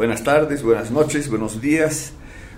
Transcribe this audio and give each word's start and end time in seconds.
Buenas 0.00 0.24
tardes, 0.24 0.62
buenas 0.62 0.90
noches, 0.90 1.28
buenos 1.28 1.60
días. 1.60 2.14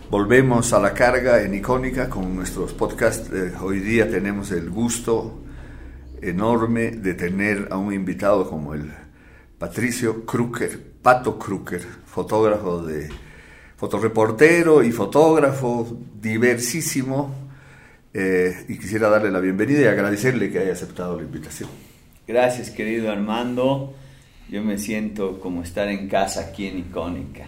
Volvemos 0.08 0.72
a 0.72 0.78
la 0.78 0.94
carga 0.94 1.42
en 1.42 1.54
Icónica 1.54 2.08
con 2.08 2.36
nuestros 2.36 2.72
podcasts. 2.72 3.32
Eh, 3.32 3.52
hoy 3.60 3.80
día 3.80 4.08
tenemos 4.08 4.52
el 4.52 4.70
gusto 4.70 5.40
enorme 6.20 6.92
de 6.92 7.14
tener 7.14 7.66
a 7.72 7.78
un 7.78 7.92
invitado 7.92 8.48
como 8.48 8.74
el 8.74 8.92
Patricio 9.58 10.24
Kruker, 10.24 10.80
Pato 11.02 11.36
Kruker, 11.36 11.82
fotógrafo 12.06 12.80
de 12.80 13.08
fotoreportero 13.76 14.84
y 14.84 14.92
fotógrafo 14.92 15.98
diversísimo. 16.20 17.34
Eh, 18.14 18.66
y 18.68 18.78
quisiera 18.78 19.08
darle 19.08 19.32
la 19.32 19.40
bienvenida 19.40 19.80
y 19.80 19.86
agradecerle 19.86 20.48
que 20.48 20.60
haya 20.60 20.74
aceptado 20.74 21.16
la 21.16 21.24
invitación. 21.24 21.70
Gracias, 22.24 22.70
querido 22.70 23.10
Armando. 23.10 23.96
Yo 24.52 24.62
me 24.62 24.76
siento 24.76 25.40
como 25.40 25.62
estar 25.62 25.88
en 25.88 26.06
casa 26.08 26.48
aquí 26.48 26.66
en 26.66 26.80
Icónica. 26.80 27.46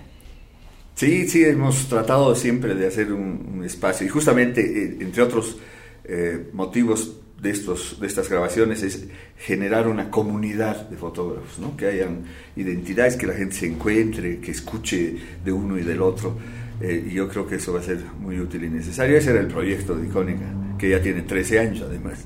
Sí, 0.94 1.28
sí, 1.28 1.44
hemos 1.44 1.86
tratado 1.86 2.34
siempre 2.34 2.74
de 2.74 2.86
hacer 2.86 3.12
un, 3.12 3.62
espacio 3.62 4.06
y 4.06 4.08
justamente, 4.08 4.62
eh, 4.62 4.96
entre 5.00 5.22
otros 5.22 5.58
eh, 6.04 6.48
motivos 6.54 7.20
de, 7.42 7.50
estos, 7.50 8.00
de 8.00 8.06
estas 8.06 8.30
grabaciones, 8.30 8.82
es 8.82 9.06
generar 9.36 9.86
una 9.86 10.10
comunidad 10.10 10.88
de 10.88 10.96
fotógrafos, 10.96 11.58
¿no? 11.58 11.76
que 11.76 11.88
hayan 11.88 12.24
identidades, 12.56 13.16
que 13.16 13.26
la 13.26 13.34
gente 13.34 13.54
se 13.54 13.66
encuentre, 13.66 14.40
que 14.40 14.52
escuche 14.52 15.14
de 15.44 15.52
uno 15.52 15.76
y 15.76 15.82
del 15.82 16.00
otro. 16.00 16.38
Eh, 16.80 17.08
y 17.10 17.12
yo 17.12 17.28
creo 17.28 17.46
que 17.46 17.56
eso 17.56 17.74
va 17.74 17.80
a 17.80 17.82
ser 17.82 17.98
muy 18.18 18.40
útil 18.40 18.64
y 18.64 18.70
necesario. 18.70 19.18
Ese 19.18 19.32
era 19.32 19.40
el 19.40 19.48
proyecto 19.48 19.94
de 19.94 20.06
Icónica, 20.06 20.46
que 20.78 20.88
ya 20.88 21.02
tiene 21.02 21.20
13 21.20 21.58
años 21.58 21.82
además. 21.82 22.24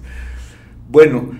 Bueno, 0.88 1.36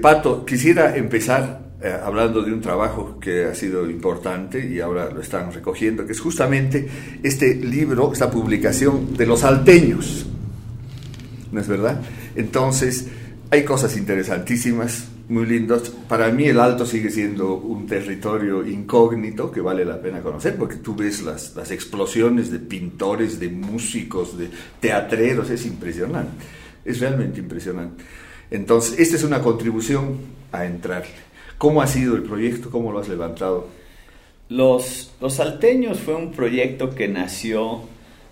Pato, 0.00 0.44
quisiera 0.44 0.96
empezar 0.96 1.62
eh, 1.82 1.98
hablando 2.00 2.42
de 2.42 2.52
un 2.52 2.60
trabajo 2.60 3.18
que 3.20 3.46
ha 3.46 3.54
sido 3.56 3.90
importante 3.90 4.64
y 4.64 4.78
ahora 4.78 5.10
lo 5.10 5.20
están 5.20 5.52
recogiendo, 5.52 6.06
que 6.06 6.12
es 6.12 6.20
justamente 6.20 6.88
este 7.22 7.56
libro, 7.56 8.12
esta 8.12 8.30
publicación 8.30 9.14
de 9.16 9.26
los 9.26 9.42
alteños. 9.42 10.26
¿No 11.50 11.60
es 11.60 11.66
verdad? 11.66 12.00
Entonces, 12.36 13.08
hay 13.50 13.64
cosas 13.64 13.96
interesantísimas, 13.96 15.08
muy 15.28 15.44
lindas. 15.44 15.90
Para 16.08 16.30
mí 16.30 16.44
el 16.44 16.60
Alto 16.60 16.86
sigue 16.86 17.10
siendo 17.10 17.54
un 17.54 17.86
territorio 17.86 18.64
incógnito 18.64 19.50
que 19.50 19.60
vale 19.60 19.84
la 19.84 20.00
pena 20.00 20.20
conocer, 20.20 20.56
porque 20.56 20.76
tú 20.76 20.94
ves 20.94 21.22
las, 21.22 21.56
las 21.56 21.72
explosiones 21.72 22.52
de 22.52 22.60
pintores, 22.60 23.40
de 23.40 23.48
músicos, 23.48 24.38
de 24.38 24.48
teatreros, 24.78 25.50
es 25.50 25.66
impresionante, 25.66 26.44
es 26.84 27.00
realmente 27.00 27.40
impresionante. 27.40 28.04
Entonces, 28.52 29.00
esta 29.00 29.16
es 29.16 29.24
una 29.24 29.40
contribución 29.40 30.18
a 30.52 30.64
entrarle. 30.64 31.31
¿Cómo 31.62 31.80
ha 31.80 31.86
sido 31.86 32.16
el 32.16 32.24
proyecto? 32.24 32.72
¿Cómo 32.72 32.90
lo 32.90 32.98
has 32.98 33.08
levantado? 33.08 33.68
Los, 34.48 35.14
los 35.20 35.34
Salteños 35.34 36.00
fue 36.00 36.16
un 36.16 36.32
proyecto 36.32 36.90
que 36.90 37.06
nació 37.06 37.82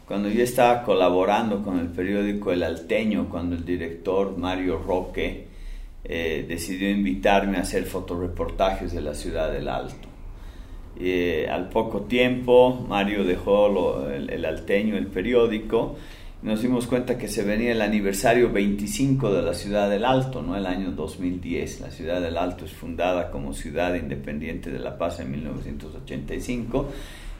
cuando 0.04 0.28
yo 0.28 0.42
estaba 0.42 0.82
colaborando 0.82 1.62
con 1.62 1.78
el 1.78 1.86
periódico 1.86 2.50
El 2.50 2.64
Alteño, 2.64 3.28
cuando 3.30 3.54
el 3.54 3.64
director 3.64 4.36
Mario 4.36 4.82
Roque 4.84 5.46
eh, 6.02 6.44
decidió 6.48 6.90
invitarme 6.90 7.58
a 7.58 7.60
hacer 7.60 7.84
fotoreportajes 7.84 8.92
de 8.92 9.00
la 9.00 9.14
ciudad 9.14 9.52
del 9.52 9.68
Alto. 9.68 10.08
Eh, 10.98 11.46
al 11.48 11.68
poco 11.68 12.00
tiempo, 12.00 12.84
Mario 12.88 13.22
dejó 13.22 14.08
el, 14.08 14.28
el 14.28 14.44
Alteño, 14.44 14.96
el 14.96 15.06
periódico, 15.06 15.94
nos 16.42 16.62
dimos 16.62 16.86
cuenta 16.86 17.18
que 17.18 17.28
se 17.28 17.42
venía 17.42 17.72
el 17.72 17.82
aniversario 17.82 18.50
25 18.50 19.32
de 19.32 19.42
la 19.42 19.52
ciudad 19.52 19.90
del 19.90 20.06
Alto, 20.06 20.40
¿no? 20.40 20.56
el 20.56 20.64
año 20.64 20.90
2010. 20.92 21.80
La 21.80 21.90
ciudad 21.90 22.22
del 22.22 22.38
Alto 22.38 22.64
es 22.64 22.72
fundada 22.72 23.30
como 23.30 23.52
ciudad 23.52 23.94
independiente 23.94 24.70
de 24.70 24.78
La 24.78 24.96
Paz 24.96 25.20
en 25.20 25.30
1985 25.32 26.88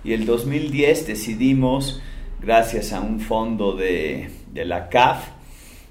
y 0.05 0.13
el 0.13 0.27
2010 0.27 1.07
decidimos, 1.07 2.03
gracias 2.43 2.93
a 2.93 3.01
un 3.01 3.21
fondo 3.21 3.75
de, 3.75 4.31
de 4.53 4.65
la 4.67 4.91
CAF, 4.91 5.29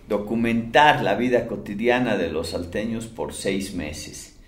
documentar 0.07 1.01
la 1.01 1.15
vida 1.15 1.47
cotidiana 1.47 2.15
de 2.15 2.31
los 2.31 2.49
salteños 2.49 3.07
por 3.07 3.33
seis 3.33 3.73
meses. 3.73 4.38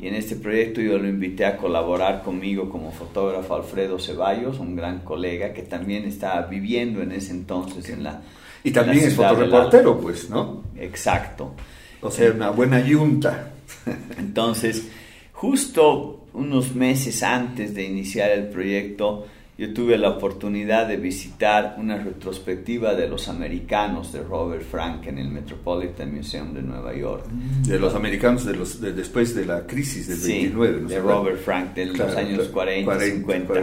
Y 0.00 0.08
en 0.08 0.14
este 0.14 0.36
proyecto 0.36 0.80
yo 0.80 0.96
lo 0.96 1.06
invité 1.06 1.44
a 1.44 1.58
colaborar 1.58 2.22
conmigo 2.22 2.70
como 2.70 2.90
fotógrafo 2.90 3.54
Alfredo 3.54 3.98
Ceballos, 3.98 4.58
un 4.58 4.74
gran 4.74 5.00
colega 5.00 5.52
que 5.52 5.60
también 5.60 6.06
estaba 6.06 6.46
viviendo 6.46 7.02
en 7.02 7.12
ese 7.12 7.32
entonces 7.32 7.86
en 7.90 8.04
la... 8.04 8.22
Y 8.64 8.70
también 8.70 9.04
es 9.04 9.14
fotoreportero, 9.14 10.00
pues, 10.00 10.30
¿no? 10.30 10.62
Exacto. 10.78 11.52
O 12.00 12.10
sea, 12.10 12.30
una 12.30 12.48
buena 12.48 12.80
yunta. 12.80 13.50
Entonces, 14.18 14.88
justo 15.32 16.28
unos 16.32 16.74
meses 16.74 17.22
antes 17.22 17.74
de 17.74 17.84
iniciar 17.84 18.30
el 18.30 18.48
proyecto, 18.48 19.26
yo 19.60 19.74
tuve 19.74 19.98
la 19.98 20.08
oportunidad 20.08 20.88
de 20.88 20.96
visitar 20.96 21.74
una 21.76 21.98
retrospectiva 21.98 22.94
de 22.94 23.06
los 23.06 23.28
americanos 23.28 24.10
de 24.10 24.22
Robert 24.22 24.62
Frank 24.62 25.06
en 25.06 25.18
el 25.18 25.28
Metropolitan 25.28 26.14
Museum 26.14 26.54
de 26.54 26.62
Nueva 26.62 26.96
York. 26.96 27.26
De 27.66 27.78
los 27.78 27.94
americanos 27.94 28.46
de 28.46 28.56
los, 28.56 28.80
después 28.80 29.34
de 29.34 29.44
la 29.44 29.66
crisis 29.66 30.08
del 30.08 30.18
29. 30.18 30.86
de 30.86 30.98
Robert 31.00 31.38
Frank 31.38 31.74
de 31.74 31.84
los 31.84 32.16
años 32.16 32.48
40, 32.48 33.00
50. 33.00 33.60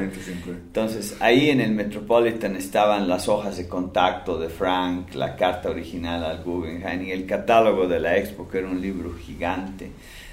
Entonces, 0.52 1.18
ahí 1.20 1.50
en 1.50 1.62
el 1.62 1.72
Metropolitan 1.72 2.56
estaban 2.56 3.08
las 3.08 3.28
hojas 3.28 3.58
de 3.58 3.68
contacto 3.68 4.38
de 4.38 4.50
Frank, 4.50 5.16
la 5.16 5.36
carta 5.36 5.72
original 5.72 6.24
al 6.24 6.44
Guggenheim 6.44 7.08
y 7.08 7.12
el 7.12 7.26
catálogo 7.26 7.88
de 7.88 8.00
la 8.00 8.18
expo, 8.18 8.48
que 8.48 8.60
era 8.60 8.68
un 8.68 8.80
libro 8.80 9.16
gigante. 9.16 9.90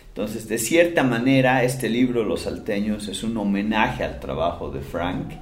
Entonces, 0.09 0.47
de 0.47 0.59
cierta 0.59 1.03
manera, 1.03 1.65
este 1.65 1.89
libro, 1.89 2.23
Los 2.23 2.43
Salteños, 2.43 3.09
es 3.09 3.25
un 3.25 3.35
homenaje 3.39 4.05
al 4.05 4.21
trabajo 4.21 4.71
de 4.71 4.81
Frank 4.81 5.33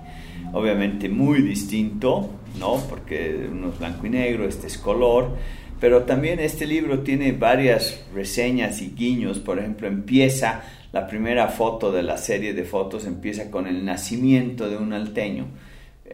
obviamente 0.53 1.09
muy 1.09 1.43
distinto, 1.43 2.31
¿no? 2.59 2.77
Porque 2.89 3.49
uno 3.51 3.71
es 3.71 3.79
blanco 3.79 4.07
y 4.07 4.11
negro, 4.11 4.47
este 4.47 4.67
es 4.67 4.79
color, 4.79 5.37
pero 5.81 6.05
también 6.05 6.39
este 6.39 6.67
libro 6.67 7.01
tiene 7.01 7.33
varias 7.33 8.05
reseñas 8.15 8.81
y 8.83 8.91
guiños, 8.91 9.39
por 9.39 9.59
ejemplo, 9.59 9.89
empieza, 9.89 10.63
la 10.93 11.07
primera 11.07 11.49
foto 11.49 11.91
de 11.91 12.03
la 12.03 12.19
serie 12.19 12.53
de 12.53 12.65
fotos 12.65 13.07
empieza 13.07 13.51
con 13.51 13.67
el 13.67 13.85
nacimiento 13.85 14.69
de 14.69 14.77
un 14.77 14.93
alteño. 14.93 15.47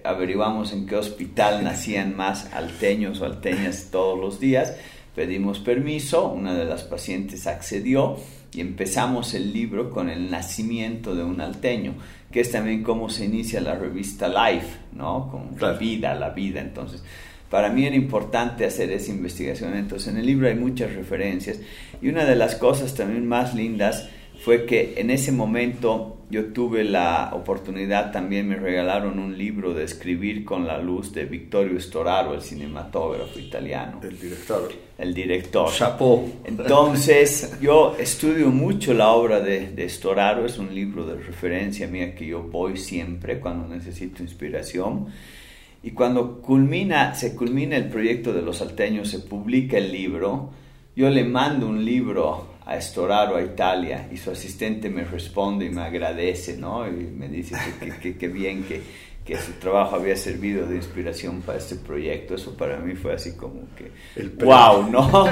Averiguamos 0.04 0.72
en 0.72 0.86
qué 0.86 0.94
hospital 0.94 1.64
nacían 1.64 2.16
más 2.16 2.52
alteños 2.54 3.20
o 3.20 3.24
alteñas 3.24 3.88
todos 3.90 4.18
los 4.18 4.38
días, 4.38 4.76
pedimos 5.16 5.58
permiso, 5.58 6.28
una 6.28 6.54
de 6.54 6.64
las 6.64 6.84
pacientes 6.84 7.48
accedió 7.48 8.16
y 8.54 8.60
empezamos 8.60 9.34
el 9.34 9.52
libro 9.52 9.90
con 9.90 10.08
el 10.08 10.30
nacimiento 10.30 11.14
de 11.14 11.24
un 11.24 11.40
alteño 11.40 11.94
que 12.30 12.40
es 12.40 12.50
también 12.50 12.82
cómo 12.82 13.08
se 13.08 13.24
inicia 13.24 13.60
la 13.60 13.74
revista 13.74 14.28
Life, 14.28 14.66
¿no? 14.92 15.28
Con 15.30 15.56
la 15.60 15.78
vida, 15.78 16.14
la 16.14 16.30
vida. 16.30 16.60
Entonces, 16.60 17.02
para 17.50 17.70
mí 17.70 17.86
era 17.86 17.96
importante 17.96 18.66
hacer 18.66 18.90
esa 18.90 19.10
investigación. 19.10 19.74
Entonces, 19.74 20.08
en 20.08 20.18
el 20.18 20.26
libro 20.26 20.48
hay 20.48 20.54
muchas 20.54 20.94
referencias. 20.94 21.60
Y 22.02 22.08
una 22.08 22.24
de 22.24 22.36
las 22.36 22.56
cosas 22.56 22.94
también 22.94 23.26
más 23.26 23.54
lindas 23.54 24.08
fue 24.40 24.66
que 24.66 24.94
en 24.96 25.10
ese 25.10 25.32
momento 25.32 26.18
yo 26.30 26.52
tuve 26.52 26.84
la 26.84 27.30
oportunidad, 27.32 28.12
también 28.12 28.48
me 28.48 28.56
regalaron 28.56 29.18
un 29.18 29.36
libro 29.36 29.72
de 29.72 29.84
escribir 29.84 30.44
con 30.44 30.66
la 30.66 30.78
luz 30.78 31.12
de 31.12 31.24
Vittorio 31.24 31.80
Storaro, 31.80 32.34
el 32.34 32.42
cinematógrafo 32.42 33.38
italiano. 33.38 33.98
El 34.02 34.18
director. 34.18 34.70
El 34.98 35.14
director. 35.14 35.72
Chapeau. 35.72 36.30
Entonces, 36.44 37.56
yo 37.62 37.96
estudio 37.98 38.50
mucho 38.50 38.92
la 38.92 39.12
obra 39.12 39.40
de, 39.40 39.70
de 39.70 39.88
Storaro, 39.88 40.44
es 40.44 40.58
un 40.58 40.74
libro 40.74 41.06
de 41.06 41.16
referencia 41.16 41.86
mía 41.86 42.14
que 42.14 42.26
yo 42.26 42.42
voy 42.42 42.76
siempre 42.76 43.40
cuando 43.40 43.66
necesito 43.66 44.22
inspiración. 44.22 45.06
Y 45.82 45.92
cuando 45.92 46.42
culmina, 46.42 47.14
se 47.14 47.34
culmina 47.34 47.76
el 47.76 47.88
proyecto 47.88 48.32
de 48.34 48.42
los 48.42 48.58
salteños, 48.58 49.08
se 49.08 49.20
publica 49.20 49.78
el 49.78 49.90
libro, 49.90 50.50
yo 50.94 51.08
le 51.08 51.24
mando 51.24 51.68
un 51.68 51.84
libro 51.84 52.57
a 52.68 52.76
Estoraro, 52.76 53.36
a 53.36 53.42
Italia, 53.42 54.08
y 54.12 54.18
su 54.18 54.30
asistente 54.30 54.90
me 54.90 55.02
responde 55.02 55.64
y 55.64 55.70
me 55.70 55.80
agradece, 55.80 56.58
¿no? 56.58 56.86
Y 56.86 56.90
me 56.90 57.26
dice 57.26 57.56
que, 58.02 58.18
que, 58.18 58.28
bien 58.28 58.62
que, 58.64 58.82
que, 59.24 59.38
su 59.38 59.52
trabajo 59.52 59.96
había 59.96 60.14
servido 60.16 60.66
de 60.66 60.76
inspiración 60.76 61.40
para 61.40 61.56
este 61.56 61.76
proyecto. 61.76 62.34
Eso 62.34 62.58
para 62.58 62.76
mí 62.76 62.94
fue 62.94 63.14
así 63.14 63.36
como 63.36 63.62
que, 63.74 63.90
El 64.20 64.28
wow, 64.28 64.90
¿no? 64.90 65.26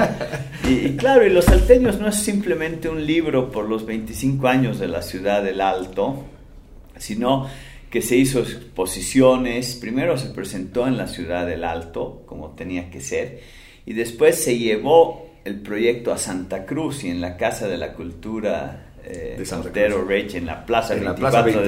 Y, 0.66 0.96
claro, 0.96 1.26
y 1.26 1.30
Los 1.30 1.44
Salteños 1.44 2.00
no 2.00 2.08
es 2.08 2.16
simplemente 2.16 2.88
un 2.88 3.04
libro 3.04 3.52
por 3.52 3.68
los 3.68 3.84
25 3.84 4.48
años 4.48 4.78
de 4.78 4.88
la 4.88 5.02
ciudad 5.02 5.42
del 5.42 5.60
Alto, 5.60 6.24
sino 6.96 7.48
que 7.90 8.00
se 8.00 8.16
hizo 8.16 8.40
exposiciones, 8.40 9.74
primero 9.74 10.16
se 10.16 10.30
presentó 10.30 10.86
en 10.86 10.96
la 10.96 11.06
ciudad 11.06 11.46
del 11.46 11.64
Alto, 11.64 12.22
como 12.24 12.52
tenía 12.52 12.90
que 12.90 13.02
ser, 13.02 13.40
y 13.84 13.92
después 13.92 14.42
se 14.42 14.58
llevó 14.58 15.25
el 15.46 15.60
proyecto 15.60 16.12
a 16.12 16.19
Santa 16.19 16.66
Cruz 16.66 17.04
y 17.04 17.08
en 17.08 17.20
la 17.20 17.37
Casa 17.37 17.69
de 17.69 17.78
la 17.78 17.93
Cultura 17.93 18.88
eh, 19.04 19.37
de 19.38 19.46
Santero 19.46 20.04
Rech, 20.04 20.34
en 20.34 20.44
la 20.44 20.66
Plaza, 20.66 20.96
24, 20.96 21.62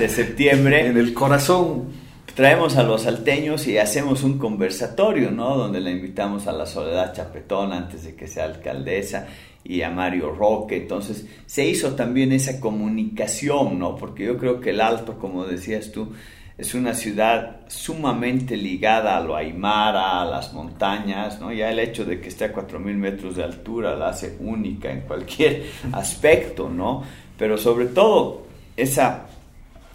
De, 0.00 0.08
septiembre. 0.08 0.86
En 0.86 0.96
el 0.96 1.14
corazón 1.14 1.92
traemos 2.34 2.76
a 2.76 2.82
los 2.82 3.02
salteños 3.02 3.68
y 3.68 3.78
hacemos 3.78 4.24
un 4.24 4.36
conversatorio, 4.36 5.30
¿no? 5.30 5.56
Donde 5.56 5.80
le 5.80 5.92
invitamos 5.92 6.48
a 6.48 6.52
la 6.52 6.66
Soledad 6.66 7.14
Chapetón 7.14 7.72
antes 7.72 8.02
de 8.02 8.16
que 8.16 8.26
sea 8.26 8.46
alcaldesa 8.46 9.28
y 9.62 9.82
a 9.82 9.90
Mario 9.90 10.34
Roque. 10.34 10.78
Entonces 10.78 11.24
se 11.46 11.64
hizo 11.64 11.94
también 11.94 12.32
esa 12.32 12.58
comunicación, 12.58 13.78
¿no? 13.78 13.94
Porque 13.94 14.24
yo 14.24 14.36
creo 14.38 14.60
que 14.60 14.70
el 14.70 14.80
Alto, 14.80 15.18
como 15.20 15.44
decías 15.44 15.92
tú, 15.92 16.12
es 16.58 16.74
una 16.74 16.92
ciudad 16.92 17.60
sumamente 17.68 18.56
ligada 18.56 19.16
a 19.16 19.20
lo 19.20 19.36
aymara, 19.36 20.20
a 20.20 20.24
las 20.24 20.52
montañas, 20.52 21.40
¿no? 21.40 21.52
Ya 21.52 21.70
el 21.70 21.78
hecho 21.78 22.04
de 22.04 22.20
que 22.20 22.28
esté 22.28 22.46
a 22.46 22.52
4.000 22.52 22.80
metros 22.96 23.36
de 23.36 23.44
altura 23.44 23.94
la 23.94 24.08
hace 24.08 24.36
única 24.40 24.90
en 24.90 25.02
cualquier 25.02 25.66
aspecto, 25.92 26.68
¿no? 26.68 27.04
Pero 27.38 27.56
sobre 27.56 27.86
todo 27.86 28.48
esa, 28.76 29.26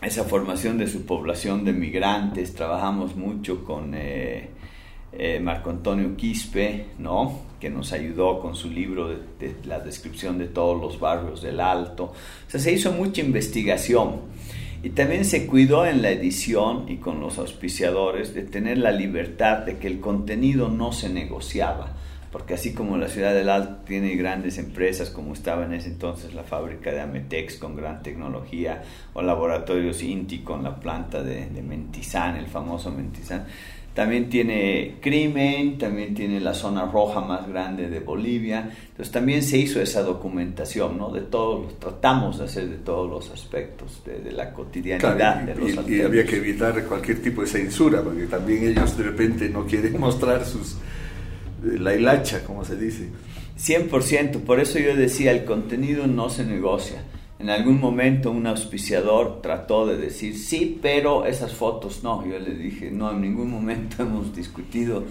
esa 0.01 0.23
formación 0.23 0.77
de 0.77 0.87
su 0.87 1.05
población 1.05 1.65
de 1.65 1.73
migrantes, 1.73 2.53
trabajamos 2.53 3.17
mucho 3.17 3.65
con 3.65 3.93
eh, 3.93 4.47
eh, 5.11 5.41
Marco 5.41 5.69
Antonio 5.69 6.15
Quispe, 6.15 6.85
¿no? 6.97 7.41
Que 7.59 7.69
nos 7.69 7.91
ayudó 7.91 8.39
con 8.39 8.55
su 8.55 8.69
libro 8.69 9.09
de, 9.09 9.17
de 9.37 9.55
la 9.65 9.81
descripción 9.81 10.37
de 10.37 10.47
todos 10.47 10.81
los 10.81 10.97
barrios 10.97 11.41
del 11.41 11.59
Alto. 11.59 12.05
O 12.05 12.49
sea, 12.49 12.61
se 12.61 12.71
hizo 12.71 12.93
mucha 12.93 13.19
investigación. 13.19 14.32
Y 14.83 14.89
también 14.89 15.23
se 15.23 15.47
cuidó 15.47 15.85
en 15.85 16.01
la 16.01 16.11
edición 16.11 16.89
y 16.89 16.97
con 16.97 17.21
los 17.21 17.37
auspiciadores 17.37 18.33
de 18.33 18.43
tener 18.43 18.77
la 18.77 18.91
libertad 18.91 19.59
de 19.59 19.77
que 19.77 19.87
el 19.87 20.01
contenido 20.01 20.67
no 20.67 20.91
se 20.91 21.07
negociaba, 21.07 21.93
porque 22.33 22.55
así 22.55 22.73
como 22.73 22.97
la 22.97 23.07
ciudad 23.07 23.33
del 23.33 23.47
Alto 23.47 23.85
tiene 23.85 24.13
grandes 24.17 24.57
empresas 24.57 25.09
como 25.09 25.31
estaba 25.31 25.63
en 25.63 25.73
ese 25.73 25.87
entonces 25.87 26.33
la 26.33 26.43
fábrica 26.43 26.91
de 26.91 26.99
Ametex 26.99 27.55
con 27.55 27.77
gran 27.77 28.03
tecnología 28.03 28.83
o 29.13 29.21
laboratorios 29.21 30.03
Inti 30.03 30.39
con 30.39 30.63
la 30.63 30.75
planta 30.81 31.23
de, 31.23 31.45
de 31.45 31.61
Mentizán, 31.61 32.35
el 32.35 32.47
famoso 32.47 32.91
Mentizán, 32.91 33.45
también 33.93 34.27
tiene 34.27 34.95
crimen, 35.01 35.77
también 35.77 36.15
tiene 36.15 36.39
la 36.39 36.53
zona 36.53 36.85
roja 36.85 37.21
más 37.21 37.47
grande 37.47 37.89
de 37.89 37.99
Bolivia. 37.99 38.71
Entonces 38.89 39.11
también 39.11 39.43
se 39.43 39.57
hizo 39.57 39.79
esa 39.79 40.01
documentación, 40.01 40.97
¿no? 40.97 41.11
De 41.11 41.21
todos, 41.21 41.79
tratamos 41.79 42.39
de 42.39 42.45
hacer 42.45 42.69
de 42.69 42.77
todos 42.77 43.09
los 43.09 43.29
aspectos 43.29 44.01
de, 44.05 44.31
la 44.31 44.51
cotidianidad 44.51 45.43
de 45.43 45.55
los 45.55 45.87
y, 45.87 45.95
y, 45.95 46.01
había 46.01 46.25
que 46.25 46.37
evitar 46.37 46.83
cualquier 46.85 47.21
tipo 47.21 47.41
de 47.41 47.47
censura, 47.47 48.01
porque 48.01 48.25
también 48.25 48.63
ellos 48.67 48.97
de 48.97 49.03
repente 49.03 49.47
no 49.49 49.65
quieren 49.65 49.99
mostrar 49.99 50.43
sus 50.43 50.73
eh, 51.63 51.77
la 51.79 51.95
hilacha, 51.95 52.43
como 52.43 52.65
se 52.65 52.75
dice. 52.75 53.09
100%, 53.59 54.41
por 54.41 54.59
eso 54.59 54.79
yo 54.79 54.95
decía, 54.95 55.31
el 55.31 55.45
contenido 55.45 56.07
no 56.07 56.29
se 56.29 56.43
negocia. 56.43 57.03
En 57.39 57.49
algún 57.49 57.79
momento 57.79 58.31
un 58.31 58.47
auspiciador 58.47 59.41
trató 59.41 59.85
de 59.85 59.97
decir, 59.97 60.37
sí, 60.37 60.79
pero 60.81 61.25
esas 61.25 61.53
fotos 61.53 62.03
no. 62.03 62.25
Yo 62.25 62.39
le 62.39 62.55
dije, 62.55 62.91
no, 62.91 63.11
en 63.11 63.21
ningún 63.21 63.49
momento 63.49 63.97
hemos 64.03 64.35
discutido 64.35 65.03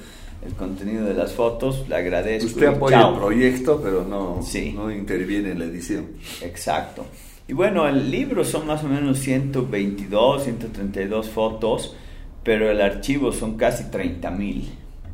el 0.45 0.55
contenido 0.55 1.05
de 1.05 1.15
las 1.15 1.33
fotos, 1.33 1.89
le 1.89 1.97
agradezco. 1.97 2.49
Usted 2.49 2.67
apoya 2.67 3.09
el 3.09 3.15
proyecto, 3.15 3.81
pero 3.83 4.05
no, 4.05 4.41
no 4.75 4.91
interviene 4.91 5.53
en 5.53 5.59
la 5.59 5.65
edición. 5.67 6.07
Exacto. 6.41 7.07
Y 7.47 7.53
bueno, 7.53 7.89
el 7.89 8.11
libro 8.11 8.45
son 8.45 8.67
más 8.67 8.83
o 8.83 8.89
menos 8.89 9.19
122, 9.19 10.45
132 10.45 11.29
fotos, 11.29 11.97
pero 12.43 12.71
el 12.71 12.81
archivo 12.81 13.33
son 13.33 13.57
casi 13.57 13.85
30 13.91 14.31
mil, 14.31 14.71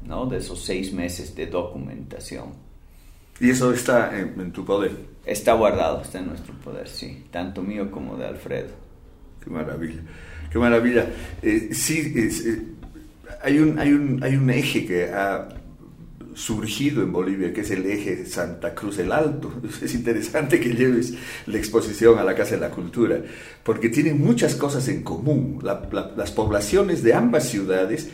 ¿no? 0.07 0.27
De 0.27 0.39
esos 0.39 0.63
seis 0.65 0.93
meses 0.93 1.35
de 1.35 1.47
documentación. 1.47 2.69
¿Y 3.41 3.51
eso 3.51 3.73
está 3.73 4.19
en, 4.19 4.53
tu 4.53 4.65
poder? 4.65 4.93
Está 5.29 5.53
guardado, 5.53 6.01
está 6.01 6.21
en 6.21 6.29
nuestro 6.29 6.55
poder, 6.55 6.89
sí, 6.89 7.27
tanto 7.31 7.63
mío 7.63 7.91
como 7.91 8.17
de 8.17 8.27
Alfredo. 8.27 8.71
Qué 9.45 9.51
maravilla, 9.51 10.01
qué 10.51 10.59
maravilla. 10.59 11.07
Eh, 11.43 11.69
sí, 11.73 12.15
eh, 12.17 12.63
hay, 13.43 13.59
un, 13.59 13.79
hay, 13.79 13.93
un, 13.93 14.23
hay 14.23 14.37
un 14.37 14.49
eje 14.49 14.87
que 14.87 15.05
ha 15.13 15.49
surgido 16.33 17.03
en 17.03 17.13
Bolivia, 17.13 17.53
que 17.53 17.61
es 17.61 17.71
el 17.71 17.85
eje 17.85 18.25
Santa 18.25 18.75
Cruz 18.75 18.99
el 19.01 19.13
Alto. 19.13 19.53
Es 19.83 19.95
interesante 19.95 20.59
que 20.61 20.71
lleves 20.71 21.13
la 21.47 21.59
exposición 21.59 22.19
a 22.19 22.25
la 22.25 22.35
Casa 22.35 22.55
de 22.55 22.63
la 22.63 22.71
Cultura, 22.71 23.21
porque 23.63 23.91
tienen 23.91 24.19
muchas 24.19 24.55
cosas 24.55 24.89
en 24.89 25.03
común. 25.03 25.61
las 25.63 26.31
poblaciones 26.31 27.03
de 27.03 27.13
ambas 27.13 27.49
ciudades 27.51 28.09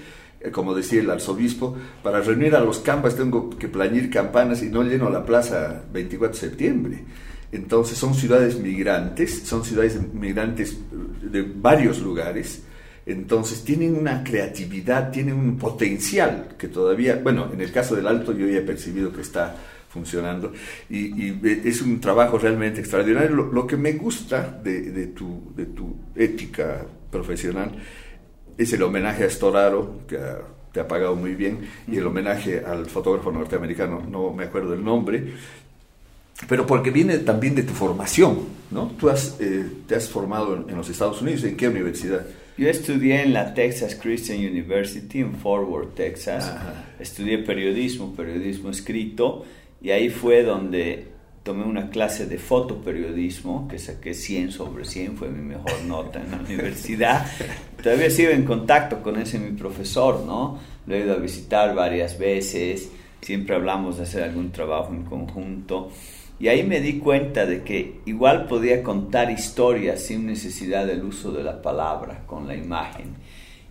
como 0.52 0.74
decía 0.74 1.00
el 1.00 1.10
arzobispo, 1.10 1.76
para 2.02 2.20
reunir 2.20 2.54
a 2.54 2.60
los 2.60 2.78
campas 2.78 3.16
tengo 3.16 3.50
que 3.50 3.68
plañir 3.68 4.10
campanas 4.10 4.62
y 4.62 4.66
no 4.66 4.82
lleno 4.82 5.10
la 5.10 5.24
plaza 5.24 5.84
24 5.92 6.34
de 6.34 6.40
septiembre. 6.48 7.04
Entonces 7.52 7.96
son 7.96 8.14
ciudades 8.14 8.58
migrantes, 8.58 9.42
son 9.44 9.64
ciudades 9.64 9.98
migrantes 10.12 10.76
de 11.22 11.42
varios 11.42 12.00
lugares, 12.00 12.62
entonces 13.06 13.62
tienen 13.62 13.96
una 13.96 14.24
creatividad, 14.24 15.10
tienen 15.10 15.34
un 15.34 15.58
potencial 15.58 16.54
que 16.58 16.68
todavía, 16.68 17.20
bueno, 17.22 17.50
en 17.52 17.60
el 17.60 17.70
caso 17.70 17.94
del 17.94 18.06
Alto 18.06 18.32
yo 18.32 18.46
ya 18.46 18.58
he 18.58 18.62
percibido 18.62 19.12
que 19.12 19.20
está 19.20 19.54
funcionando 19.90 20.52
y, 20.90 21.32
es 21.68 21.82
un 21.82 22.00
trabajo 22.00 22.38
realmente 22.38 22.80
extraordinario. 22.80 23.30
Lo, 23.30 23.66
que 23.66 23.76
me 23.76 23.92
gusta 23.92 24.60
de, 24.62 25.06
tu, 25.08 25.52
de 25.54 25.66
tu 25.66 25.94
ética 26.16 26.84
profesional 27.10 27.70
es 28.56 28.72
el 28.72 28.82
homenaje 28.82 29.24
a 29.24 29.30
Storaro, 29.30 30.00
que 30.06 30.18
te 30.72 30.80
ha 30.80 30.88
pagado 30.88 31.14
muy 31.14 31.34
bien, 31.34 31.60
y 31.86 31.96
el 31.96 32.06
homenaje 32.06 32.62
al 32.64 32.86
fotógrafo 32.86 33.30
norteamericano, 33.30 34.02
no 34.10 34.32
me 34.32 34.44
acuerdo 34.44 34.74
el 34.74 34.84
nombre, 34.84 35.24
pero 36.48 36.66
porque 36.66 36.90
viene 36.90 37.18
también 37.18 37.54
de 37.54 37.62
tu 37.62 37.72
formación, 37.72 38.40
¿no? 38.70 38.92
Tú 38.98 39.08
has, 39.08 39.36
eh, 39.40 39.64
te 39.86 39.94
has 39.94 40.08
formado 40.08 40.64
en, 40.68 40.76
los 40.76 40.88
Estados 40.88 41.22
Unidos, 41.22 41.44
¿en 41.44 41.56
qué 41.56 41.68
universidad? 41.68 42.26
Yo 42.58 42.68
estudié 42.68 43.22
en 43.22 43.32
la 43.32 43.54
Texas 43.54 43.96
Christian 44.00 44.38
University 44.38 45.20
en 45.20 45.34
Fort 45.36 45.68
Worth, 45.68 45.94
Texas. 45.94 46.52
Estudié 47.00 47.38
periodismo, 47.38 48.14
periodismo 48.14 48.70
escrito, 48.70 49.44
y 49.80 49.90
ahí 49.90 50.08
fue 50.08 50.42
donde 50.42 51.13
tomé 51.44 51.64
una 51.64 51.90
clase 51.90 52.26
de 52.26 52.38
fotoperiodismo, 52.38 53.68
que 53.68 53.78
saqué 53.78 54.14
100 54.14 54.50
sobre 54.50 54.84
100, 54.84 55.16
fue 55.16 55.28
mi 55.28 55.42
mejor 55.42 55.72
nota 55.86 56.20
en 56.20 56.30
la 56.32 56.38
universidad. 56.38 57.26
Todavía 57.80 58.10
sigo 58.10 58.30
en 58.30 58.44
contacto 58.44 59.02
con 59.02 59.20
ese 59.20 59.38
mi 59.38 59.56
profesor, 59.56 60.24
¿no? 60.24 60.58
Lo 60.86 60.94
he 60.94 61.00
ido 61.00 61.12
a 61.12 61.18
visitar 61.18 61.74
varias 61.74 62.18
veces, 62.18 62.90
siempre 63.20 63.54
hablamos 63.54 63.98
de 63.98 64.04
hacer 64.04 64.22
algún 64.22 64.50
trabajo 64.52 64.92
en 64.92 65.04
conjunto. 65.04 65.90
Y 66.40 66.48
ahí 66.48 66.64
me 66.64 66.80
di 66.80 66.98
cuenta 66.98 67.46
de 67.46 67.62
que 67.62 68.00
igual 68.06 68.46
podía 68.46 68.82
contar 68.82 69.30
historias 69.30 70.00
sin 70.00 70.26
necesidad 70.26 70.86
del 70.86 71.04
uso 71.04 71.30
de 71.30 71.44
la 71.44 71.60
palabra, 71.62 72.22
con 72.26 72.48
la 72.48 72.56
imagen. 72.56 73.16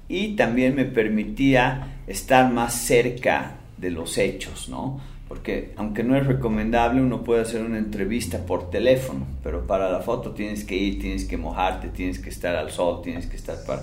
Y 0.07 0.35
también 0.35 0.75
me 0.75 0.85
permitía 0.85 2.01
estar 2.05 2.51
más 2.53 2.73
cerca 2.75 3.57
de 3.77 3.89
los 3.89 4.17
hechos, 4.17 4.69
¿no? 4.69 5.01
Porque 5.33 5.73
aunque 5.77 6.03
no 6.03 6.15
es 6.15 6.27
recomendable, 6.27 7.01
uno 7.01 7.23
puede 7.23 7.41
hacer 7.41 7.63
una 7.63 7.79
entrevista 7.79 8.45
por 8.45 8.69
teléfono, 8.69 9.25
pero 9.41 9.65
para 9.65 9.89
la 9.89 9.99
foto 9.99 10.29
tienes 10.29 10.63
que 10.63 10.75
ir, 10.75 11.01
tienes 11.01 11.25
que 11.25 11.37
mojarte, 11.37 11.87
tienes 11.87 12.19
que 12.19 12.29
estar 12.29 12.55
al 12.55 12.69
sol, 12.69 13.01
tienes 13.03 13.25
que 13.25 13.35
estar 13.35 13.57
para 13.65 13.81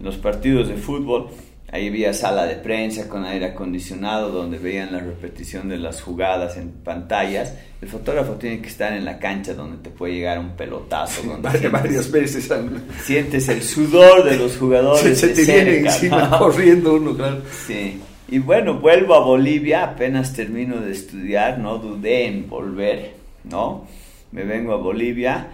los 0.00 0.16
partidos 0.16 0.66
de 0.66 0.76
fútbol. 0.76 1.28
Ahí 1.70 1.88
había 1.88 2.14
sala 2.14 2.46
de 2.46 2.54
prensa 2.54 3.06
con 3.06 3.26
aire 3.26 3.48
acondicionado 3.48 4.30
donde 4.30 4.56
veían 4.56 4.90
la 4.90 5.00
repetición 5.00 5.68
de 5.68 5.76
las 5.76 6.00
jugadas 6.00 6.56
en 6.56 6.70
pantallas. 6.70 7.52
El 7.82 7.88
fotógrafo 7.90 8.36
tiene 8.36 8.62
que 8.62 8.68
estar 8.68 8.94
en 8.94 9.04
la 9.04 9.18
cancha 9.18 9.52
donde 9.52 9.76
te 9.76 9.90
puede 9.90 10.14
llegar 10.14 10.38
un 10.38 10.56
pelotazo. 10.56 11.20
Donde 11.22 11.68
varias 11.68 12.10
veces. 12.10 12.50
Sientes 13.04 13.46
el 13.50 13.62
sudor 13.62 14.24
de 14.24 14.38
los 14.38 14.56
jugadores. 14.56 15.18
Se, 15.18 15.28
te 15.28 15.44
viene 15.44 15.80
encima 15.80 16.38
corriendo 16.38 16.94
uno, 16.94 17.14
claro. 17.14 17.42
Sí. 17.66 18.00
Y 18.30 18.40
bueno, 18.40 18.74
vuelvo 18.78 19.14
a 19.14 19.20
Bolivia, 19.20 19.84
apenas 19.84 20.34
termino 20.34 20.80
de 20.80 20.92
estudiar, 20.92 21.58
no 21.58 21.78
dudé 21.78 22.26
en 22.26 22.46
volver, 22.46 23.14
¿no? 23.44 23.86
Me 24.32 24.44
vengo 24.44 24.74
a 24.74 24.76
Bolivia 24.76 25.48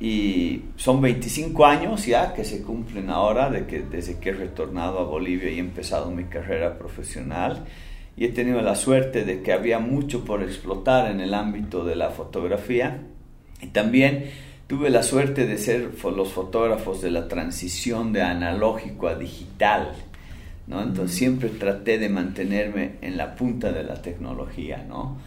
y 0.00 0.62
son 0.74 1.00
25 1.00 1.64
años 1.64 2.06
ya 2.06 2.34
que 2.34 2.44
se 2.44 2.62
cumplen 2.62 3.08
ahora 3.10 3.50
de 3.50 3.66
que, 3.66 3.82
desde 3.82 4.18
que 4.18 4.30
he 4.30 4.32
retornado 4.32 4.98
a 4.98 5.04
Bolivia 5.04 5.48
y 5.48 5.58
he 5.58 5.60
empezado 5.60 6.10
mi 6.10 6.24
carrera 6.24 6.76
profesional. 6.76 7.66
Y 8.16 8.24
he 8.24 8.30
tenido 8.30 8.60
la 8.62 8.74
suerte 8.74 9.24
de 9.24 9.40
que 9.42 9.52
había 9.52 9.78
mucho 9.78 10.24
por 10.24 10.42
explotar 10.42 11.12
en 11.12 11.20
el 11.20 11.34
ámbito 11.34 11.84
de 11.84 11.94
la 11.94 12.10
fotografía. 12.10 13.00
Y 13.62 13.68
también 13.68 14.24
tuve 14.66 14.90
la 14.90 15.04
suerte 15.04 15.46
de 15.46 15.56
ser 15.56 15.92
los 16.02 16.32
fotógrafos 16.32 17.00
de 17.00 17.12
la 17.12 17.28
transición 17.28 18.12
de 18.12 18.22
analógico 18.22 19.06
a 19.06 19.14
digital 19.14 19.94
¿no? 20.68 20.82
Entonces 20.82 21.16
siempre 21.16 21.48
traté 21.48 21.98
de 21.98 22.08
mantenerme 22.08 22.92
en 23.00 23.16
la 23.16 23.34
punta 23.34 23.72
de 23.72 23.82
la 23.82 24.00
tecnología, 24.00 24.84
¿no? 24.86 25.18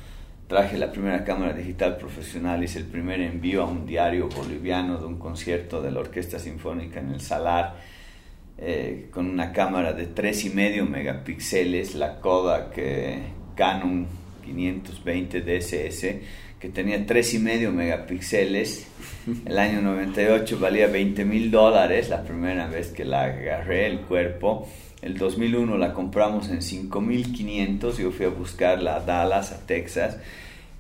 Traje 0.48 0.78
la 0.78 0.92
primera 0.92 1.24
cámara 1.24 1.54
digital 1.54 1.98
profesional, 1.98 2.64
hice 2.64 2.80
el 2.80 2.86
primer 2.86 3.22
envío 3.22 3.64
a 3.64 3.66
un 3.66 3.86
diario 3.86 4.30
boliviano 4.30 4.98
de 4.98 5.06
un 5.06 5.18
concierto 5.18 5.82
de 5.82 5.92
la 5.92 6.02
Orquesta 6.02 6.40
Sinfónica 6.40 7.00
en 7.00 7.10
el 7.10 7.22
Salar, 7.22 7.76
eh, 8.58 9.08
con 9.12 9.28
una 9.28 9.52
cámara 9.52 9.94
de 9.94 10.14
3,5 10.14 10.88
megapíxeles, 10.88 11.96
la 11.96 12.20
Kodak 12.20 12.74
eh, 12.78 13.20
Canon 13.56 14.06
520 14.46 15.42
DSS, 15.42 16.16
que 16.60 16.70
tenía 16.70 17.04
3,5 17.08 17.72
megapíxeles. 17.72 18.88
El 19.46 19.58
año 19.58 19.82
98 19.82 20.60
valía 20.60 20.88
20 20.88 21.26
mil 21.26 21.50
dólares, 21.50 22.10
la 22.10 22.24
primera 22.24 22.68
vez 22.68 22.90
que 22.90 23.06
la 23.06 23.24
agarré 23.24 23.88
el 23.88 24.02
cuerpo. 24.02 24.68
El 25.02 25.18
2001 25.18 25.78
la 25.78 25.94
compramos 25.94 26.50
en 26.50 26.60
5.500, 26.60 27.98
yo 27.98 28.12
fui 28.12 28.26
a 28.26 28.30
buscarla 28.30 28.98
a 28.98 29.00
Dallas, 29.00 29.52
a 29.52 29.66
Texas, 29.66 30.18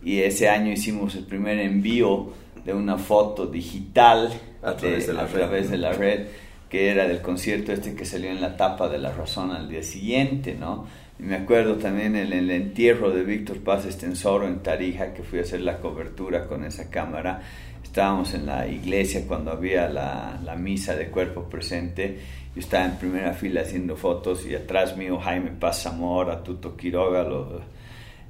y 0.04 0.20
ese 0.20 0.48
año 0.48 0.72
hicimos 0.72 1.16
el 1.16 1.26
primer 1.26 1.60
envío 1.60 2.32
de 2.64 2.74
una 2.74 2.98
foto 2.98 3.48
digital 3.48 4.32
a 4.62 4.76
través, 4.76 5.08
de, 5.08 5.14
la, 5.14 5.26
través 5.26 5.72
de 5.72 5.78
la 5.78 5.94
red, 5.94 6.28
que 6.70 6.90
era 6.90 7.08
del 7.08 7.22
concierto 7.22 7.74
este 7.74 7.96
que 7.96 8.06
salió 8.06 8.30
en 8.30 8.42
la 8.42 8.58
tapa 8.58 8.88
de 8.90 9.00
La 9.00 9.12
Razón 9.12 9.52
al 9.52 9.68
día 9.68 9.84
siguiente, 9.84 10.56
¿no? 10.60 10.86
Y 11.20 11.24
me 11.24 11.36
acuerdo 11.36 11.76
también 11.76 12.16
en 12.16 12.32
el 12.32 12.50
entierro 12.50 13.12
de 13.12 13.24
Víctor 13.24 13.60
Paz 13.60 13.86
Estensoro 13.86 14.48
en 14.48 14.60
Tarija, 14.60 15.14
que 15.14 15.24
fui 15.24 15.40
a 15.40 15.42
hacer 15.44 15.62
la 15.62 15.80
cobertura 15.80 16.48
con 16.48 16.64
esa 16.64 16.90
cámara. 16.90 17.42
Estábamos 17.84 18.34
en 18.34 18.46
la 18.46 18.68
iglesia 18.68 19.24
cuando 19.28 19.52
había 19.52 19.90
la, 19.90 20.40
la 20.44 20.56
misa 20.56 20.96
de 20.96 21.08
cuerpo 21.08 21.44
presente 21.44 22.20
yo 22.54 22.60
estaba 22.60 22.86
en 22.86 22.98
primera 22.98 23.34
fila 23.34 23.62
haciendo 23.62 23.96
fotos 23.96 24.46
y 24.46 24.54
atrás 24.56 24.98
mío 24.98 25.18
Jaime 25.20 25.52
Paz 25.52 25.84
Zamora, 25.84 26.44
Tuto 26.44 26.76
Quiroga, 26.76 27.24
lo, 27.24 27.62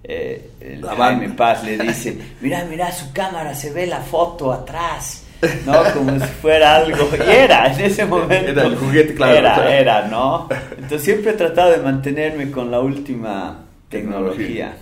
eh, 0.04 0.52
Jaime 0.96 1.30
Paz 1.30 1.64
le 1.64 1.78
dice, 1.78 2.18
mira, 2.40 2.64
mira 2.66 2.92
su 2.92 3.12
cámara, 3.14 3.56
se 3.56 3.72
ve 3.72 3.88
la 3.88 4.02
foto 4.02 4.52
atrás. 4.52 5.26
¿no? 5.66 5.74
Como 5.96 6.20
si 6.20 6.28
fuera 6.40 6.76
algo. 6.76 7.10
Y 7.18 7.32
era, 7.32 7.74
en 7.74 7.82
ese 7.82 8.06
momento. 8.06 8.52
Era 8.52 8.64
el 8.66 8.76
juguete, 8.76 9.16
claro. 9.16 9.34
Era, 9.36 9.76
era, 9.76 10.08
¿no? 10.08 10.48
Entonces 10.74 11.02
siempre 11.02 11.32
he 11.32 11.34
tratado 11.34 11.72
de 11.72 11.78
mantenerme 11.78 12.52
con 12.52 12.70
la 12.70 12.80
última 12.80 13.66
tecnología. 13.90 14.78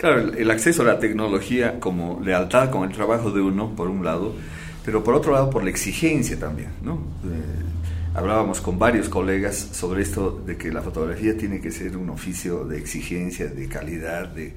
Claro, 0.00 0.32
el 0.32 0.50
acceso 0.50 0.80
a 0.80 0.86
la 0.86 0.98
tecnología 0.98 1.78
como 1.78 2.22
lealtad 2.24 2.70
con 2.70 2.88
el 2.88 2.96
trabajo 2.96 3.30
de 3.32 3.42
uno, 3.42 3.76
por 3.76 3.88
un 3.88 4.02
lado, 4.02 4.34
pero 4.82 5.04
por 5.04 5.12
otro 5.14 5.32
lado 5.32 5.50
por 5.50 5.62
la 5.62 5.68
exigencia 5.68 6.38
también, 6.38 6.70
¿no? 6.82 6.94
Eh, 6.94 8.14
hablábamos 8.14 8.62
con 8.62 8.78
varios 8.78 9.10
colegas 9.10 9.56
sobre 9.72 10.00
esto 10.00 10.42
de 10.46 10.56
que 10.56 10.72
la 10.72 10.80
fotografía 10.80 11.36
tiene 11.36 11.60
que 11.60 11.70
ser 11.70 11.98
un 11.98 12.08
oficio 12.08 12.64
de 12.64 12.78
exigencia, 12.78 13.48
de 13.48 13.68
calidad, 13.68 14.28
de... 14.28 14.54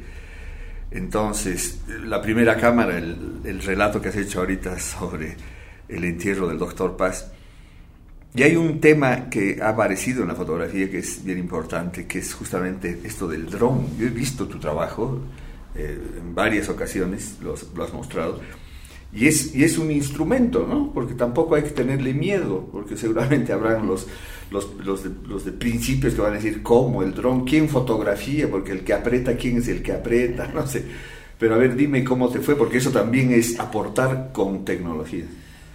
Entonces, 0.91 1.81
la 2.05 2.21
primera 2.21 2.55
cámara, 2.55 2.97
el, 2.97 3.61
relato 3.65 4.01
que 4.01 4.07
has 4.07 4.15
hecho 4.15 4.39
ahorita 4.39 4.79
sobre 4.79 5.35
el 5.89 6.05
entierro 6.05 6.47
del 6.47 6.57
doctor 6.57 6.95
Paz, 6.95 7.32
y 8.35 8.43
hay 8.43 8.55
un 8.55 8.79
tema 8.79 9.29
que 9.29 9.59
ha 9.61 9.69
aparecido 9.69 10.23
en 10.23 10.29
la 10.29 10.35
fotografía 10.35 10.89
que 10.89 10.99
es 10.99 11.23
bien 11.23 11.37
importante, 11.37 12.07
que 12.07 12.19
es 12.19 12.33
justamente 12.33 12.99
esto 13.03 13.27
del 13.27 13.45
dron. 13.47 13.97
Yo 13.97 14.07
he 14.07 14.09
visto 14.09 14.47
tu 14.47 14.59
trabajo 14.59 15.19
eh, 15.75 15.97
en 16.17 16.33
varias 16.33 16.69
ocasiones, 16.69 17.37
lo 17.41 17.53
has 17.53 17.93
mostrado, 17.93 18.39
y 19.15 19.27
es, 19.27 19.53
y 19.53 19.63
es 19.63 19.77
un 19.77 19.91
instrumento, 19.91 20.65
¿no? 20.67 20.91
Porque 20.91 21.13
tampoco 21.13 21.53
hay 21.53 21.63
que 21.63 21.69
tenerle 21.69 22.13
miedo, 22.13 22.67
porque 22.71 22.97
seguramente 22.97 23.53
habrán 23.53 23.85
los, 23.85 24.07
los, 24.49 24.73
los, 24.83 25.03
de, 25.03 25.11
los 25.27 25.45
de 25.45 25.51
principios 25.51 26.15
que 26.15 26.21
van 26.21 26.33
a 26.33 26.37
decir 26.37 26.63
cómo, 26.63 27.03
el 27.03 27.13
dron, 27.13 27.45
quién 27.45 27.69
fotografía, 27.69 28.49
porque 28.49 28.71
el 28.71 28.83
que 28.83 28.93
aprieta, 28.93 29.37
quién 29.37 29.57
es 29.57 29.67
el 29.67 29.83
que 29.83 29.91
aprieta, 29.91 30.47
no 30.53 30.65
sé. 30.65 30.83
Pero 31.37 31.55
a 31.55 31.57
ver, 31.59 31.75
dime 31.75 32.03
cómo 32.03 32.29
te 32.29 32.39
fue, 32.39 32.55
porque 32.55 32.77
eso 32.77 32.89
también 32.89 33.31
es 33.31 33.59
aportar 33.59 34.31
con 34.31 34.65
tecnología. 34.65 35.25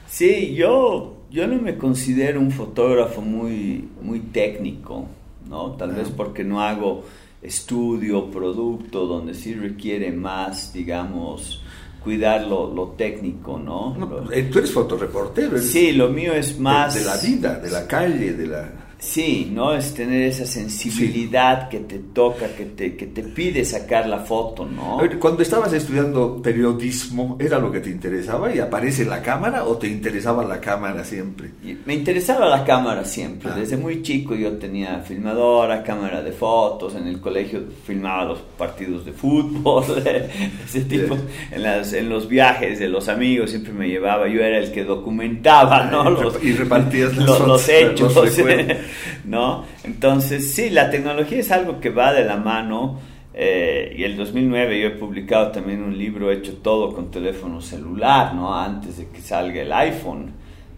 Sí, 0.08 0.54
yo, 0.54 1.17
yo 1.30 1.46
no 1.46 1.60
me 1.60 1.76
considero 1.76 2.40
un 2.40 2.50
fotógrafo 2.50 3.20
muy, 3.20 3.88
muy 4.00 4.20
técnico, 4.20 5.06
¿no? 5.48 5.72
Tal 5.72 5.92
vez 5.92 6.08
porque 6.08 6.44
no 6.44 6.62
hago 6.62 7.04
estudio, 7.42 8.30
producto, 8.30 9.06
donde 9.06 9.34
sí 9.34 9.54
requiere 9.54 10.10
más, 10.10 10.72
digamos, 10.72 11.62
cuidar 12.02 12.46
lo, 12.46 12.94
técnico, 12.96 13.58
¿no? 13.58 14.28
Eh, 14.32 14.44
tú 14.44 14.58
eres 14.58 14.72
fotoreportero. 14.72 15.58
sí, 15.58 15.92
lo 15.92 16.08
mío 16.08 16.32
es 16.32 16.58
más... 16.58 16.94
de, 16.94 17.04
la 17.04 17.16
vida, 17.16 17.58
de 17.58 17.70
la 17.70 17.86
calle, 17.86 18.32
de 18.32 18.46
la... 18.46 18.87
Sí, 18.98 19.48
¿no? 19.52 19.74
Es 19.74 19.94
tener 19.94 20.22
esa 20.22 20.44
sensibilidad 20.44 21.68
que 21.68 21.78
te 21.78 22.00
toca, 22.00 22.48
que 22.48 22.64
te, 22.64 22.96
que 22.96 23.06
te 23.06 23.22
pide 23.22 23.64
sacar 23.64 24.08
la 24.08 24.18
foto, 24.18 24.66
¿no? 24.66 24.98
Cuando 25.20 25.42
estabas 25.42 25.72
estudiando 25.72 26.42
periodismo, 26.42 27.36
¿era 27.38 27.60
lo 27.60 27.70
que 27.70 27.78
te 27.78 27.90
interesaba 27.90 28.52
y 28.52 28.58
aparece 28.58 29.04
la 29.04 29.22
cámara 29.22 29.64
o 29.64 29.76
te 29.76 29.86
interesaba 29.86 30.42
la 30.44 30.60
cámara 30.60 31.04
siempre? 31.04 31.50
Me 31.86 31.94
interesaba 31.94 32.46
la 32.46 32.64
cámara 32.64 33.04
siempre. 33.04 33.50
Ah. 33.52 33.56
Desde 33.56 33.76
muy 33.76 34.02
chico 34.02 34.34
yo 34.34 34.54
tenía 34.54 34.98
filmadora, 34.98 35.84
cámara 35.84 36.20
de 36.20 36.32
fotos, 36.32 36.96
en 36.96 37.06
el 37.06 37.20
colegio 37.20 37.62
filmaba 37.86 38.24
los 38.24 38.40
partidos 38.40 39.04
de 39.04 39.12
fútbol, 39.12 39.84
ese 40.64 40.80
tipo. 40.80 41.16
En, 41.52 41.62
las, 41.62 41.92
en 41.92 42.08
los 42.08 42.28
viajes 42.28 42.80
de 42.80 42.88
los 42.88 43.08
amigos 43.08 43.50
siempre 43.50 43.72
me 43.72 43.86
llevaba, 43.86 44.26
yo 44.26 44.42
era 44.42 44.58
el 44.58 44.72
que 44.72 44.82
documentaba, 44.82 45.84
¿no? 45.84 46.10
Los, 46.10 46.42
y 46.42 46.52
repartías 46.52 47.16
los, 47.16 47.46
los 47.46 47.68
hechos. 47.68 48.12
¿no? 49.24 49.64
Entonces, 49.84 50.54
sí, 50.54 50.70
la 50.70 50.90
tecnología 50.90 51.38
es 51.38 51.50
algo 51.50 51.80
que 51.80 51.90
va 51.90 52.12
de 52.12 52.24
la 52.24 52.36
mano. 52.36 52.98
Eh, 53.34 53.94
y 53.96 54.02
el 54.02 54.16
2009 54.16 54.80
yo 54.80 54.88
he 54.88 54.90
publicado 54.90 55.52
también 55.52 55.82
un 55.82 55.96
libro 55.96 56.32
hecho 56.32 56.54
todo 56.54 56.92
con 56.92 57.10
teléfono 57.10 57.60
celular, 57.60 58.34
¿no? 58.34 58.54
Antes 58.54 58.98
de 58.98 59.08
que 59.08 59.20
salga 59.20 59.62
el 59.62 59.72
iPhone, 59.72 60.32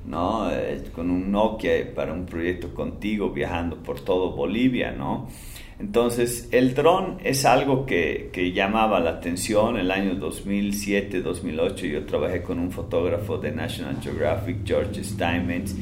¿no? 0.06 0.50
Eh, 0.50 0.82
con 0.94 1.10
un 1.10 1.32
Nokia 1.32 1.94
para 1.94 2.12
un 2.12 2.26
proyecto 2.26 2.74
contigo 2.74 3.30
viajando 3.30 3.76
por 3.76 4.00
todo 4.00 4.32
Bolivia, 4.32 4.92
¿no? 4.92 5.28
Entonces, 5.78 6.50
el 6.52 6.74
dron 6.74 7.16
es 7.24 7.46
algo 7.46 7.86
que, 7.86 8.28
que, 8.30 8.52
llamaba 8.52 9.00
la 9.00 9.12
atención. 9.12 9.78
El 9.78 9.90
año 9.90 10.12
2007-2008 10.16 11.90
yo 11.90 12.04
trabajé 12.04 12.42
con 12.42 12.58
un 12.58 12.70
fotógrafo 12.70 13.38
de 13.38 13.50
National 13.52 13.96
Geographic, 14.02 14.58
George 14.66 15.02
Steinmetz, 15.02 15.74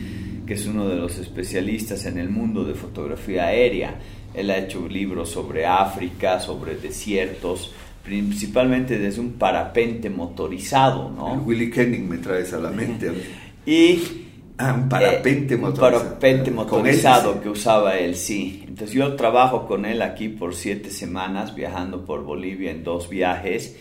que 0.48 0.54
es 0.54 0.66
uno 0.66 0.88
de 0.88 0.96
los 0.96 1.18
especialistas 1.18 2.06
en 2.06 2.16
el 2.16 2.30
mundo 2.30 2.64
de 2.64 2.72
fotografía 2.72 3.48
aérea. 3.48 3.96
Él 4.32 4.50
ha 4.50 4.56
hecho 4.56 4.88
libros 4.88 5.28
sobre 5.28 5.66
África, 5.66 6.40
sobre 6.40 6.76
desiertos, 6.76 7.74
principalmente 8.02 8.98
desde 8.98 9.20
un 9.20 9.32
parapente 9.32 10.08
motorizado, 10.08 11.10
¿no? 11.10 11.34
Willy 11.44 11.70
Kenning 11.70 12.08
me 12.08 12.16
traes 12.16 12.54
a 12.54 12.58
la 12.58 12.70
mente. 12.70 13.12
y 13.66 14.00
ah, 14.56 14.72
un 14.72 14.88
parapente 14.88 15.52
eh, 15.52 15.58
motorizado. 15.58 15.96
Un 15.98 16.02
parapente 16.04 16.50
motorizado 16.50 17.42
que 17.42 17.50
usaba 17.50 17.98
él, 17.98 18.16
sí. 18.16 18.64
Entonces 18.66 18.96
yo 18.96 19.16
trabajo 19.16 19.66
con 19.66 19.84
él 19.84 20.00
aquí 20.00 20.30
por 20.30 20.54
siete 20.54 20.88
semanas, 20.90 21.54
viajando 21.54 22.06
por 22.06 22.24
Bolivia 22.24 22.70
en 22.70 22.84
dos 22.84 23.10
viajes 23.10 23.76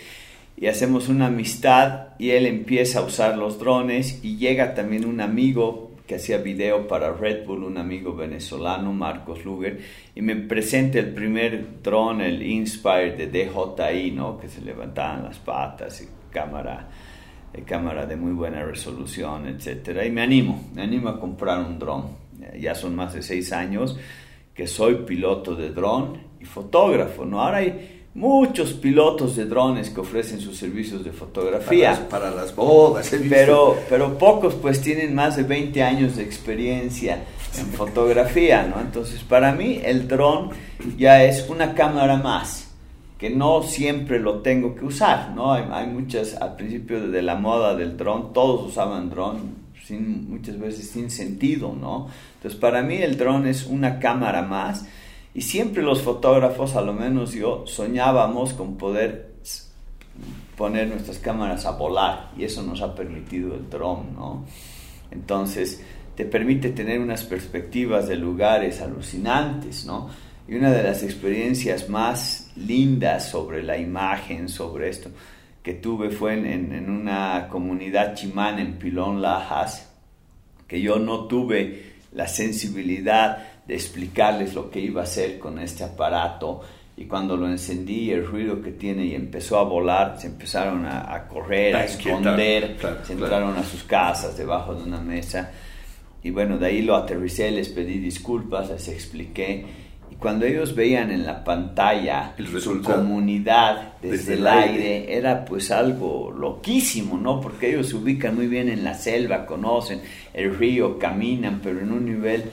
y 0.57 0.65
hacemos 0.65 1.07
una 1.07 1.27
amistad 1.27 2.07
y 2.17 2.31
él 2.31 2.45
empieza 2.45 2.99
a 2.99 3.03
usar 3.03 3.37
los 3.37 3.59
drones 3.59 4.19
y 4.23 4.37
llega 4.37 4.73
también 4.73 5.05
un 5.05 5.21
amigo 5.21 5.86
que 6.07 6.15
hacía 6.15 6.37
video 6.37 6.87
para 6.87 7.11
Red 7.11 7.45
Bull, 7.45 7.65
un 7.65 7.77
amigo 7.77 8.15
venezolano, 8.15 8.93
Marcos 8.93 9.43
Luger, 9.43 9.79
y 10.15 10.21
me 10.21 10.37
presenta 10.37 10.99
el 10.99 11.13
primer 11.13 11.81
dron, 11.83 12.21
el 12.21 12.41
Inspire 12.41 13.17
de 13.17 13.27
DJI, 13.27 14.11
¿no? 14.11 14.37
que 14.39 14.47
se 14.47 14.61
levantaban 14.61 15.25
las 15.25 15.37
patas 15.37 16.01
y 16.01 16.07
cámara, 16.31 16.87
eh, 17.53 17.61
cámara 17.63 18.05
de 18.05 18.15
muy 18.15 18.31
buena 18.31 18.63
resolución, 18.63 19.47
etc. 19.47 20.05
Y 20.05 20.09
me 20.09 20.21
animo, 20.21 20.69
me 20.73 20.83
animo 20.83 21.09
a 21.09 21.19
comprar 21.19 21.59
un 21.59 21.77
dron. 21.77 22.27
Ya 22.57 22.73
son 22.73 22.95
más 22.95 23.13
de 23.13 23.21
seis 23.21 23.51
años 23.51 23.99
que 24.53 24.65
soy 24.65 25.03
piloto 25.05 25.55
de 25.55 25.71
dron 25.71 26.17
y 26.39 26.45
fotógrafo, 26.45 27.25
¿no? 27.25 27.41
Ahora 27.41 27.57
hay 27.57 27.96
muchos 28.17 28.73
pilotos 28.73 29.35
de 29.35 29.45
drones 29.45 29.91
que 29.91 30.01
ofrecen 30.01 30.41
sus 30.41 30.57
servicios 30.57 31.03
de 31.03 31.11
fotografía. 31.11 32.07
Para 32.09 32.31
las, 32.31 32.55
bodas. 32.55 33.15
Pero, 33.29 33.77
pero 33.87 34.17
pocos 34.17 34.55
pues 34.55 34.81
tienen 34.81 35.13
más 35.13 35.37
de 35.37 35.43
20 35.43 35.83
años 35.83 36.15
de 36.15 36.23
experiencia 36.23 37.23
en 37.59 37.67
fotografía, 37.67 38.63
¿no? 38.63 38.81
Entonces 38.81 39.21
para 39.21 39.51
mí 39.51 39.79
el 39.83 40.07
dron 40.07 40.49
ya 40.97 41.23
es 41.23 41.47
una 41.47 41.75
cámara 41.75 42.17
más, 42.17 42.71
que 43.19 43.29
no 43.29 43.61
siempre 43.61 44.19
lo 44.19 44.39
tengo 44.39 44.73
que 44.73 44.85
usar, 44.85 45.33
¿no? 45.35 45.53
Hay, 45.53 45.85
muchas, 45.85 46.33
al 46.33 46.55
principio 46.55 47.07
de 47.07 47.21
la 47.21 47.35
moda 47.35 47.75
del 47.75 47.97
dron, 47.97 48.33
todos 48.33 48.67
usaban 48.67 49.11
dron, 49.11 49.67
sin, 49.85 50.27
muchas 50.27 50.57
veces 50.59 50.89
sin 50.89 51.11
sentido, 51.11 51.75
¿no? 51.79 52.07
Entonces 52.37 52.59
para 52.59 52.81
mí 52.81 52.95
el 52.95 53.15
dron 53.15 53.45
es 53.45 53.67
una 53.67 53.99
cámara 53.99 54.41
más 54.41 54.87
y 55.37 55.43
siempre 55.43 55.83
los 55.83 56.01
fotógrafos, 56.01 56.75
a 56.75 56.81
lo 56.81 56.93
menos 56.93 57.33
yo, 57.33 57.63
soñábamos 57.67 58.53
con 58.53 58.75
poder 58.75 59.33
poner 60.55 60.87
nuestras 60.87 61.19
cámaras 61.19 61.67
a 61.67 61.73
volar 61.73 62.31
y 62.35 62.43
eso 62.43 62.63
nos 62.63 62.81
ha 62.81 62.95
permitido 62.95 63.53
el 63.53 63.69
dron, 63.69 64.15
¿no? 64.15 64.45
Entonces, 65.11 65.83
te 66.15 66.25
permite 66.25 66.71
tener 66.71 66.99
unas 66.99 67.23
perspectivas 67.23 68.07
de 68.07 68.15
lugares 68.15 68.81
alucinantes, 68.81 69.85
¿no? 69.85 70.09
Y 70.47 70.55
una 70.55 70.71
de 70.71 70.81
las 70.81 71.03
experiencias 71.03 71.87
más 71.87 72.49
lindas 72.55 73.29
sobre 73.29 73.61
la 73.61 73.77
imagen, 73.77 74.49
sobre 74.49 74.89
esto, 74.89 75.11
que 75.61 75.75
tuve 75.75 76.09
fue 76.09 76.33
en, 76.33 76.73
en 76.73 76.89
una 76.89 77.47
comunidad 77.47 78.15
chimán 78.15 78.57
en 78.57 78.79
Pilón 78.79 79.21
Lajas, 79.21 79.87
que 80.67 80.81
yo 80.81 80.97
no 80.97 81.25
tuve 81.25 81.93
la 82.11 82.27
sensibilidad 82.27 83.56
de 83.67 83.75
explicarles 83.75 84.53
lo 84.53 84.69
que 84.69 84.79
iba 84.79 85.01
a 85.01 85.03
hacer 85.03 85.37
con 85.37 85.59
este 85.59 85.83
aparato 85.83 86.61
y 86.99 87.05
cuando 87.05 87.37
lo 87.37 87.47
encendí, 87.47 88.09
el 88.09 88.25
ruido 88.25 88.59
que 88.59 88.71
tiene 88.71 89.05
y 89.05 89.13
empezó 89.13 89.59
a 89.59 89.63
volar, 89.63 90.19
se 90.19 90.25
empezaron 90.27 90.83
a, 90.87 91.27
correr, 91.27 91.75
a, 91.75 91.85
esconder, 91.85 92.75
se 93.03 93.13
entraron 93.13 93.55
a 93.55 93.63
sus 93.63 93.83
casas 93.83 94.35
debajo 94.35 94.73
de 94.73 94.83
una 94.83 94.99
mesa. 94.99 95.51
Y 96.23 96.31
bueno, 96.31 96.57
de 96.57 96.65
ahí 96.65 96.81
lo 96.81 96.95
aterricé, 96.95 97.51
les 97.51 97.69
pedí 97.69 97.99
disculpas, 97.99 98.69
les 98.69 98.87
expliqué. 98.87 99.63
Y 100.09 100.15
cuando 100.15 100.47
ellos 100.47 100.73
veían 100.73 101.11
en 101.11 101.23
la 101.23 101.43
pantalla 101.43 102.33
su 102.59 102.81
comunidad 102.81 103.93
desde, 104.01 104.33
el 104.33 104.47
aire, 104.47 105.15
era 105.15 105.45
pues 105.45 105.69
algo 105.69 106.31
loquísimo, 106.31 107.15
¿no? 107.15 107.39
Porque 107.39 107.69
ellos 107.69 107.89
se 107.89 107.95
ubican 107.95 108.33
muy 108.33 108.47
bien 108.47 108.69
en 108.69 108.83
la 108.83 108.95
selva, 108.95 109.45
conocen 109.45 110.01
el 110.33 110.57
río, 110.57 110.97
caminan, 110.97 111.59
pero 111.61 111.79
en 111.79 111.91
un 111.91 112.05
nivel 112.05 112.45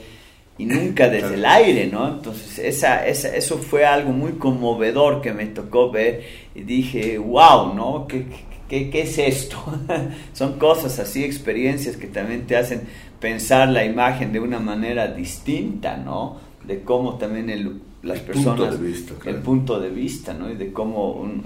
y 0.57 0.65
nunca 0.65 1.09
desde 1.09 1.35
el 1.35 1.45
aire, 1.45 1.87
¿no? 1.87 2.07
Entonces, 2.07 2.59
esa, 2.59 3.05
esa, 3.05 3.35
eso 3.35 3.57
fue 3.57 3.85
algo 3.85 4.11
muy 4.11 4.33
conmovedor 4.33 5.21
que 5.21 5.33
me 5.33 5.47
tocó 5.47 5.91
ver 5.91 6.23
y 6.53 6.61
dije, 6.61 7.17
wow, 7.17 7.73
¿no? 7.73 8.07
¿Qué, 8.07 8.25
qué, 8.69 8.89
qué 8.89 9.01
es 9.01 9.17
esto? 9.17 9.57
Son 10.33 10.57
cosas 10.59 10.99
así, 10.99 11.23
experiencias 11.23 11.97
que 11.97 12.07
también 12.07 12.47
te 12.47 12.57
hacen 12.57 12.83
pensar 13.19 13.69
la 13.69 13.85
imagen 13.85 14.31
de 14.31 14.39
una 14.39 14.59
manera 14.59 15.07
distinta, 15.07 15.97
¿no? 15.97 16.37
De 16.65 16.81
cómo 16.81 17.15
también 17.15 17.49
el, 17.49 17.81
las 18.03 18.19
personas... 18.19 18.59
Punto 18.59 18.77
de 18.77 18.87
vista, 18.87 19.13
El 19.25 19.35
punto 19.37 19.79
de 19.79 19.89
vista, 19.89 20.33
¿no? 20.33 20.51
Y 20.51 20.55
de 20.55 20.71
cómo 20.71 21.11
un, 21.11 21.43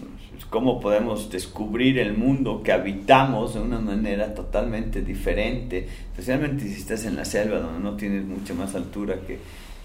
cómo 0.50 0.79
podemos 0.79 1.29
descubrir 1.29 2.00
el 2.00 2.17
mundo 2.17 2.62
que 2.63 2.72
habitamos 2.72 3.53
de 3.53 3.62
una 3.62 3.79
manera 3.79 4.34
totalmente 4.34 5.01
diferente, 5.01 5.88
especialmente 6.12 6.65
si 6.65 6.75
estás 6.75 7.05
en 7.05 7.15
la 7.15 7.25
selva 7.25 7.60
donde 7.60 7.79
no 7.79 7.96
tienes 7.96 8.25
mucha 8.25 8.53
más 8.53 8.75
altura 8.75 9.19
que 9.25 9.39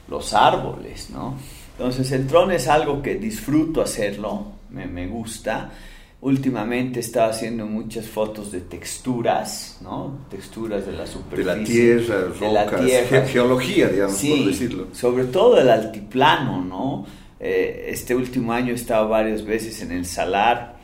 los 0.08 0.32
árboles, 0.34 1.10
¿no? 1.10 1.34
Entonces 1.76 2.10
el 2.12 2.26
dron 2.26 2.52
es 2.52 2.68
algo 2.68 3.02
que 3.02 3.16
disfruto 3.16 3.82
hacerlo, 3.82 4.52
me, 4.70 4.86
me 4.86 5.06
gusta. 5.06 5.70
Últimamente 6.20 7.00
estaba 7.00 7.30
haciendo 7.30 7.66
muchas 7.66 8.06
fotos 8.06 8.50
de 8.50 8.62
texturas, 8.62 9.78
¿no? 9.82 10.20
Texturas 10.30 10.86
de 10.86 10.92
la 10.92 11.06
superficie. 11.06 11.44
De 11.44 12.00
la 12.00 12.04
tierra, 12.04 12.20
rocas, 12.22 12.40
de 12.40 12.52
la 12.52 12.66
tierra. 12.66 13.26
geología, 13.26 13.88
digamos, 13.88 14.16
por 14.16 14.46
decirlo. 14.46 14.86
Sobre 14.92 15.24
todo 15.24 15.60
el 15.60 15.68
altiplano, 15.68 16.64
¿no? 16.64 17.06
Eh, 17.46 17.90
este 17.90 18.14
último 18.14 18.54
año 18.54 18.72
he 18.72 18.74
estado 18.74 19.06
varias 19.06 19.44
veces 19.44 19.82
en 19.82 19.92
el 19.92 20.06
Salar, 20.06 20.76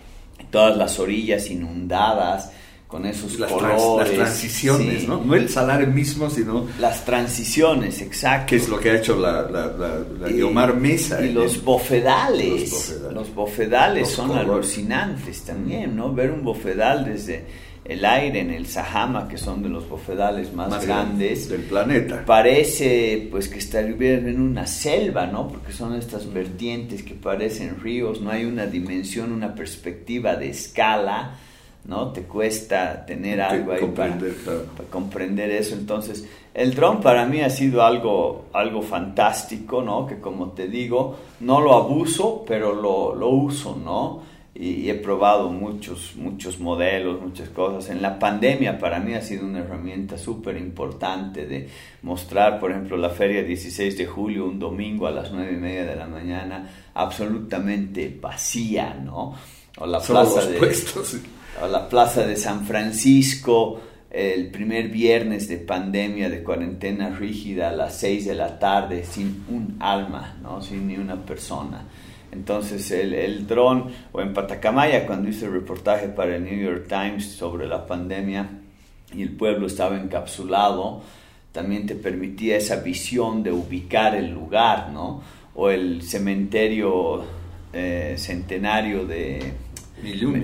todas 0.51 0.77
las 0.77 0.99
orillas 0.99 1.51
inundadas, 1.51 2.53
con 2.87 3.07
esos 3.07 3.39
las 3.39 3.51
colores. 3.51 3.81
las 3.97 4.11
transiciones, 4.11 5.09
¿no? 5.09 5.25
No 5.25 5.35
el 5.37 5.49
salar 5.49 5.87
mismo, 5.87 6.29
sino... 6.29 6.67
Las 6.79 7.05
transiciones, 7.07 8.03
exacto. 8.03 8.51
Que 8.51 8.57
es 8.57 8.69
lo 8.69 8.79
que 8.79 8.91
ha 8.91 8.97
hecho 8.97 9.17
la, 9.17 9.49
la, 9.49 10.29
Guiomar 10.29 10.75
Mesa. 10.75 11.25
Y 11.25 11.33
los 11.33 11.65
bofedales. 11.65 13.01
Los 13.11 13.33
bofedales, 13.35 14.11
son 14.11 14.37
alucinantes 14.37 15.43
también, 15.43 15.97
¿no? 15.97 16.13
Ver 16.13 16.31
un 16.31 16.43
bofedal 16.43 17.07
desde 17.07 17.47
el 17.85 18.05
aire 18.05 18.41
en 18.41 18.51
el 18.51 18.67
Sahama, 18.67 19.27
que 19.27 19.39
son 19.39 19.63
de 19.63 19.69
los 19.69 19.89
bofedales 19.89 20.53
más, 20.53 20.85
grandes 20.87 21.49
del 21.49 21.63
planeta. 21.63 22.25
Parece 22.25 23.29
pues 23.31 23.49
que 23.49 23.59
estarían 23.59 24.29
en 24.29 24.41
una 24.41 24.67
selva, 24.67 25.27
¿no? 25.27 25.49
Porque 25.49 25.73
son 25.73 25.95
estas 25.95 26.33
vertientes 26.33 27.03
que 27.03 27.15
parecen 27.15 27.81
ríos, 27.81 28.21
no 28.21 28.31
hay 28.31 28.45
una 28.45 28.67
dimensión, 28.67 29.33
una 29.33 29.55
perspectiva 29.55 30.37
de 30.37 30.51
escala, 30.51 31.37
¿no? 31.87 32.13
Te 32.13 32.23
cuesta 32.23 33.05
tener 33.07 33.41
algo 33.41 33.73
ahí 33.73 33.87
para, 33.87 34.17
comprender 34.91 35.51
eso. 35.51 35.75
Entonces, 35.75 36.29
el 36.53 36.75
dron 36.75 37.01
para 37.01 37.25
mí 37.25 37.41
ha 37.41 37.51
sido 37.51 37.83
algo, 37.83 38.47
algo 38.53 38.83
fantástico, 38.83 39.83
¿no? 39.83 40.07
Que 40.07 40.21
como 40.21 40.51
te 40.51 40.69
digo, 40.69 41.19
no 41.41 41.61
lo 41.61 41.75
abuso, 41.75 42.45
pero 42.47 42.75
lo, 42.75 43.15
lo 43.15 43.29
uso, 43.29 43.77
¿no? 43.83 44.30
Y, 44.61 44.91
he 44.91 44.95
probado 44.95 45.49
muchos, 45.49 46.15
muchos 46.17 46.61
modelos, 46.61 47.21
muchas 47.23 47.49
cosas. 47.49 47.91
En 47.91 48.03
la 48.03 48.19
pandemia 48.19 48.79
para 48.79 49.01
mí 49.01 49.15
ha 49.15 49.23
sido 49.23 49.47
una 49.47 49.61
herramienta 49.61 50.19
súper 50.19 50.59
importante 50.59 51.47
de 51.47 51.69
mostrar, 52.03 52.61
por 52.61 52.71
ejemplo, 52.71 52.99
la 52.99 53.09
feria 53.09 53.43
16 53.43 53.97
de 53.97 54.07
julio, 54.07 54.45
un 54.45 54.59
domingo 54.59 55.07
a 55.07 55.13
las 55.13 55.33
9 55.33 55.53
y 55.53 55.57
media 55.57 55.87
de 55.87 55.97
la 55.97 56.07
mañana, 56.07 56.69
absolutamente 56.93 58.15
vacía, 58.21 58.95
¿no? 58.95 59.35
O 59.79 59.87
la, 59.87 60.01
plaza 60.01 60.45
de, 60.45 60.59
o 61.63 61.67
la 61.67 61.89
plaza 61.89 62.27
de 62.27 62.37
San 62.37 62.67
Francisco, 62.67 63.81
el 64.11 64.51
primer 64.51 64.89
viernes 64.89 65.49
de 65.49 65.57
pandemia, 65.57 66.29
de 66.29 66.43
cuarentena 66.43 67.09
rígida, 67.09 67.71
a 67.71 67.73
las 67.73 67.97
6 67.97 68.27
de 68.27 68.35
la 68.35 68.59
tarde, 68.59 69.05
sin 69.05 69.45
un 69.49 69.77
alma, 69.81 70.37
¿no? 70.43 70.61
Sin 70.61 70.87
ni 70.87 70.99
una 70.99 71.17
persona. 71.17 71.87
Entonces 72.33 72.91
el, 72.91 73.13
el 73.15 73.47
dron, 73.47 73.91
o 74.13 74.21
en 74.21 74.33
Patacamaya, 74.33 75.07
cuando 75.07 75.29
hice 75.29 75.47
el 75.47 75.53
reportaje 75.53 76.09
para 76.09 76.37
el 76.37 76.45
New 76.45 76.59
York 76.59 76.87
Times 76.89 77.27
sobre 77.27 77.67
la 77.67 77.87
pandemia 77.87 78.49
y 79.15 79.23
el 79.23 79.31
pueblo 79.31 79.67
estaba 79.67 79.97
encapsulado, 79.97 81.03
también 81.53 81.87
te 81.87 81.97
permitía 81.97 82.57
esa 82.57 82.77
visión 82.77 83.43
de 83.43 83.51
ubicar 83.51 84.15
el 84.15 84.31
lugar, 84.31 84.91
¿no? 84.93 85.23
O 85.57 85.69
el 85.69 86.03
cementerio 86.03 87.25
eh, 87.73 88.15
centenario 88.17 89.05
de... 89.05 89.53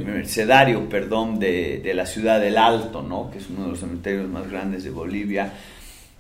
Mercedario, 0.04 0.86
perdón, 0.86 1.38
de, 1.38 1.78
de 1.78 1.94
la 1.94 2.04
ciudad 2.04 2.40
del 2.40 2.58
Alto, 2.58 3.00
¿no? 3.00 3.30
Que 3.30 3.38
es 3.38 3.48
uno 3.48 3.64
de 3.64 3.70
los 3.70 3.80
cementerios 3.80 4.28
más 4.28 4.50
grandes 4.50 4.84
de 4.84 4.90
Bolivia 4.90 5.50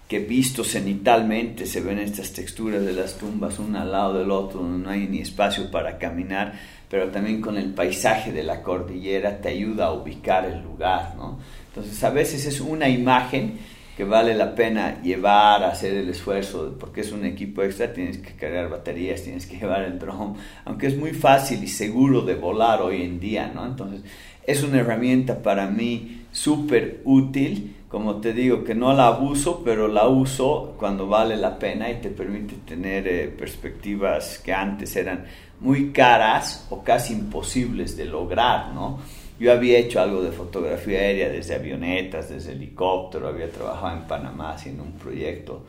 que 0.08 0.20
visto 0.20 0.62
cenitalmente 0.62 1.66
se 1.66 1.80
ven 1.80 1.98
estas 1.98 2.32
texturas 2.32 2.84
de 2.84 2.92
las 2.92 3.18
tumbas 3.18 3.58
una 3.58 3.82
al 3.82 3.92
lado 3.92 4.18
del 4.18 4.30
otro, 4.30 4.60
donde 4.60 4.84
no 4.84 4.90
hay 4.90 5.08
ni 5.08 5.20
espacio 5.20 5.70
para 5.70 5.98
caminar, 5.98 6.54
pero 6.88 7.08
también 7.08 7.40
con 7.40 7.56
el 7.56 7.74
paisaje 7.74 8.32
de 8.32 8.44
la 8.44 8.62
cordillera 8.62 9.40
te 9.40 9.48
ayuda 9.48 9.86
a 9.86 9.92
ubicar 9.92 10.44
el 10.44 10.62
lugar, 10.62 11.14
¿no? 11.16 11.40
Entonces 11.68 12.02
a 12.04 12.10
veces 12.10 12.46
es 12.46 12.60
una 12.60 12.88
imagen 12.88 13.58
que 13.96 14.04
vale 14.04 14.34
la 14.34 14.54
pena 14.54 15.02
llevar, 15.02 15.64
hacer 15.64 15.94
el 15.94 16.10
esfuerzo, 16.10 16.76
porque 16.78 17.00
es 17.00 17.10
un 17.12 17.24
equipo 17.24 17.62
extra, 17.62 17.92
tienes 17.92 18.18
que 18.18 18.34
cargar 18.34 18.68
baterías, 18.68 19.22
tienes 19.22 19.46
que 19.46 19.56
llevar 19.60 19.82
el 19.82 19.98
drone, 19.98 20.36
aunque 20.64 20.86
es 20.86 20.96
muy 20.96 21.12
fácil 21.12 21.64
y 21.64 21.68
seguro 21.68 22.20
de 22.20 22.34
volar 22.34 22.80
hoy 22.82 23.02
en 23.02 23.18
día, 23.18 23.50
¿no? 23.52 23.66
Entonces 23.66 24.02
es 24.46 24.62
una 24.62 24.78
herramienta 24.78 25.42
para 25.42 25.66
mí 25.66 26.26
súper 26.30 27.00
útil 27.04 27.75
como 27.96 28.16
te 28.16 28.34
digo, 28.34 28.62
que 28.62 28.74
no 28.74 28.92
la 28.92 29.06
abuso, 29.06 29.62
pero 29.64 29.88
la 29.88 30.06
uso 30.06 30.74
cuando 30.78 31.06
vale 31.06 31.34
la 31.34 31.58
pena 31.58 31.90
y 31.90 31.94
te 31.94 32.10
permite 32.10 32.56
tener 32.56 33.08
eh, 33.08 33.28
perspectivas 33.28 34.38
que 34.40 34.52
antes 34.52 34.94
eran 34.96 35.24
muy 35.60 35.92
caras 35.92 36.66
o 36.68 36.84
casi 36.84 37.14
imposibles 37.14 37.96
de 37.96 38.04
lograr, 38.04 38.74
¿no? 38.74 38.98
Yo 39.40 39.50
había 39.50 39.78
hecho 39.78 39.98
algo 39.98 40.20
de 40.20 40.30
fotografía 40.30 40.98
aérea 40.98 41.30
desde 41.30 41.54
avionetas, 41.54 42.28
desde 42.28 42.52
helicóptero, 42.52 43.28
había 43.28 43.50
trabajado 43.50 43.96
en 43.96 44.02
Panamá 44.02 44.50
haciendo 44.52 44.82
un 44.82 44.92
proyecto 44.92 45.64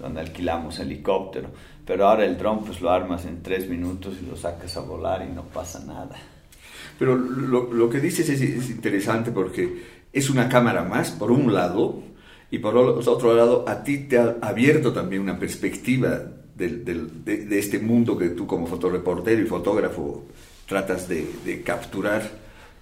donde 0.00 0.20
alquilamos 0.20 0.78
helicóptero, 0.78 1.50
pero 1.84 2.08
ahora 2.08 2.24
el 2.24 2.38
dron 2.38 2.64
pues 2.64 2.80
lo 2.80 2.88
armas 2.88 3.26
en 3.26 3.42
tres 3.42 3.68
minutos 3.68 4.14
y 4.22 4.24
lo 4.24 4.34
sacas 4.34 4.74
a 4.78 4.80
volar 4.80 5.26
y 5.30 5.30
no 5.30 5.42
pasa 5.42 5.84
nada. 5.84 6.16
Pero 6.98 7.14
lo, 7.14 7.70
lo 7.70 7.90
que 7.90 8.00
dices 8.00 8.26
es, 8.30 8.40
es 8.40 8.70
interesante 8.70 9.30
porque 9.30 9.95
es 10.16 10.30
una 10.30 10.48
cámara 10.48 10.82
más, 10.82 11.10
por 11.10 11.30
un 11.30 11.52
lado, 11.52 12.02
y 12.50 12.58
por 12.58 12.74
otro 12.74 13.36
lado, 13.36 13.68
a 13.68 13.82
ti 13.82 13.98
te 13.98 14.16
ha 14.16 14.36
abierto 14.40 14.90
también 14.90 15.20
una 15.20 15.38
perspectiva 15.38 16.22
de, 16.54 17.48
este 17.50 17.78
mundo 17.78 18.16
que 18.16 18.30
tú 18.30 18.46
como 18.46 18.66
fotoreportero 18.66 19.42
y 19.42 19.44
fotógrafo 19.44 20.24
tratas 20.66 21.06
de, 21.06 21.62
capturar, 21.62 22.22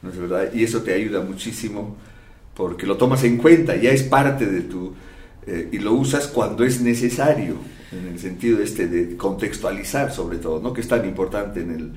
¿no 0.01 0.11
es 0.11 0.17
verdad? 0.17 0.51
Y 0.55 0.63
eso 0.63 0.83
te 0.83 0.95
ayuda 0.95 1.23
muchísimo 1.23 1.97
porque 2.55 2.87
lo 2.87 2.97
tomas 2.97 3.25
en 3.25 3.37
cuenta, 3.37 3.75
ya 3.75 3.91
es 3.91 4.05
parte 4.05 4.47
de 4.47 4.61
tu... 4.61 4.95
Eh, 5.45 5.71
y 5.73 5.79
lo 5.79 5.93
usas 5.93 6.29
cuando 6.29 6.63
es 6.63 6.81
necesario, 6.81 7.57
en 7.91 8.13
el 8.13 8.19
sentido 8.21 8.63
este 8.63 8.87
de 8.87 9.17
contextualizar 9.17 10.13
sobre 10.13 10.39
todo, 10.39 10.61
¿no? 10.61 10.73
Que 10.73 10.83
es 10.83 10.89
tan 10.89 11.05
importante 11.05 11.63
en 11.63 11.71
el, 11.73 11.93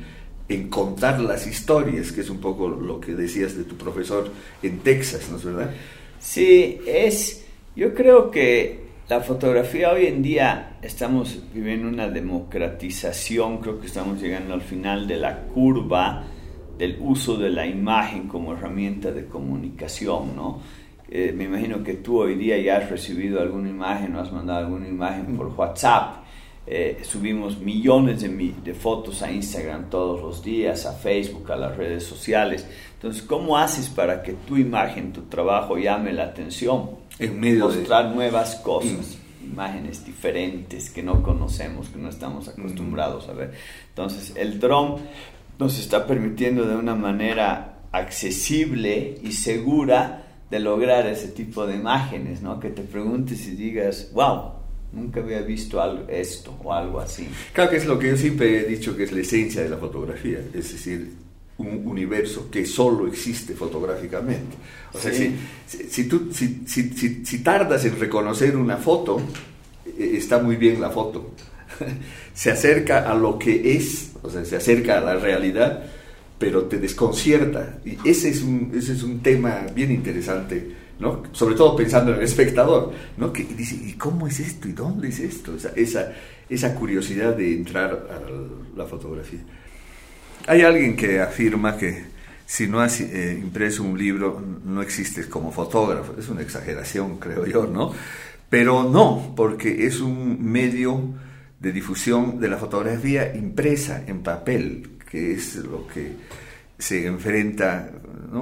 en 0.49 0.69
contar 0.69 1.19
las 1.19 1.45
historias, 1.45 2.11
que 2.11 2.21
es 2.21 2.29
un 2.29 2.39
poco 2.39 2.67
lo 2.69 2.99
que 2.99 3.13
decías 3.13 3.57
de 3.57 3.63
tu 3.63 3.75
profesor 3.75 4.31
en 4.63 4.79
Texas, 4.79 5.27
¿no 5.29 5.37
es 5.37 5.43
verdad? 5.43 5.71
Sí, 6.19 6.79
es, 6.85 7.45
yo 7.75 7.93
creo 7.93 8.31
que 8.31 8.87
la 9.09 9.21
fotografía 9.21 9.91
hoy 9.91 10.07
en 10.07 10.21
día 10.21 10.77
estamos 10.81 11.41
viviendo 11.53 11.87
una 11.87 12.09
democratización, 12.09 13.59
creo 13.59 13.79
que 13.79 13.87
estamos 13.87 14.21
llegando 14.21 14.53
al 14.53 14.61
final 14.61 15.07
de 15.07 15.17
la 15.17 15.43
curva 15.43 16.23
del 16.77 16.97
uso 16.99 17.37
de 17.37 17.49
la 17.49 17.65
imagen 17.65 18.27
como 18.27 18.53
herramienta 18.53 19.11
de 19.11 19.25
comunicación, 19.25 20.35
¿no? 20.35 20.61
Eh, 21.09 21.33
me 21.35 21.45
imagino 21.45 21.83
que 21.83 21.93
tú 21.95 22.19
hoy 22.19 22.35
día 22.35 22.57
ya 22.57 22.77
has 22.77 22.89
recibido 22.89 23.39
alguna 23.41 23.69
imagen 23.69 24.15
o 24.15 24.19
has 24.19 24.31
mandado 24.31 24.59
alguna 24.59 24.89
imagen 24.89 25.37
por 25.37 25.47
WhatsApp 25.47 26.25
eh, 26.69 26.99
subimos 27.03 27.59
millones 27.59 28.21
de, 28.21 28.27
de, 28.27 28.73
fotos 28.73 29.21
a 29.21 29.31
Instagram 29.31 29.89
todos 29.89 30.21
los 30.21 30.43
días, 30.43 30.85
a 30.85 30.91
Facebook, 30.91 31.49
a 31.49 31.55
las 31.55 31.77
redes 31.77 32.03
sociales. 32.03 32.67
Entonces, 32.95 33.23
¿cómo 33.23 33.57
haces 33.57 33.87
para 33.87 34.21
que 34.21 34.33
tu 34.33 34.57
imagen, 34.57 35.13
tu 35.13 35.21
trabajo 35.21 35.77
llame 35.77 36.11
la 36.11 36.25
atención? 36.25 36.89
En 37.19 37.39
medio 37.39 37.69
Mostrar 37.69 38.13
nuevas 38.13 38.55
cosas. 38.55 39.17
imágenes 39.41 40.05
diferentes 40.05 40.89
que 40.89 41.01
no 41.01 41.23
conocemos, 41.23 41.87
que 41.87 41.99
no 41.99 42.09
estamos 42.09 42.49
acostumbrados 42.49 43.29
a 43.29 43.33
ver. 43.33 43.53
Entonces, 43.87 44.33
el 44.35 44.59
drone 44.59 44.97
nos 45.57 45.79
está 45.79 46.05
permitiendo 46.05 46.65
de 46.65 46.75
una 46.75 46.95
manera 46.95 47.79
accesible 47.93 49.19
y 49.23 49.31
segura 49.31 50.25
de 50.51 50.59
lograr 50.59 51.07
ese 51.07 51.29
tipo 51.29 51.65
de 51.65 51.75
imágenes, 51.75 52.41
¿no? 52.41 52.59
Que 52.59 52.71
te 52.71 52.81
preguntes 52.81 53.47
y 53.47 53.51
digas, 53.51 54.11
wow, 54.13 54.56
nunca 54.91 55.19
había 55.19 55.41
visto 55.41 55.81
algo, 55.81 56.07
esto 56.09 56.57
o 56.63 56.73
algo 56.73 56.99
así. 56.99 57.27
Claro 57.53 57.69
que 57.69 57.77
es 57.77 57.85
lo 57.85 57.99
que 57.99 58.09
yo 58.09 58.17
siempre 58.17 58.61
he 58.61 58.63
dicho 58.65 58.95
que 58.95 59.03
es 59.03 59.11
la 59.11 59.21
esencia 59.21 59.63
de 59.63 59.69
la 59.69 59.77
fotografía, 59.77 60.39
es 60.53 60.71
decir, 60.71 61.11
un 61.57 61.87
universo 61.87 62.49
que 62.51 62.65
solo 62.65 63.07
existe 63.07 63.53
fotográficamente. 63.53 64.55
O 64.93 64.99
sea, 64.99 65.11
si, 65.13 65.35
si, 65.65 66.03
tú, 66.07 66.29
si, 66.31 66.63
si, 66.65 67.39
tardas 67.39 67.83
en 67.85 67.99
reconocer 67.99 68.55
una 68.55 68.77
foto, 68.77 69.19
e, 69.97 70.17
está 70.17 70.39
muy 70.39 70.55
bien 70.55 70.79
la 70.79 70.89
foto. 70.89 71.31
se 72.33 72.51
acerca 72.51 73.09
a 73.09 73.15
lo 73.15 73.37
que 73.39 73.75
es, 73.75 74.11
o 74.21 74.29
sea, 74.29 74.45
se 74.45 74.55
acerca 74.55 74.99
a 74.99 75.01
la 75.01 75.15
realidad, 75.15 75.83
pero 76.37 76.65
te 76.65 76.77
desconcierta. 76.77 77.79
Y 77.83 77.97
ese 78.07 78.29
es 78.29 78.43
un, 78.43 78.71
ese 78.75 78.93
es 78.93 79.03
un 79.03 79.21
tema 79.21 79.65
bien 79.73 79.91
interesante, 79.91 80.71
Sobre 81.31 81.55
todo 81.55 81.75
pensando 81.75 82.11
en 82.11 82.17
el 82.17 82.23
espectador, 82.23 82.91
¿no? 83.17 83.31
Que 83.31 83.43
dice, 83.43 83.75
¿y 83.75 83.93
cómo 83.93 84.27
es 84.27 84.39
esto? 84.39 84.67
¿Y 84.67 84.73
dónde 84.73 85.09
es 85.09 85.19
esto? 85.19 85.53
esa, 85.75 86.11
esa 86.49 86.75
curiosidad 86.75 87.35
de 87.35 87.53
entrar 87.53 87.91
a 87.91 88.77
la 88.77 88.85
fotografía. 88.85 89.41
Hay 90.47 90.61
alguien 90.61 90.95
que 90.95 91.19
afirma 91.19 91.77
que 91.77 92.05
si 92.45 92.67
no 92.67 92.79
has 92.79 93.01
eh, 93.01 93.37
impreso 93.39 93.83
un 93.83 93.97
libro 93.97 94.41
no 94.63 94.81
existes 94.81 95.27
como 95.27 95.51
fotógrafo. 95.51 96.15
Es 96.17 96.29
una 96.29 96.41
exageración, 96.41 97.17
creo 97.17 97.45
yo, 97.45 97.67
¿no? 97.67 97.91
Pero 98.49 98.83
no, 98.83 99.33
porque 99.35 99.85
es 99.85 99.99
un 99.99 100.43
medio 100.43 101.13
de 101.59 101.71
difusión 101.73 102.39
de 102.39 102.47
la 102.47 102.57
fotografía 102.57 103.35
impresa 103.35 104.03
en 104.07 104.23
papel, 104.23 104.97
que 105.11 105.33
es 105.33 105.55
lo 105.57 105.85
que 105.87 106.13
se 106.77 107.07
enfrenta 107.07 107.91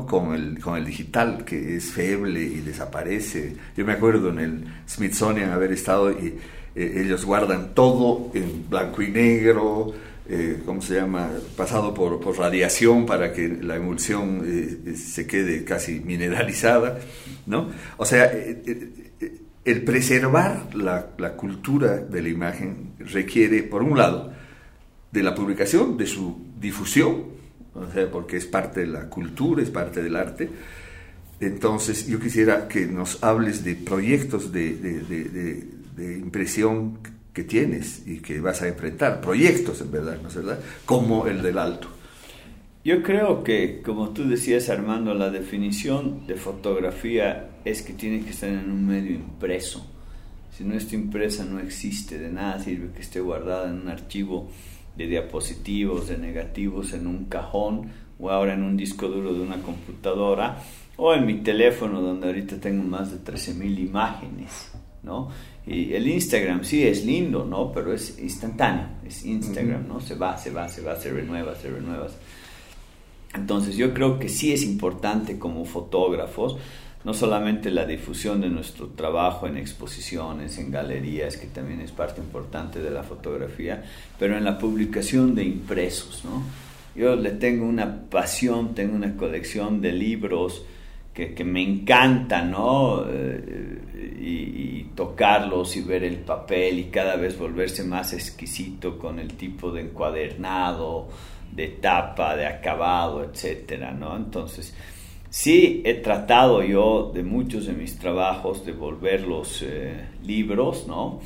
con, 0.08 0.34
el, 0.34 0.60
con 0.60 0.78
el 0.78 0.86
digital, 0.86 1.46
que 1.46 1.78
es 1.78 1.92
feble 1.92 2.42
y 2.42 2.62
desaparece. 2.62 3.56
Yo 3.78 3.86
me 3.86 3.94
acuerdo 3.94 4.30
en 4.30 4.40
el 4.40 4.66
Smithsonian 4.88 5.52
haber 5.52 5.72
estado 5.72 6.12
y 6.12 6.38
eh, 6.76 7.04
ellos 7.06 7.24
guardan 7.26 7.74
todo 7.74 8.32
en 8.34 8.70
blanco 8.70 9.02
y 9.02 9.10
negro, 9.10 9.94
eh, 10.28 10.62
¿cómo 10.66 10.82
se 10.82 10.96
llama?, 10.96 11.30
pasado 11.56 11.94
por, 11.94 12.20
radiación 12.38 13.06
para 13.06 13.32
que 13.32 13.48
la 13.48 13.76
emulsión 13.76 14.42
eh, 14.46 14.96
se 14.96 15.26
quede 15.28 15.64
casi 15.64 16.00
mineralizada, 16.00 17.00
¿no? 17.46 17.70
O 17.98 18.06
sea, 18.06 18.32
el 19.66 19.84
preservar 19.84 20.76
la, 20.76 21.34
cultura 21.38 21.98
de 21.98 22.22
la 22.22 22.30
imagen 22.30 22.94
requiere, 23.00 23.64
por 23.64 23.82
un 23.82 23.98
lado, 23.98 24.34
de 25.12 25.24
la 25.24 25.34
publicación, 25.34 25.98
de 25.98 26.08
su 26.08 26.38
difusión, 26.60 27.35
porque 28.12 28.38
es 28.38 28.46
parte 28.46 28.82
de 28.82 28.88
la 28.88 29.10
cultura, 29.10 29.62
es 29.62 29.70
parte 29.70 30.02
del 30.02 30.16
arte. 30.16 30.50
Entonces, 31.40 32.08
yo 32.08 32.20
quisiera 32.20 32.68
que 32.68 32.86
nos 32.88 33.24
hables 33.24 33.64
de 33.64 33.76
proyectos 33.76 34.52
de, 34.52 34.76
de 34.76 36.18
impresión 36.18 37.00
que 37.34 37.44
tienes 37.44 38.08
y 38.08 38.20
que 38.20 38.40
vas 38.40 38.62
a 38.62 38.68
enfrentar, 38.68 39.20
proyectos 39.20 39.82
en 39.82 39.92
verdad, 39.92 40.18
¿no 40.22 40.30
es 40.30 40.36
verdad? 40.36 40.60
Como 40.86 41.28
el 41.28 41.42
del 41.42 41.58
alto. 41.58 41.90
Yo 42.86 43.04
creo 43.04 43.44
que, 43.44 43.82
como 43.84 44.10
tú 44.10 44.28
decías 44.28 44.70
Armando, 44.70 45.14
la 45.14 45.30
definición 45.30 46.26
de 46.28 46.36
fotografía 46.36 47.50
es 47.66 47.82
que 47.82 47.94
tiene 47.94 48.24
que 48.24 48.30
estar 48.30 48.50
en 48.50 48.72
un 48.72 48.88
medio 48.88 49.12
impreso. 49.12 49.86
Si 50.56 50.64
no 50.64 50.76
está 50.76 50.96
impresa 50.96 51.44
no 51.44 51.60
existe, 51.60 52.18
de 52.18 52.30
nada 52.30 52.64
sirve 52.64 52.94
que 52.94 53.02
esté 53.02 53.20
guardada 53.20 53.70
en 53.70 53.82
un 53.82 53.90
archivo 53.90 54.50
de 54.98 55.08
diapositivos, 55.08 56.08
de 56.08 56.18
negativos, 56.18 56.94
en 56.94 57.08
un 57.08 57.26
cajón 57.26 57.92
o 58.20 58.30
ahora 58.30 58.54
en 58.54 58.64
un 58.64 58.78
disco 58.78 59.08
duro 59.08 59.34
de 59.34 59.42
una 59.42 59.62
computadora 59.62 60.58
o 60.98 61.14
en 61.14 61.26
mi 61.26 61.36
teléfono 61.36 62.02
donde 62.02 62.28
ahorita 62.28 62.58
tengo 62.60 62.84
más 62.84 63.12
de 63.12 63.18
13.000 63.20 63.80
imágenes, 63.80 64.72
¿no? 65.04 65.30
Y 65.68 65.94
el 65.94 66.08
Instagram 66.08 66.64
sí 66.64 66.84
es 66.84 67.06
lindo, 67.06 67.44
¿no? 67.44 67.72
Pero 67.72 67.92
es 67.92 68.20
instantáneo, 68.20 68.88
es 69.06 69.26
Instagram, 69.26 69.88
¿no? 69.88 70.00
Se 70.00 70.16
va, 70.16 70.38
se 70.38 70.52
va, 70.52 70.70
se 70.70 70.82
va, 70.82 70.96
se 70.96 71.12
renueva, 71.12 71.56
se 71.56 71.70
renueva. 71.70 72.08
Entonces 73.34 73.76
yo 73.76 73.94
creo 73.94 74.18
que 74.18 74.30
sí 74.30 74.54
es 74.54 74.64
importante 74.64 75.38
como 75.38 75.66
fotógrafos, 75.66 76.58
no 77.06 77.14
solamente 77.14 77.70
la 77.70 77.86
difusión 77.86 78.42
de 78.42 78.50
nuestro 78.50 78.88
trabajo 78.88 79.46
en 79.46 79.58
exposiciones, 79.58 80.58
en 80.58 80.72
galerías, 80.72 81.38
que 81.38 81.46
también 81.46 81.80
es 81.80 81.92
parte 81.92 82.20
importante 82.20 82.80
de 82.80 82.90
la 82.90 83.04
fotografía, 83.04 83.84
pero 84.18 84.36
en 84.36 84.44
la 84.44 84.58
publicación 84.58 85.36
de 85.36 85.44
impresos, 85.44 86.26
¿no? 86.26 86.42
Yo 86.96 87.16
le 87.16 87.32
tengo 87.32 87.66
una 87.66 88.10
pasión, 88.10 88.74
tengo 88.74 88.96
una 88.96 89.16
colección 89.16 89.82
de 89.82 89.92
libros, 89.92 90.66
que, 91.14 91.44
me 91.46 91.62
encanta, 91.62 92.42
¿no? 92.42 93.06
Eh, 93.08 93.80
y, 94.20 94.66
tocarlos 94.96 95.76
y 95.76 95.82
ver 95.82 96.06
el 96.06 96.20
papel 96.20 96.80
y 96.80 96.84
cada 96.86 97.18
vez 97.18 97.38
volverse 97.38 97.84
más 97.84 98.14
exquisito 98.14 98.98
con 98.98 99.20
el 99.20 99.34
tipo 99.34 99.70
de 99.70 99.82
encuadernado, 99.82 101.10
de 101.52 101.68
tapa, 101.68 102.38
de 102.38 102.46
acabado, 102.46 103.22
etcétera, 103.26 103.92
¿no? 103.92 104.16
Entonces, 104.16 104.74
sí 105.36 105.82
he 105.84 105.96
tratado 105.96 106.64
yo 106.64 107.12
de 107.14 107.22
muchos 107.22 107.66
de 107.66 107.74
mis 107.74 108.00
trabajos 108.00 108.66
de 108.66 108.72
volverlos 108.72 109.62
eh, 109.64 110.08
libros, 110.24 110.88
¿no? 110.88 111.20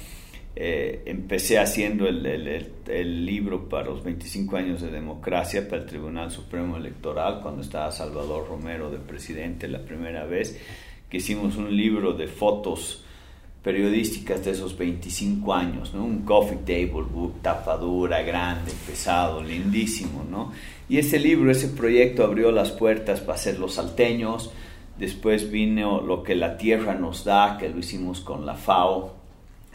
Eh, 0.56 1.04
empecé 1.06 1.60
haciendo 1.60 2.08
el, 2.08 2.26
el, 2.26 3.26
libro 3.26 3.70
para 3.70 3.86
los 3.86 4.04
25 4.04 4.58
años 4.58 4.82
de 4.82 4.90
democracia 4.90 5.70
para 5.70 5.84
el 5.84 5.88
Tribunal 5.88 6.32
Supremo 6.32 6.76
Electoral, 6.76 7.40
cuando 7.44 7.62
estaba 7.62 7.92
Salvador 7.92 8.48
Romero 8.50 8.90
de 8.90 8.98
presidente 8.98 9.68
la 9.68 9.84
primera 9.84 10.26
vez, 10.26 10.60
que 11.08 11.18
hicimos 11.18 11.56
un 11.56 11.78
libro 11.78 12.14
de 12.14 12.26
fotos 12.28 13.06
periodísticas 13.64 14.46
de 14.46 14.52
esos 14.52 14.78
25 14.78 15.54
años, 15.54 15.94
¿no? 15.94 16.06
un 16.06 16.24
coffee 16.24 16.60
table 16.60 17.08
book, 17.12 17.42
tapadura, 17.42 18.22
grande, 18.22 18.72
pesado, 18.88 19.44
lindísimo. 19.44 20.26
¿no? 20.30 20.52
Y 20.88 20.98
ese 20.98 21.20
libro, 21.20 21.52
ese 21.52 21.68
proyecto 21.68 22.24
abrió 22.24 22.52
las 22.52 22.72
puertas 22.72 23.20
para 23.20 23.34
hacer 23.36 23.60
los 23.60 23.74
salteños, 23.76 24.52
después 24.98 25.52
vino 25.52 26.02
lo 26.02 26.24
que 26.24 26.36
la 26.36 26.58
tierra 26.58 26.96
nos 26.96 27.26
da, 27.26 27.58
que 27.58 27.70
lo 27.70 27.80
hicimos 27.80 28.22
con 28.22 28.46
la 28.46 28.56
FAO, 28.56 29.20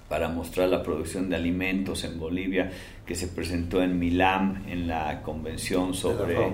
para 0.08 0.28
mostrar 0.28 0.68
la 0.68 0.82
producción 0.82 1.28
de 1.28 1.36
alimentos 1.36 2.04
en 2.04 2.18
Bolivia 2.18 2.70
que 3.06 3.14
se 3.14 3.28
presentó 3.28 3.82
en 3.82 3.98
Milán 3.98 4.64
en 4.68 4.86
la 4.86 5.22
convención 5.22 5.94
sobre 5.94 6.52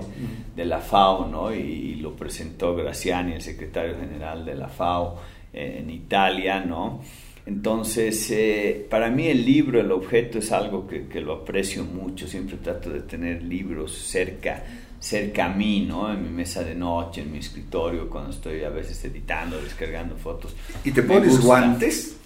de 0.55 0.65
la 0.65 0.79
FAO, 0.79 1.27
¿no? 1.27 1.53
y, 1.53 1.95
lo 1.95 2.15
presentó 2.15 2.75
Graciani, 2.75 3.33
el 3.33 3.41
secretario 3.41 3.95
general 3.99 4.43
de 4.43 4.55
la 4.55 4.67
FAO 4.67 5.19
en 5.53 5.89
Italia, 5.89 6.63
¿no? 6.63 7.01
Entonces, 7.45 8.29
eh, 8.31 8.85
para 8.89 9.09
mí 9.09 9.27
el 9.27 9.43
libro, 9.43 9.79
el 9.79 9.91
objeto 9.91 10.39
es 10.39 10.51
algo 10.51 10.87
que, 10.87 11.07
que, 11.07 11.21
lo 11.21 11.33
aprecio 11.33 11.83
mucho, 11.83 12.27
siempre 12.27 12.57
trato 12.57 12.89
de 12.89 13.01
tener 13.01 13.41
libros 13.41 13.97
cerca, 13.97 14.63
cerca 14.99 15.45
a 15.45 15.49
mí, 15.49 15.85
¿no? 15.87 16.13
En 16.13 16.23
mi 16.23 16.29
mesa 16.29 16.63
de 16.63 16.75
noche, 16.75 17.21
en 17.21 17.31
mi 17.31 17.39
escritorio, 17.39 18.09
cuando 18.09 18.29
estoy 18.29 18.63
a 18.63 18.69
veces 18.69 19.03
editando, 19.05 19.59
descargando 19.59 20.15
fotos. 20.15 20.55
¿Y 20.83 20.91
te 20.91 21.01
pones 21.01 21.39
guantes? 21.41 22.17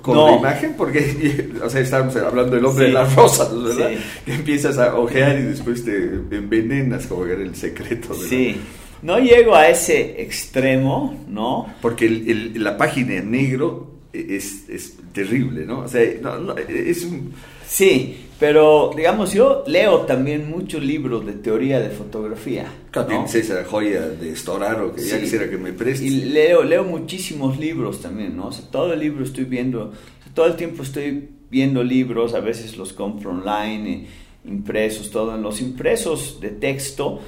con 0.00 0.16
la 0.16 0.36
imagen, 0.36 0.74
porque, 0.76 1.50
o 1.62 1.68
sea, 1.68 1.80
estábamos 1.80 2.16
hablando 2.16 2.56
del 2.56 2.64
hombre 2.64 2.86
de 2.86 2.92
las 2.92 3.14
rosas, 3.14 3.50
¿verdad? 3.62 3.90
Que 4.24 4.34
empiezas 4.34 4.78
a 4.78 4.96
ojear 4.96 5.38
y 5.38 5.42
después 5.42 5.84
te 5.84 5.94
envenenas, 6.30 7.06
como 7.06 7.26
era 7.26 7.42
el 7.42 7.54
secreto. 7.54 8.14
sí, 8.14 8.56
no 9.02 9.18
llego 9.18 9.54
a 9.54 9.68
ese 9.68 10.22
extremo, 10.22 11.24
¿no? 11.28 11.74
Porque 11.82 12.08
la 12.54 12.76
página 12.76 13.16
en 13.16 13.30
negro 13.30 13.90
es, 14.12 14.68
es 14.68 14.96
terrible, 15.12 15.66
¿no? 15.66 15.80
O 15.80 15.88
sea, 15.88 16.02
no, 16.20 16.56
es 16.56 17.04
un... 17.04 17.32
Sí, 17.66 18.26
pero, 18.38 18.90
digamos, 18.94 19.32
yo 19.32 19.64
leo 19.66 20.00
también 20.00 20.50
muchos 20.50 20.82
libros 20.82 21.24
de 21.24 21.32
teoría 21.32 21.80
de 21.80 21.90
fotografía. 21.90 22.72
¿no? 22.94 23.24
esa 23.24 23.64
joya 23.64 24.08
de 24.08 24.36
Storaro 24.36 24.94
que 24.94 25.02
ya 25.02 25.20
quisiera 25.20 25.48
que 25.48 25.56
me 25.56 25.72
preste. 25.72 26.04
Y 26.04 26.10
leo, 26.10 26.62
leo 26.62 26.84
muchísimos 26.84 27.58
libros 27.58 28.00
también, 28.00 28.36
¿no? 28.36 28.48
O 28.48 28.52
sea, 28.52 28.64
todo 28.70 28.92
el 28.92 29.00
libro 29.00 29.24
estoy 29.24 29.44
viendo, 29.44 29.92
todo 30.34 30.46
el 30.46 30.56
tiempo 30.56 30.82
estoy 30.82 31.28
viendo 31.50 31.82
libros, 31.82 32.34
a 32.34 32.40
veces 32.40 32.76
los 32.76 32.92
compro 32.92 33.30
online, 33.30 34.06
impresos, 34.44 35.10
todo. 35.10 35.34
En 35.34 35.42
los 35.42 35.60
impresos 35.60 36.38
de 36.40 36.50
texto 36.50 37.20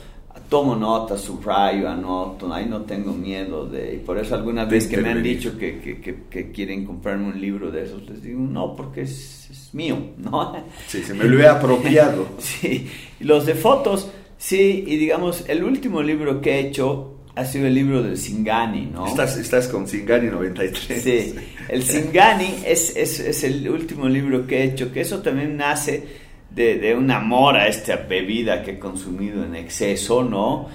tomo 0.49 0.75
notas, 0.75 1.21
subrayo, 1.21 1.89
anoto, 1.89 2.53
ahí 2.53 2.67
no 2.67 2.83
tengo 2.83 3.13
miedo 3.13 3.67
de... 3.67 3.95
Y 3.95 3.99
por 3.99 4.19
eso 4.19 4.35
algunas 4.35 4.69
veces 4.69 4.91
que 4.91 4.97
me 4.99 5.11
han 5.11 5.23
dicho 5.23 5.57
que, 5.57 5.81
que, 5.81 6.25
que, 6.29 6.51
quieren 6.51 6.85
comprarme 6.85 7.29
un 7.29 7.41
libro 7.41 7.71
de 7.71 7.85
esos, 7.85 8.09
les 8.09 8.23
digo, 8.23 8.41
no, 8.41 8.75
porque 8.75 9.03
es, 9.03 9.49
es 9.51 9.75
mío, 9.75 9.97
¿no? 10.19 10.55
Sí, 10.87 11.03
se 11.03 11.15
me 11.15 11.25
lo 11.25 11.41
he 11.41 11.47
apropiado. 11.47 12.27
sí, 12.39 12.89
los 13.21 13.47
de 13.47 13.55
fotos, 13.55 14.11
sí, 14.37 14.85
y 14.87 14.97
digamos, 14.97 15.49
el 15.49 15.65
último 15.65 16.03
libro 16.03 16.41
que 16.41 16.55
he 16.55 16.61
hecho 16.69 17.11
ha 17.37 17.45
sido 17.45 17.67
el 17.67 17.75
libro 17.75 18.03
del 18.03 18.17
Singani, 18.17 18.87
¿no? 18.87 19.07
Estás, 19.07 19.37
estás 19.37 19.67
con 19.69 19.89
Singani 19.89 20.29
93. 20.29 21.03
Sí, 21.03 21.35
el 21.69 21.83
Singani 21.83 22.63
es, 22.65 22.97
es, 22.97 23.19
es, 23.19 23.43
el 23.43 23.69
último 23.69 24.09
libro 24.09 24.47
que 24.47 24.59
he 24.59 24.65
hecho, 24.65 24.93
que 24.93 25.01
eso 25.01 25.21
también 25.21 25.57
nace 25.57 26.24
de, 26.55 26.79
de 26.79 26.95
un 26.95 27.11
amor 27.11 27.57
a 27.57 27.67
esta 27.67 27.97
bebida 27.97 28.63
que 28.63 28.73
he 28.73 28.79
consumido 28.79 29.45
en 29.45 29.57
exceso, 29.57 30.23
¿no? 30.23 30.69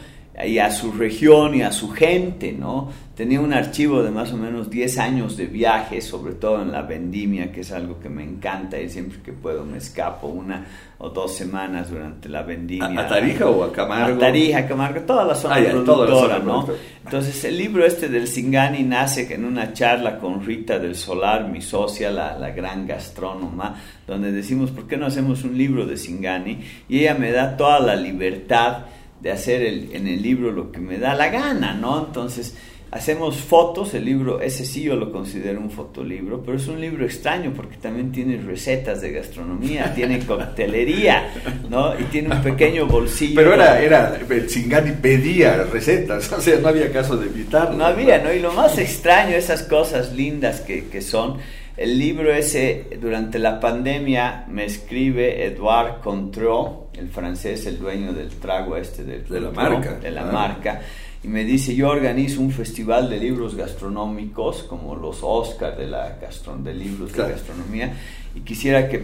Y 0.46 0.60
a 0.60 0.72
su 0.72 0.92
región 0.92 1.56
y 1.56 1.62
a 1.62 1.72
su 1.72 1.90
gente, 1.90 2.54
¿no? 2.54 2.90
Tenía 3.16 3.42
un 3.42 3.52
archivo 3.52 4.02
de 4.02 4.12
más 4.12 4.32
o 4.32 4.38
menos 4.38 4.70
10 4.70 4.98
años 5.00 5.36
de 5.36 5.48
viajes, 5.48 6.06
sobre 6.06 6.36
todo 6.36 6.62
en 6.62 6.72
la 6.72 6.84
vendimia, 6.84 7.52
que 7.52 7.62
es 7.62 7.72
algo 7.74 8.00
que 8.00 8.08
me 8.08 8.24
encanta 8.24 8.80
y 8.80 8.88
siempre 8.88 9.20
que 9.22 9.34
puedo 9.34 9.66
me 9.66 9.78
escapo 9.78 10.28
una 10.28 10.66
o 11.00 11.10
dos 11.10 11.36
semanas 11.36 11.90
durante 11.90 12.30
la 12.30 12.44
vendimia. 12.44 13.02
¿A, 13.02 13.08
Tarija 13.10 13.50
o 13.50 13.66
a 13.66 13.74
Camargo? 13.74 14.16
A 14.16 14.20
Tarija, 14.20 14.66
Camargo, 14.66 15.02
toda 15.02 15.26
la 15.26 15.36
zona 15.36 15.56
ah, 15.56 15.70
productora, 15.70 16.40
¿no? 16.40 16.66
Entonces 17.04 17.44
el 17.44 17.58
libro 17.58 17.86
este 17.86 18.08
del 18.08 18.26
Singani 18.26 18.84
nace 18.84 19.34
en 19.34 19.44
una 19.44 19.74
charla 19.74 20.18
con 20.18 20.46
Rita 20.46 20.80
del 20.80 20.96
Solar, 20.96 21.50
mi 21.50 21.62
socia, 21.62 22.10
la, 22.12 22.40
la 22.40 22.52
gran 22.52 22.88
gastrónoma, 22.88 23.76
donde 24.08 24.32
decimos, 24.32 24.72
¿por 24.72 24.88
qué 24.88 24.96
no 24.96 25.08
hacemos 25.08 25.44
un 25.44 25.58
libro 25.58 25.86
de 25.86 25.98
Singani? 25.98 26.60
Y 26.88 27.00
ella 27.00 27.16
me 27.16 27.34
da 27.34 27.58
toda 27.58 27.82
la 27.82 27.98
libertad 27.98 28.86
de 29.22 29.32
hacer 29.32 29.62
el, 29.62 29.94
en 29.94 30.08
el 30.08 30.22
libro 30.22 30.52
lo 30.52 30.72
que 30.72 30.80
me 30.80 30.98
da 30.98 31.14
la 31.16 31.30
gana, 31.30 31.74
¿no? 31.74 32.06
Entonces, 32.06 32.56
hacemos 32.92 33.38
fotos, 33.38 33.94
el 33.94 34.06
libro, 34.06 34.42
ese 34.42 34.66
sí 34.66 34.84
yo 34.84 34.96
lo 34.96 35.12
considero 35.12 35.60
un 35.60 35.70
fotolibro, 35.70 36.42
pero 36.42 36.58
es 36.58 36.68
un 36.68 36.82
libro 36.82 37.06
extraño 37.06 37.54
porque 37.56 37.78
también 37.78 38.12
tiene 38.12 38.38
recetas 38.38 39.02
de 39.02 39.12
gastronomía, 39.12 39.94
tiene 39.94 40.20
coctelería, 40.26 41.32
¿no? 41.70 42.00
Y 42.00 42.04
tiene 42.06 42.36
un 42.36 42.42
pequeño 42.42 42.88
bolsillo. 42.88 43.36
Pero 43.36 43.54
era, 43.54 43.82
era, 43.82 44.18
Chingani 44.48 44.92
pedía 44.94 45.64
recetas, 45.64 46.32
o 46.38 46.42
sea, 46.42 46.60
no 46.60 46.70
había 46.70 46.92
caso 46.92 47.18
de 47.18 47.28
evitarlo. 47.28 47.78
No 47.78 47.86
había, 47.86 48.24
¿no? 48.24 48.34
Y 48.34 48.40
lo 48.40 48.54
más 48.54 48.78
extraño, 48.78 49.36
esas 49.36 49.64
cosas 49.64 50.14
lindas 50.14 50.62
que, 50.62 50.88
que 50.88 51.02
son, 51.02 51.38
el 51.78 51.98
libro 51.98 52.34
ese, 52.34 52.88
durante 53.00 53.40
la 53.40 53.60
pandemia, 53.60 54.46
me 54.50 54.66
escribe 54.66 55.46
Edouard 55.46 56.02
Contró, 56.02 56.89
el 57.00 57.10
francés, 57.10 57.66
el 57.66 57.80
dueño 57.80 58.14
del 58.14 58.30
trago 58.30 58.76
este 58.78 59.04
de, 59.04 59.40
la 59.40 59.52
marca. 59.52 59.94
De 59.96 60.12
la 60.12 60.26
marca. 60.26 60.82
Y 61.24 61.28
me 61.28 61.44
dice, 61.44 61.76
yo 61.76 61.90
organizo 61.90 62.42
un 62.42 62.52
festival 62.52 63.10
de 63.10 63.18
libros 63.18 63.56
gastronómicos, 63.56 64.64
como 64.64 64.96
los 64.96 65.20
Oscars 65.22 65.78
de, 65.78 65.88
la 65.88 66.18
gastron 66.22 66.64
de 66.64 66.74
libros 66.74 67.12
de 67.14 67.30
gastronomía, 67.30 67.94
y 68.36 68.42
quisiera 68.42 68.88
que 68.88 69.04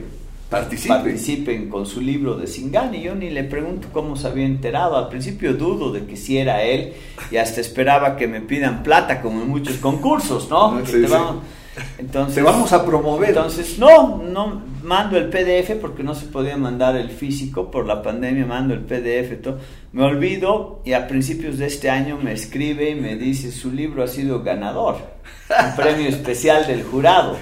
participen 0.49 1.69
con 1.69 1.85
su 1.85 2.01
libro 2.01 2.37
de 2.37 2.47
Singani. 2.47 3.01
Yo 3.01 3.15
ni 3.15 3.29
le 3.29 3.43
pregunto 3.43 3.89
cómo 3.91 4.15
se 4.15 4.27
había 4.27 4.45
enterado. 4.45 4.95
Al 4.95 5.09
principio 5.09 5.53
dudo 5.53 5.91
de 5.91 6.05
que 6.05 6.15
si 6.15 6.37
era 6.37 6.63
él 6.63 6.93
y 7.31 7.37
hasta 7.37 7.61
esperaba 7.61 8.15
que 8.15 8.27
me 8.27 8.41
pidan 8.41 8.83
plata 8.83 9.21
como 9.21 9.41
en 9.41 9.49
muchos 9.49 9.77
concursos, 9.77 10.49
¿no? 10.49 10.81
Entonces, 11.97 12.35
Te 12.35 12.41
vamos 12.41 12.71
a 12.73 12.85
promover. 12.85 13.29
Entonces, 13.29 13.77
no, 13.79 14.17
no 14.17 14.61
mando 14.83 15.17
el 15.17 15.29
PDF 15.29 15.75
porque 15.81 16.03
no 16.03 16.15
se 16.15 16.27
podía 16.27 16.57
mandar 16.57 16.95
el 16.95 17.09
físico 17.09 17.71
por 17.71 17.85
la 17.85 18.01
pandemia, 18.01 18.45
mando 18.45 18.73
el 18.73 18.81
PDF. 18.81 19.41
Todo. 19.41 19.59
Me 19.91 20.03
olvido 20.03 20.81
y 20.85 20.93
a 20.93 21.07
principios 21.07 21.57
de 21.57 21.67
este 21.67 21.89
año 21.89 22.17
me 22.17 22.33
escribe 22.33 22.89
y 22.89 22.95
me 22.95 23.15
dice, 23.15 23.51
su 23.51 23.71
libro 23.71 24.03
ha 24.03 24.07
sido 24.07 24.43
ganador, 24.43 24.97
un 25.49 25.75
premio 25.75 26.07
especial 26.07 26.67
del 26.67 26.83
jurado. 26.83 27.37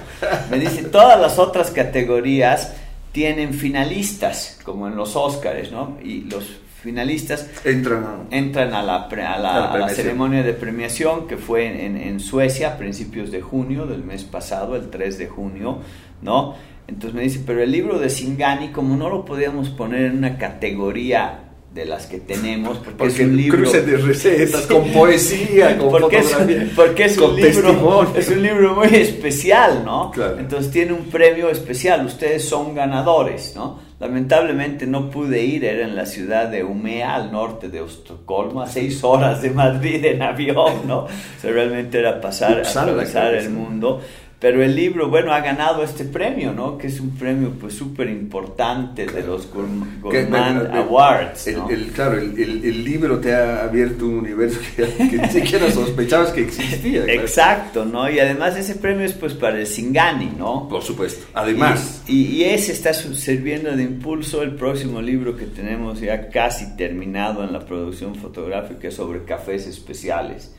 Me 0.50 0.60
dice, 0.60 0.84
todas 0.84 1.20
las 1.20 1.40
otras 1.40 1.72
categorías 1.72 2.74
tienen 3.12 3.54
finalistas, 3.54 4.60
como 4.64 4.88
en 4.88 4.96
los 4.96 5.16
Óscares, 5.16 5.72
¿no? 5.72 5.98
Y 6.04 6.22
los 6.22 6.46
finalistas 6.84 7.50
entran, 7.64 8.28
entran 8.30 8.74
a, 8.74 8.84
la, 8.84 9.08
a, 9.08 9.78
la, 9.78 9.90
ceremonia 9.90 10.44
de 10.44 10.52
premiación 10.52 11.28
que 11.28 11.38
fue 11.38 11.86
en, 11.86 11.96
en, 11.96 12.20
Suecia 12.20 12.74
a 12.74 12.78
principios 12.78 13.32
de 13.32 13.42
junio 13.42 13.86
del 13.86 14.04
mes 14.04 14.26
pasado, 14.26 14.76
el 14.76 14.90
3 14.90 15.18
de 15.18 15.28
junio, 15.28 15.78
¿no? 16.22 16.56
Entonces 16.86 17.14
me 17.14 17.22
dice, 17.24 17.42
pero 17.46 17.64
el 17.64 17.72
libro 17.72 18.00
de 18.00 18.10
Singani, 18.10 18.70
como 18.74 18.98
no 18.98 19.10
lo 19.10 19.24
podíamos 19.24 19.70
poner 19.70 20.08
en 20.08 20.18
una 20.18 20.38
categoría 20.38 21.40
de 21.74 21.86
las 21.86 22.06
que 22.06 22.20
tenemos, 22.20 22.80
porque, 22.80 23.08
es 23.08 23.20
un 23.20 23.38
libro 23.38 23.60
cruce 23.60 23.82
de 23.82 23.98
recetas 23.98 24.68
con 24.68 24.84
poesía, 24.94 25.78
con 25.78 25.90
porque 25.90 26.22
fotografía, 26.22 26.64
es, 26.64 26.70
porque 26.76 27.06
es 27.06 27.18
un 27.18 27.36
libro, 27.36 28.14
es 28.16 28.30
un 28.30 28.44
libro 28.44 28.76
muy 28.76 28.88
especial, 28.90 29.84
¿no? 29.86 30.12
Entonces 30.38 30.70
tiene 30.70 30.92
un 30.92 31.06
premio 31.06 31.50
especial. 31.50 32.06
Ustedes 32.06 32.44
son 32.44 32.76
ganadores, 32.76 33.54
¿no? 33.56 33.80
Lamentablemente 34.04 34.86
no 34.86 35.10
pude 35.10 35.46
ir, 35.46 35.64
era 35.64 35.86
en 35.86 35.96
la 35.96 36.06
ciudad 36.06 36.50
de 36.50 36.62
Umea, 36.62 37.16
al 37.16 37.32
norte 37.32 37.70
de 37.70 37.82
Estocolmo, 37.82 38.62
a 38.62 38.68
seis 38.68 39.02
horas 39.02 39.42
de 39.42 39.52
Madrid 39.52 40.04
en 40.04 40.22
avión, 40.22 40.86
¿no? 40.86 41.06
O 41.06 41.10
sea, 41.40 41.52
realmente 41.52 42.00
era 42.00 42.20
pasar, 42.20 42.60
atravesar 42.60 43.34
el 43.34 43.50
mundo. 43.50 44.02
Pero 44.44 44.62
el 44.62 44.76
libro, 44.76 45.08
bueno, 45.08 45.32
ha 45.32 45.40
ganado 45.40 45.86
este 45.86 46.04
premio, 46.04 46.52
¿no? 46.52 46.78
Que 46.78 46.88
es 46.88 47.00
un 47.00 47.12
premio 47.12 47.52
pues 47.52 47.76
súper 47.76 48.10
importante 48.10 49.06
de 49.06 49.24
los 49.24 49.50
Gourmand 49.50 50.70
Awards. 50.76 51.48
¿no? 51.56 51.70
El, 51.70 51.86
claro, 51.94 52.18
el, 52.18 52.38
el, 52.38 52.84
libro 52.84 53.20
te 53.20 53.34
ha 53.34 53.64
abierto 53.64 54.06
un 54.06 54.16
universo 54.16 54.60
que, 54.76 54.86
ni 55.18 55.30
siquiera 55.30 55.72
sospechabas 55.72 56.34
que 56.34 56.42
existía. 56.42 57.06
Exacto, 57.06 57.86
¿no? 57.86 58.12
Y 58.12 58.20
además 58.20 58.58
ese 58.58 58.76
premio 58.76 59.06
es 59.06 59.14
pues 59.14 59.34
para 59.34 59.58
el 59.58 59.66
Singani, 59.66 60.34
¿no? 60.38 60.68
Por 60.68 60.82
supuesto. 60.82 61.26
Además. 61.34 62.04
Y, 62.06 62.26
y, 62.26 62.44
ese 62.44 62.74
está 62.74 62.94
sirviendo 62.94 63.74
de 63.74 63.84
impulso 63.84 64.42
el 64.42 64.56
próximo 64.56 65.02
libro 65.02 65.38
que 65.38 65.46
tenemos 65.46 66.02
ya 66.02 66.28
casi 66.28 66.76
terminado 66.76 67.46
en 67.46 67.54
la 67.54 67.62
producción 67.62 68.14
fotográfica 68.16 68.92
sobre 68.92 69.24
cafés 69.24 69.68
especiales 69.68 70.52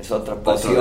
es 0.00 0.10
otra 0.10 0.36
pasión 0.36 0.74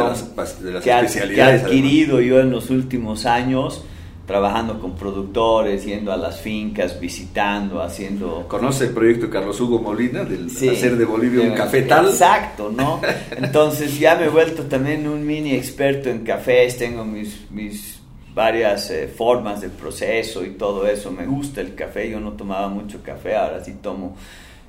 de 0.62 0.72
las, 0.72 0.84
que, 0.84 0.90
he 0.90 1.42
adquirido 1.42 2.22
yo 2.22 2.40
en 2.40 2.52
los 2.52 2.70
últimos 2.70 3.26
años 3.26 3.84
trabajando 4.28 4.78
con 4.80 4.96
productores, 4.96 5.86
yendo 5.86 6.12
a 6.12 6.18
las 6.18 6.42
fincas, 6.42 7.00
visitando, 7.00 7.82
haciendo... 7.82 8.46
¿Conoce 8.50 8.84
el 8.84 8.90
proyecto 8.90 9.30
Carlos 9.30 9.60
Hugo 9.62 9.80
Molina 9.80 10.26
del 10.26 10.48
hacer 10.48 10.98
de 10.98 11.06
Bolivia 11.06 11.44
un 11.44 11.54
café 11.56 11.84
tal? 11.84 12.08
Exacto, 12.08 12.70
¿no? 12.70 13.00
Entonces 13.32 13.98
ya 13.98 14.16
me 14.18 14.26
he 14.26 14.30
vuelto 14.30 14.64
también 14.64 15.08
un 15.08 15.26
mini 15.26 15.54
experto 15.56 16.10
en 16.10 16.26
cafés, 16.26 16.78
tengo 16.78 17.06
mis, 17.06 17.50
mis 17.52 18.02
varias 18.36 18.92
eh, 18.92 19.08
formas 19.08 19.62
de 19.62 19.70
proceso 19.70 20.44
y 20.44 20.52
todo 20.52 20.86
eso, 20.86 21.10
me 21.10 21.26
gusta 21.26 21.62
el 21.62 21.74
café, 21.74 22.10
yo 22.10 22.20
no 22.20 22.34
tomaba 22.34 22.68
mucho 22.68 23.02
café, 23.02 23.34
ahora 23.34 23.64
sí 23.64 23.78
tomo 23.82 24.18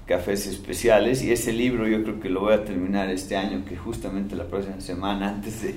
cafés 0.09 0.47
especiales 0.47 1.23
y 1.23 1.31
ese 1.31 1.53
libro 1.53 1.87
yo 1.87 2.03
creo 2.03 2.19
que 2.19 2.31
lo 2.31 2.41
voy 2.41 2.55
a 2.55 2.65
terminar 2.65 3.11
este 3.11 3.37
año, 3.37 3.63
que 3.69 3.77
justamente 3.77 4.35
la 4.35 4.47
próxima 4.47 4.81
semana, 4.81 5.29
antes 5.35 5.63
de, 5.63 5.75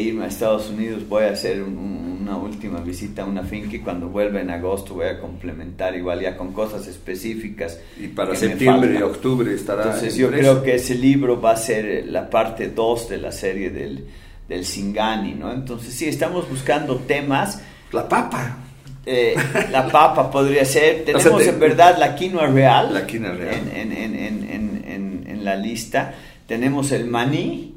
irme 0.00 0.24
a 0.24 0.28
Estados 0.28 0.70
Unidos, 0.70 1.06
voy 1.08 1.24
a 1.24 1.30
hacer 1.30 1.62
una 1.62 2.36
última 2.36 2.80
visita 2.80 3.22
a 3.22 3.24
una 3.24 3.42
finca 3.42 3.76
y 3.76 3.80
cuando 3.80 4.08
vuelva 4.08 4.40
en 4.40 4.50
agosto 4.50 4.94
voy 4.94 5.06
a 5.06 5.20
complementar 5.20 5.94
igual 5.94 6.20
ya 6.20 6.36
con 6.36 6.52
cosas 6.52 6.88
específicas. 6.88 7.78
Y 8.00 8.08
para 8.08 8.34
septiembre 8.34 8.96
y 8.98 9.02
octubre 9.02 9.52
estará. 9.54 9.84
Entonces 9.84 10.16
yo 10.16 10.28
creo 10.30 10.62
que 10.62 10.74
ese 10.74 10.96
libro 10.96 11.40
va 11.40 11.52
a 11.52 11.56
ser 11.56 12.06
la 12.06 12.28
parte 12.30 12.70
2 12.70 13.08
de 13.08 13.18
la 13.18 13.30
serie 13.30 13.70
del, 13.70 14.06
del 14.48 14.64
Singani, 14.64 15.34
¿no? 15.34 15.52
Entonces 15.52 15.94
sí, 15.94 16.06
estamos 16.06 16.48
buscando 16.48 16.96
temas. 16.96 17.62
La 17.92 18.08
papa. 18.08 18.65
Eh, 19.06 19.36
la 19.70 19.88
papa 19.88 20.28
podría 20.30 20.64
ser. 20.64 21.04
Tenemos 21.04 21.46
en 21.46 21.60
verdad 21.60 21.96
la 21.98 22.14
quinoa 22.16 22.48
real. 22.48 22.92
La 22.92 23.06
quinoa 23.06 23.32
real. 23.32 23.54
En, 23.72 23.92
en, 23.92 24.14
en, 24.14 25.24
en, 25.26 25.44
la 25.44 25.54
lista. 25.54 26.12
Tenemos 26.48 26.90
el 26.90 27.06
maní, 27.06 27.72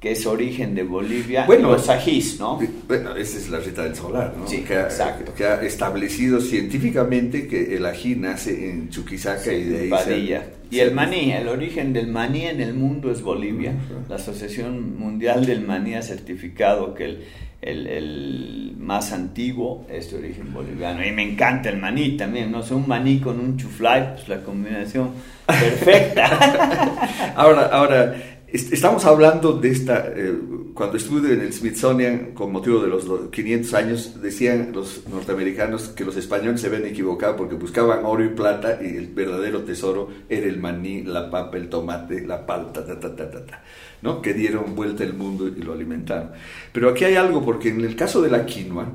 que 0.00 0.10
es 0.10 0.26
origen 0.26 0.74
de 0.74 0.82
Bolivia. 0.82 1.46
Bueno, 1.46 1.70
los 1.70 1.88
ajís, 1.88 2.40
¿no? 2.40 2.58
Bueno, 2.88 3.14
esa 3.14 3.38
es 3.38 3.48
la 3.48 3.58
receta 3.58 3.84
del 3.84 3.94
solar, 3.94 4.34
¿no? 4.36 4.48
Sí, 4.48 4.62
que 4.62 4.74
exacto. 4.74 5.30
Ha, 5.30 5.34
que 5.36 5.44
ha 5.44 5.62
establecido 5.62 6.40
científicamente 6.40 7.46
que 7.46 7.76
el 7.76 7.86
ají 7.86 8.16
nace 8.16 8.68
en 8.70 8.90
Chuquisaca 8.90 9.52
y 9.52 9.62
de 9.62 9.80
ahí. 9.82 9.88
Padilla. 9.88 10.46
y 10.68 10.80
el 10.80 10.92
maní, 10.92 11.30
el 11.32 11.46
origen 11.46 11.92
del 11.92 12.08
maní 12.08 12.42
en 12.46 12.60
el 12.60 12.74
mundo 12.74 13.12
es 13.12 13.22
Bolivia. 13.22 13.72
La 14.08 14.16
Asociación 14.16 14.98
Mundial 14.98 15.46
del 15.46 15.60
Maní 15.60 15.94
ha 15.94 16.02
certificado 16.02 16.92
que 16.92 17.04
el 17.04 17.24
el, 17.62 17.86
el, 17.86 18.74
más 18.78 19.12
antiguo 19.12 19.86
es 19.90 20.10
de 20.10 20.18
origen 20.18 20.52
boliviano. 20.52 21.04
Y 21.04 21.12
me 21.12 21.22
encanta 21.22 21.68
el 21.68 21.78
maní 21.78 22.16
también, 22.16 22.52
no 22.52 22.62
sé, 22.62 22.74
un 22.74 22.86
maní 22.86 23.18
con 23.18 23.40
un 23.40 23.56
chuflay, 23.56 24.14
pues 24.14 24.28
la 24.28 24.42
combinación 24.42 25.10
perfecta. 25.46 26.26
ahora, 27.36 27.66
ahora, 27.66 28.16
estamos 28.56 29.04
hablando 29.04 29.52
de 29.52 29.70
esta, 29.70 30.06
eh, 30.14 30.34
cuando 30.74 30.96
estuve 30.96 31.34
en 31.34 31.40
el 31.40 31.52
Smithsonian 31.52 32.32
con 32.34 32.52
motivo 32.52 32.80
de 32.80 32.88
los 32.88 33.04
500 33.30 33.74
años, 33.74 34.22
decían 34.22 34.70
los 34.72 35.06
norteamericanos 35.08 35.88
que 35.88 36.04
los 36.04 36.16
españoles 36.16 36.60
se 36.60 36.68
habían 36.68 36.86
equivocado 36.86 37.36
porque 37.36 37.54
buscaban 37.54 38.04
oro 38.04 38.24
y 38.24 38.28
plata 38.28 38.78
y 38.82 38.96
el 38.96 39.08
verdadero 39.08 39.62
tesoro 39.62 40.08
era 40.28 40.46
el 40.46 40.58
maní, 40.58 41.02
la 41.02 41.30
papa, 41.30 41.56
el 41.56 41.68
tomate, 41.68 42.26
la 42.26 42.44
palta, 42.44 42.84
ta, 42.84 42.98
ta, 42.98 43.14
ta, 43.14 43.30
ta, 43.30 43.46
ta. 43.46 43.62
¿no? 44.02 44.22
que 44.22 44.34
dieron 44.34 44.74
vuelta 44.74 45.04
el 45.04 45.14
mundo 45.14 45.48
y 45.48 45.62
lo 45.62 45.72
alimentaron. 45.72 46.30
Pero 46.72 46.90
aquí 46.90 47.04
hay 47.04 47.16
algo, 47.16 47.44
porque 47.44 47.70
en 47.70 47.80
el 47.80 47.96
caso 47.96 48.22
de 48.22 48.30
la 48.30 48.44
quinoa, 48.44 48.92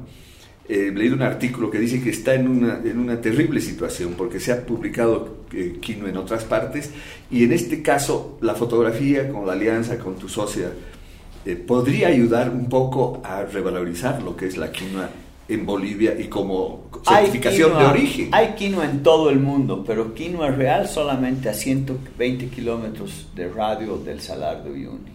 eh, 0.68 0.88
he 0.88 0.92
leído 0.92 1.16
un 1.16 1.22
artículo 1.22 1.70
que 1.70 1.80
dice 1.80 2.02
que 2.02 2.12
está 2.12 2.34
en 2.34 2.48
una, 2.48 2.82
en 2.84 3.00
una 3.00 3.20
terrible 3.20 3.60
situación, 3.60 4.14
porque 4.18 4.40
se 4.40 4.52
ha 4.52 4.66
publicado 4.66 5.41
eh, 5.54 5.78
Kino 5.82 6.08
en 6.08 6.18
otras 6.18 6.44
partes. 6.44 6.92
Y 7.30 7.44
en 7.44 7.54
este 7.54 7.82
caso, 7.82 8.38
la 8.42 8.56
fotografía 8.56 9.30
con 9.30 9.46
la 9.46 9.54
alianza 9.54 9.98
con 9.98 10.16
tu 10.16 10.30
socia 10.30 10.72
eh, 11.46 11.56
podría 11.56 12.10
ayudar 12.10 12.50
un 12.50 12.70
poco 12.70 13.22
a 13.24 13.44
revalorizar 13.44 14.22
lo 14.22 14.36
que 14.36 14.48
es 14.48 14.58
la 14.58 14.72
quinoa 14.72 15.10
en 15.48 15.66
Bolivia 15.66 16.18
y 16.18 16.28
como 16.28 16.86
certificación 17.06 17.78
de 17.78 17.86
origen. 17.86 18.30
Hay 18.32 18.54
quinoa 18.54 18.86
en 18.86 19.04
todo 19.04 19.30
el 19.30 19.40
mundo, 19.40 19.84
pero 19.86 20.14
quinoa 20.14 20.52
real 20.52 20.88
solamente 20.88 21.50
a 21.50 21.54
120 21.54 22.48
kilómetros 22.48 23.28
de 23.36 23.50
radio 23.50 23.98
del 23.98 24.22
Salar 24.22 24.64
de 24.64 24.72
Uyuni. 24.72 25.12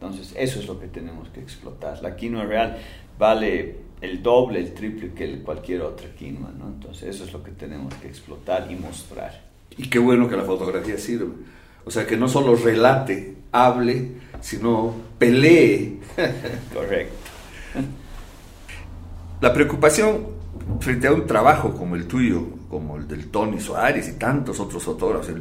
Entonces, 0.00 0.34
eso 0.36 0.60
es 0.60 0.66
lo 0.66 0.80
que 0.80 0.86
tenemos 0.86 1.28
que 1.28 1.40
explotar. 1.40 2.02
La 2.02 2.16
quinoa 2.16 2.44
real 2.44 2.78
vale 3.18 3.76
el 4.00 4.22
doble, 4.22 4.60
el 4.60 4.74
triple 4.74 5.12
que 5.12 5.40
cualquier 5.40 5.82
otra 5.82 6.08
quinoa, 6.16 6.50
¿no? 6.56 6.68
Entonces, 6.68 7.14
eso 7.14 7.24
es 7.24 7.32
lo 7.32 7.42
que 7.42 7.50
tenemos 7.50 7.92
que 7.94 8.08
explotar 8.08 8.66
y 8.70 8.76
mostrar. 8.76 9.53
Y 9.76 9.88
qué 9.88 9.98
bueno 9.98 10.28
que 10.28 10.36
la 10.36 10.44
fotografía 10.44 10.98
sirve. 10.98 11.32
O 11.84 11.90
sea, 11.90 12.06
que 12.06 12.16
no 12.16 12.28
solo 12.28 12.56
relate, 12.56 13.36
hable, 13.52 14.12
sino 14.40 14.94
pelee. 15.18 15.98
Correcto. 16.74 17.14
La 19.40 19.52
preocupación 19.52 20.26
frente 20.80 21.06
a 21.06 21.12
un 21.12 21.26
trabajo 21.26 21.74
como 21.74 21.96
el 21.96 22.06
tuyo, 22.06 22.46
como 22.70 22.96
el 22.96 23.06
del 23.06 23.28
Tony 23.28 23.60
Suárez 23.60 24.08
y 24.08 24.12
tantos 24.12 24.58
otros 24.60 24.82
fotógrafos, 24.82 25.34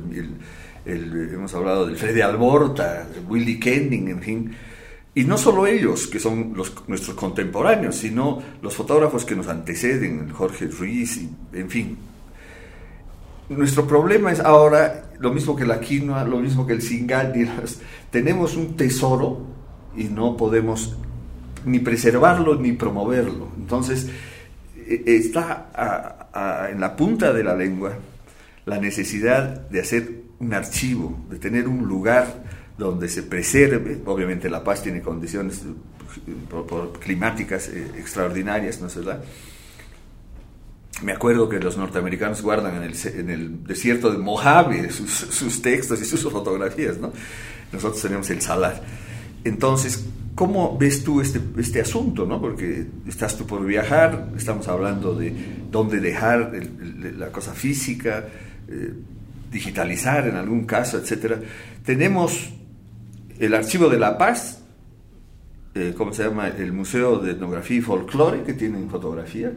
hemos 0.86 1.54
hablado 1.54 1.86
del 1.86 1.96
Freddy 1.96 2.22
Alborta, 2.22 3.08
Willy 3.28 3.60
Kending, 3.60 4.10
en 4.10 4.22
fin, 4.22 4.56
y 5.16 5.24
no 5.24 5.38
solo 5.38 5.68
ellos, 5.68 6.08
que 6.08 6.20
son 6.20 6.54
los, 6.56 6.74
nuestros 6.88 7.16
contemporáneos, 7.16 7.96
sino 7.96 8.42
los 8.62 8.74
fotógrafos 8.74 9.24
que 9.26 9.36
nos 9.36 9.48
anteceden, 9.48 10.30
Jorge 10.32 10.66
Ruiz, 10.68 11.18
y, 11.18 11.30
en 11.54 11.70
fin. 11.70 11.98
Nuestro 13.50 13.86
problema 13.88 14.32
es 14.32 14.40
ahora 14.40 15.12
lo 15.20 15.34
mismo 15.34 15.56
que 15.56 15.66
la 15.66 15.80
quinoa, 15.80 16.24
lo 16.24 16.40
mismo 16.40 16.66
que 16.66 16.74
el 16.74 16.82
singal, 16.82 17.34
tenemos 18.10 18.56
un 18.56 18.76
tesoro 18.76 19.46
y 19.96 20.06
no 20.06 20.38
podemos 20.38 20.96
ni 21.66 21.80
preservarlo 21.80 22.56
ni 22.56 22.74
promoverlo. 22.74 23.50
Entonces, 23.58 24.10
e, 24.76 25.04
está 25.06 26.70
en 26.72 26.80
la 26.80 26.96
punta 26.96 27.34
de 27.34 27.44
la 27.44 27.56
lengua 27.56 27.94
la 28.66 28.80
necesidad 28.80 29.68
de 29.70 29.82
hacer 29.82 30.24
un 30.40 30.54
archivo, 30.54 31.26
de 31.30 31.38
tener 31.38 31.68
un 31.68 31.86
lugar 31.86 32.44
donde 32.78 33.08
se 33.10 33.24
preserve, 33.24 34.02
obviamente 34.06 34.50
La 34.50 34.64
Paz 34.64 34.82
tiene 34.84 35.02
condiciones 35.02 35.62
climáticas 37.00 37.70
eh, 37.70 37.92
extraordinarias, 37.98 38.80
¿no 38.82 38.88
es 38.88 38.96
verdad? 38.96 39.24
Me 41.04 41.12
acuerdo 41.12 41.50
que 41.50 41.60
los 41.60 41.78
norteamericanos 41.78 42.42
guardan 42.42 42.78
en 42.78 42.84
el, 42.84 42.96
en 43.20 43.30
el 43.30 43.64
desierto 43.66 44.10
de 44.10 44.18
Mojave 44.18 44.90
sus, 44.90 45.12
sus, 45.12 45.62
textos 45.62 46.02
y 46.02 46.06
sus 46.06 46.22
fotografías, 46.24 46.98
¿no? 46.98 47.12
Nosotros 47.72 48.02
tenemos 48.02 48.30
el 48.30 48.42
salar. 48.42 48.82
Entonces, 49.44 50.06
¿cómo 50.36 50.78
ves 50.78 51.04
tú 51.04 51.20
este, 51.20 51.42
este 51.58 51.82
asunto, 51.82 52.26
no? 52.26 52.40
Porque 52.40 52.86
estás 53.08 53.38
tú 53.38 53.46
por 53.46 53.66
viajar, 53.66 54.30
estamos 54.38 54.68
hablando 54.68 55.14
de 55.14 55.34
dónde 55.70 56.00
dejar 56.00 56.54
la 57.18 57.32
cosa 57.32 57.54
física, 57.54 58.26
eh, 58.70 58.94
digitalizar 59.52 60.28
en 60.28 60.36
algún 60.36 60.66
caso, 60.66 60.98
etcétera. 60.98 61.40
Tenemos 61.86 62.50
el 63.40 63.54
Archivo 63.54 63.90
de 63.90 64.00
la 64.00 64.18
Paz, 64.18 64.64
eh, 65.76 65.94
¿cómo 65.98 66.14
se 66.14 66.24
llama? 66.24 66.48
El 66.48 66.72
Museo 66.72 67.18
de 67.18 67.32
Etnografía 67.32 67.78
y 67.78 67.82
Folclore, 67.82 68.44
que 68.44 68.54
tiene 68.54 68.88
fotografía, 68.90 69.52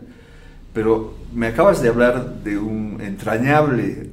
pero 0.76 1.14
me 1.32 1.46
acabas 1.46 1.80
de 1.80 1.88
hablar 1.88 2.42
de 2.44 2.58
un 2.58 3.00
entrañable 3.00 4.10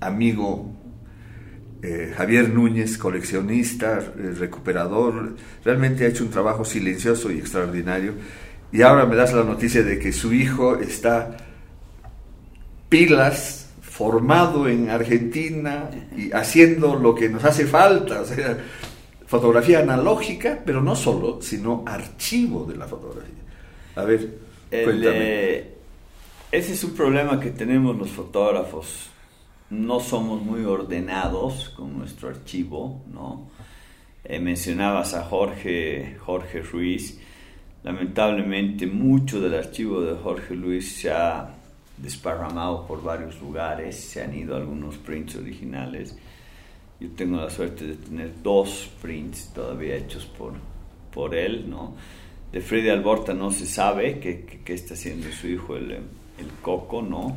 amigo, 0.00 0.72
eh, 1.82 2.14
Javier 2.16 2.48
Núñez, 2.48 2.96
coleccionista, 2.96 3.98
eh, 3.98 4.32
recuperador, 4.38 5.36
realmente 5.62 6.06
ha 6.06 6.08
hecho 6.08 6.24
un 6.24 6.30
trabajo 6.30 6.64
silencioso 6.64 7.30
y 7.30 7.38
extraordinario, 7.40 8.14
y 8.72 8.80
ahora 8.80 9.04
me 9.04 9.16
das 9.16 9.34
la 9.34 9.44
noticia 9.44 9.82
de 9.82 9.98
que 9.98 10.14
su 10.14 10.32
hijo 10.32 10.78
está 10.78 11.36
pilas 12.88 13.68
formado 13.82 14.68
en 14.68 14.88
Argentina 14.88 15.90
y 16.16 16.32
haciendo 16.32 16.96
lo 16.96 17.14
que 17.14 17.28
nos 17.28 17.44
hace 17.44 17.66
falta, 17.66 18.22
o 18.22 18.24
sea, 18.24 18.56
fotografía 19.26 19.80
analógica, 19.80 20.58
pero 20.64 20.80
no 20.80 20.96
solo, 20.96 21.42
sino 21.42 21.84
archivo 21.86 22.64
de 22.64 22.78
la 22.78 22.86
fotografía. 22.86 23.42
A 23.94 24.04
ver, 24.04 24.38
cuéntame. 24.70 25.81
Ese 26.52 26.74
es 26.74 26.84
un 26.84 26.92
problema 26.92 27.40
que 27.40 27.50
tenemos 27.50 27.96
los 27.96 28.10
fotógrafos. 28.10 29.08
No 29.70 30.00
somos 30.00 30.42
muy 30.42 30.64
ordenados 30.64 31.70
con 31.70 31.98
nuestro 31.98 32.28
archivo, 32.28 33.02
¿no? 33.10 33.48
Eh, 34.22 34.38
mencionabas 34.38 35.14
a 35.14 35.24
Jorge, 35.24 36.18
Jorge 36.20 36.60
Ruiz. 36.60 37.18
Lamentablemente 37.82 38.86
mucho 38.86 39.40
del 39.40 39.54
archivo 39.54 40.02
de 40.02 40.14
Jorge 40.14 40.54
Luis 40.54 40.94
se 40.94 41.10
ha 41.10 41.54
desparramado 41.96 42.86
por 42.86 43.02
varios 43.02 43.40
lugares, 43.40 43.96
se 43.96 44.22
han 44.22 44.36
ido 44.36 44.54
algunos 44.54 44.98
prints 44.98 45.36
originales. 45.36 46.14
Yo 47.00 47.08
tengo 47.16 47.38
la 47.38 47.48
suerte 47.48 47.86
de 47.86 47.94
tener 47.94 48.42
dos 48.42 48.90
prints 49.00 49.52
todavía 49.54 49.96
hechos 49.96 50.26
por, 50.26 50.52
por 51.14 51.34
él, 51.34 51.68
¿no? 51.70 51.94
De 52.52 52.60
Freddy 52.60 52.90
Alborta 52.90 53.32
no 53.32 53.50
se 53.50 53.66
sabe 53.66 54.20
qué, 54.20 54.74
está 54.74 54.92
haciendo 54.92 55.32
su 55.32 55.48
hijo, 55.48 55.76
el, 55.76 56.02
el 56.42 56.50
Coco, 56.60 57.02
¿no? 57.02 57.36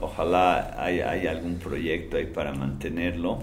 Ojalá 0.00 0.82
haya, 0.82 1.10
haya 1.10 1.30
algún 1.30 1.56
proyecto 1.56 2.16
ahí 2.16 2.26
para 2.26 2.52
mantenerlo. 2.52 3.40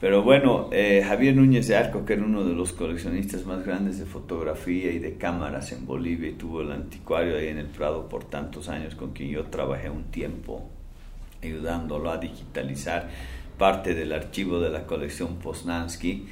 Pero 0.00 0.22
bueno, 0.22 0.70
eh, 0.72 1.04
Javier 1.06 1.36
Núñez 1.36 1.68
de 1.68 1.76
Arco, 1.76 2.06
que 2.06 2.14
era 2.14 2.24
uno 2.24 2.42
de 2.42 2.54
los 2.54 2.72
coleccionistas 2.72 3.44
más 3.44 3.66
grandes 3.66 3.98
de 3.98 4.06
fotografía 4.06 4.90
y 4.92 4.98
de 4.98 5.16
cámaras 5.16 5.72
en 5.72 5.84
Bolivia, 5.84 6.30
y 6.30 6.32
tuvo 6.32 6.62
el 6.62 6.72
anticuario 6.72 7.36
ahí 7.36 7.48
en 7.48 7.58
el 7.58 7.66
Prado 7.66 8.08
por 8.08 8.24
tantos 8.24 8.70
años, 8.70 8.94
con 8.94 9.12
quien 9.12 9.28
yo 9.28 9.44
trabajé 9.44 9.90
un 9.90 10.04
tiempo 10.04 10.70
ayudándolo 11.42 12.10
a 12.10 12.16
digitalizar 12.16 13.08
parte 13.58 13.94
del 13.94 14.12
archivo 14.12 14.58
de 14.58 14.70
la 14.70 14.86
colección 14.86 15.36
Poznansky. 15.36 16.26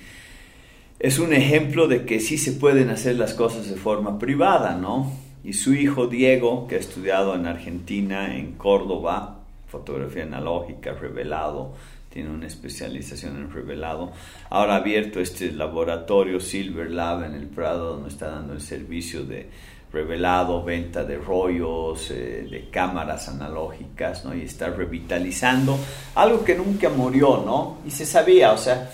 Es 0.99 1.19
un 1.19 1.35
ejemplo 1.35 1.89
de 1.89 2.07
que 2.07 2.21
sí 2.21 2.39
se 2.39 2.53
pueden 2.53 2.89
hacer 2.89 3.17
las 3.17 3.35
cosas 3.35 3.69
de 3.69 3.77
forma 3.77 4.19
privada, 4.19 4.77
¿no? 4.77 5.13
Y 5.45 5.53
su 5.53 5.75
hijo 5.75 6.07
Diego, 6.07 6.67
que 6.67 6.77
ha 6.77 6.79
estudiado 6.79 7.35
en 7.35 7.47
Argentina, 7.47 8.37
en 8.37 8.53
Córdoba, 8.53 9.41
fotografía 9.69 10.25
analógica, 10.25 10.93
revelado, 10.93 11.75
tiene 12.11 12.31
una 12.31 12.47
especialización 12.47 13.37
en 13.37 13.53
revelado. 13.53 14.13
Ahora 14.51 14.75
ha 14.75 14.77
abierto 14.79 15.21
este 15.21 15.53
laboratorio 15.53 16.41
Silver 16.41 16.91
Lab 16.91 17.25
en 17.25 17.35
el 17.35 17.47
Prado, 17.47 17.95
donde 17.95 18.09
está 18.09 18.31
dando 18.31 18.55
el 18.55 18.61
servicio 18.61 19.25
de 19.25 19.49
revelado, 19.93 20.63
venta 20.65 21.05
de 21.05 21.17
rollos, 21.17 22.11
eh, 22.11 22.47
de 22.51 22.69
cámaras 22.71 23.29
analógicas, 23.29 24.25
¿no? 24.25 24.35
Y 24.35 24.43
está 24.43 24.69
revitalizando 24.71 25.79
algo 26.15 26.45
que 26.45 26.55
nunca 26.55 26.89
murió, 26.91 27.43
¿no? 27.45 27.79
Y 27.87 27.91
se 27.91 28.05
sabía, 28.05 28.53
o 28.53 28.59
sea, 28.59 28.91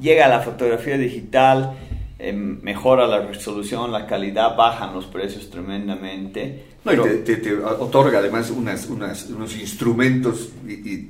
llega 0.00 0.28
la 0.28 0.40
fotografía 0.40 0.96
digital, 0.96 1.76
em, 2.18 2.60
mejora 2.62 3.06
la 3.06 3.20
resolución, 3.20 3.92
la 3.92 4.06
calidad, 4.06 4.56
bajan 4.56 4.94
los 4.94 5.06
precios 5.06 5.48
tremendamente. 5.50 6.64
No, 6.84 6.92
y 6.92 7.18
te, 7.24 7.54
otorga 7.54 8.18
además 8.18 8.50
unos 8.50 9.56
instrumentos 9.56 10.50
y 10.66 11.08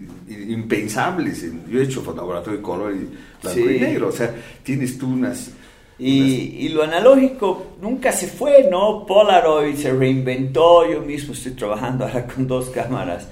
impensables. 0.53 1.45
Yo 1.69 1.81
he 1.81 1.85
hecho 1.85 2.03
laboratorio 2.15 2.59
de 2.59 2.63
color 2.63 2.95
y 2.95 3.09
blanco 3.43 3.71
y 3.71 3.81
negro, 3.81 4.09
o 4.09 4.13
sea, 4.13 4.35
tienes 4.63 4.99
tú 4.99 5.09
unas... 5.09 5.53
Y, 6.01 6.57
y, 6.65 6.69
lo 6.69 6.85
analógico 6.85 7.73
nunca 7.83 8.13
se 8.13 8.29
fue, 8.29 8.69
¿no? 8.71 9.05
Polaroid 9.05 9.75
se 9.75 9.93
reinventó, 9.93 10.89
yo 10.89 11.01
mismo 11.01 11.35
estoy 11.35 11.53
trabajando 11.53 12.05
ahora 12.05 12.25
con 12.25 12.47
dos 12.47 12.71
cámaras 12.71 13.29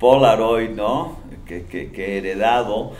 Polaroid, 0.00 0.70
¿no? 0.70 1.18
Que, 1.46 1.64
que, 1.64 1.92
que 1.92 2.14
he 2.14 2.18
heredado. 2.18 2.92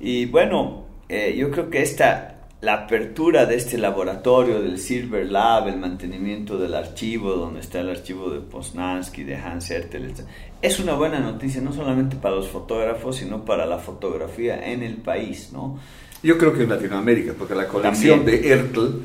Y 0.00 0.26
bueno, 0.26 0.84
eh, 1.08 1.34
yo 1.36 1.50
creo 1.50 1.68
que 1.68 1.82
esta 1.82 2.33
la 2.64 2.74
apertura 2.74 3.44
de 3.44 3.56
este 3.56 3.76
laboratorio 3.76 4.62
del 4.62 4.78
Silver 4.78 5.30
Lab, 5.30 5.68
el 5.68 5.76
mantenimiento 5.76 6.58
del 6.58 6.74
archivo, 6.74 7.34
donde 7.34 7.60
está 7.60 7.80
el 7.80 7.90
archivo 7.90 8.30
de 8.30 8.40
Poznansky, 8.40 9.22
de 9.22 9.36
Hans 9.36 9.70
Hertel, 9.70 10.12
es 10.62 10.80
una 10.80 10.94
buena 10.94 11.20
noticia 11.20 11.60
no 11.60 11.74
solamente 11.74 12.16
para 12.16 12.36
los 12.36 12.48
fotógrafos, 12.48 13.16
sino 13.16 13.44
para 13.44 13.66
la 13.66 13.78
fotografía 13.78 14.72
en 14.72 14.82
el 14.82 14.96
país, 14.96 15.50
¿no? 15.52 15.78
Yo 16.22 16.38
creo 16.38 16.54
que 16.54 16.62
en 16.62 16.70
Latinoamérica, 16.70 17.34
porque 17.38 17.54
la 17.54 17.68
colección 17.68 18.24
de 18.24 18.50
Hertel, 18.50 19.02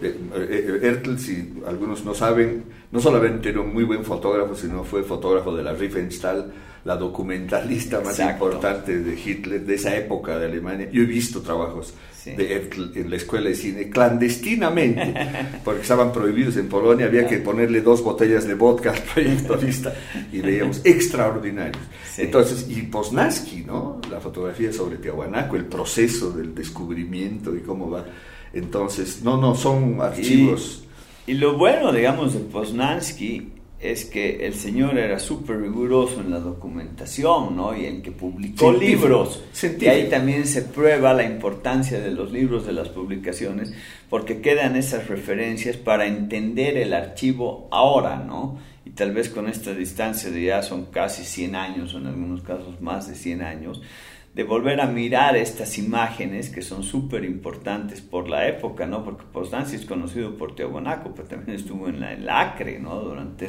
eh, 0.00 0.16
eh, 0.36 0.80
Hertel, 0.80 1.18
si 1.18 1.54
algunos 1.66 2.04
no 2.04 2.14
saben, 2.14 2.62
no 2.92 3.00
solamente 3.00 3.48
era 3.48 3.60
un 3.60 3.74
muy 3.74 3.82
buen 3.82 4.04
fotógrafo, 4.04 4.54
sino 4.54 4.84
fue 4.84 5.02
fotógrafo 5.02 5.56
de 5.56 5.64
la 5.64 5.72
Riefenstahl, 5.72 6.52
la 6.84 6.96
documentalista 6.96 8.00
más 8.00 8.18
importante 8.18 8.98
de 8.98 9.18
Hitler, 9.18 9.64
de 9.64 9.74
esa 9.74 9.94
época 9.96 10.38
de 10.38 10.46
Alemania. 10.46 10.88
Yo 10.90 11.02
he 11.02 11.06
visto 11.06 11.42
trabajos 11.42 11.94
de 12.24 12.70
en 12.94 13.10
la 13.10 13.16
escuela 13.16 13.48
de 13.48 13.54
cine 13.54 13.88
clandestinamente, 13.88 15.14
porque 15.64 15.82
estaban 15.82 16.12
prohibidos 16.12 16.56
en 16.56 16.68
Polonia, 16.68 17.06
había 17.06 17.26
que 17.26 17.38
ponerle 17.38 17.80
dos 17.80 18.02
botellas 18.02 18.46
de 18.46 18.54
vodka 18.54 18.92
al 18.92 19.02
proyectorista 19.02 19.94
y 20.32 20.40
veíamos 20.40 20.80
extraordinarios. 20.84 21.82
Entonces, 22.18 22.66
y 22.68 22.82
Poznansky, 22.82 23.64
¿no? 23.64 24.00
La 24.10 24.20
fotografía 24.20 24.72
sobre 24.72 24.96
Tiahuanaco, 24.96 25.56
el 25.56 25.66
proceso 25.66 26.30
del 26.30 26.54
descubrimiento 26.54 27.54
y 27.56 27.60
cómo 27.60 27.90
va. 27.90 28.04
Entonces, 28.52 29.22
no, 29.22 29.40
no, 29.40 29.54
son 29.54 30.00
archivos. 30.00 30.84
Y, 31.26 31.32
y 31.32 31.34
lo 31.36 31.56
bueno, 31.56 31.92
digamos, 31.92 32.34
de 32.34 32.40
Poznansky 32.40 33.59
es 33.80 34.04
que 34.04 34.46
el 34.46 34.54
señor 34.54 34.98
era 34.98 35.18
súper 35.18 35.58
riguroso 35.58 36.20
en 36.20 36.30
la 36.30 36.38
documentación, 36.38 37.56
¿no? 37.56 37.74
Y 37.74 37.86
en 37.86 38.02
que 38.02 38.12
publicó 38.12 38.72
libros. 38.72 39.42
Y 39.80 39.86
ahí 39.86 40.08
también 40.10 40.46
se 40.46 40.62
prueba 40.62 41.14
la 41.14 41.24
importancia 41.24 41.98
de 41.98 42.10
los 42.10 42.30
libros, 42.30 42.66
de 42.66 42.72
las 42.72 42.90
publicaciones, 42.90 43.72
porque 44.10 44.42
quedan 44.42 44.76
esas 44.76 45.08
referencias 45.08 45.78
para 45.78 46.06
entender 46.06 46.76
el 46.76 46.92
archivo 46.92 47.68
ahora, 47.70 48.16
¿no? 48.16 48.58
Y 48.84 48.90
tal 48.90 49.12
vez 49.12 49.30
con 49.30 49.48
esta 49.48 49.72
distancia 49.72 50.30
de 50.30 50.44
ya 50.44 50.62
son 50.62 50.86
casi 50.86 51.24
100 51.24 51.54
años, 51.54 51.94
o 51.94 51.98
en 51.98 52.06
algunos 52.06 52.42
casos 52.42 52.80
más 52.82 53.08
de 53.08 53.14
100 53.14 53.42
años, 53.42 53.80
de 54.40 54.44
volver 54.44 54.80
a 54.80 54.86
mirar 54.86 55.36
estas 55.36 55.76
imágenes 55.76 56.48
que 56.48 56.62
son 56.62 56.82
súper 56.82 57.26
importantes 57.26 58.00
por 58.00 58.26
la 58.26 58.48
época, 58.48 58.86
¿no? 58.86 59.04
Porque 59.04 59.22
Poznański 59.30 59.76
es 59.76 59.84
conocido 59.84 60.34
por 60.34 60.54
Teogonaco, 60.54 61.12
pero 61.14 61.28
también 61.28 61.58
estuvo 61.58 61.88
en 61.88 62.00
la, 62.00 62.14
el 62.14 62.26
Acre, 62.26 62.78
¿no? 62.78 63.00
Durante 63.00 63.44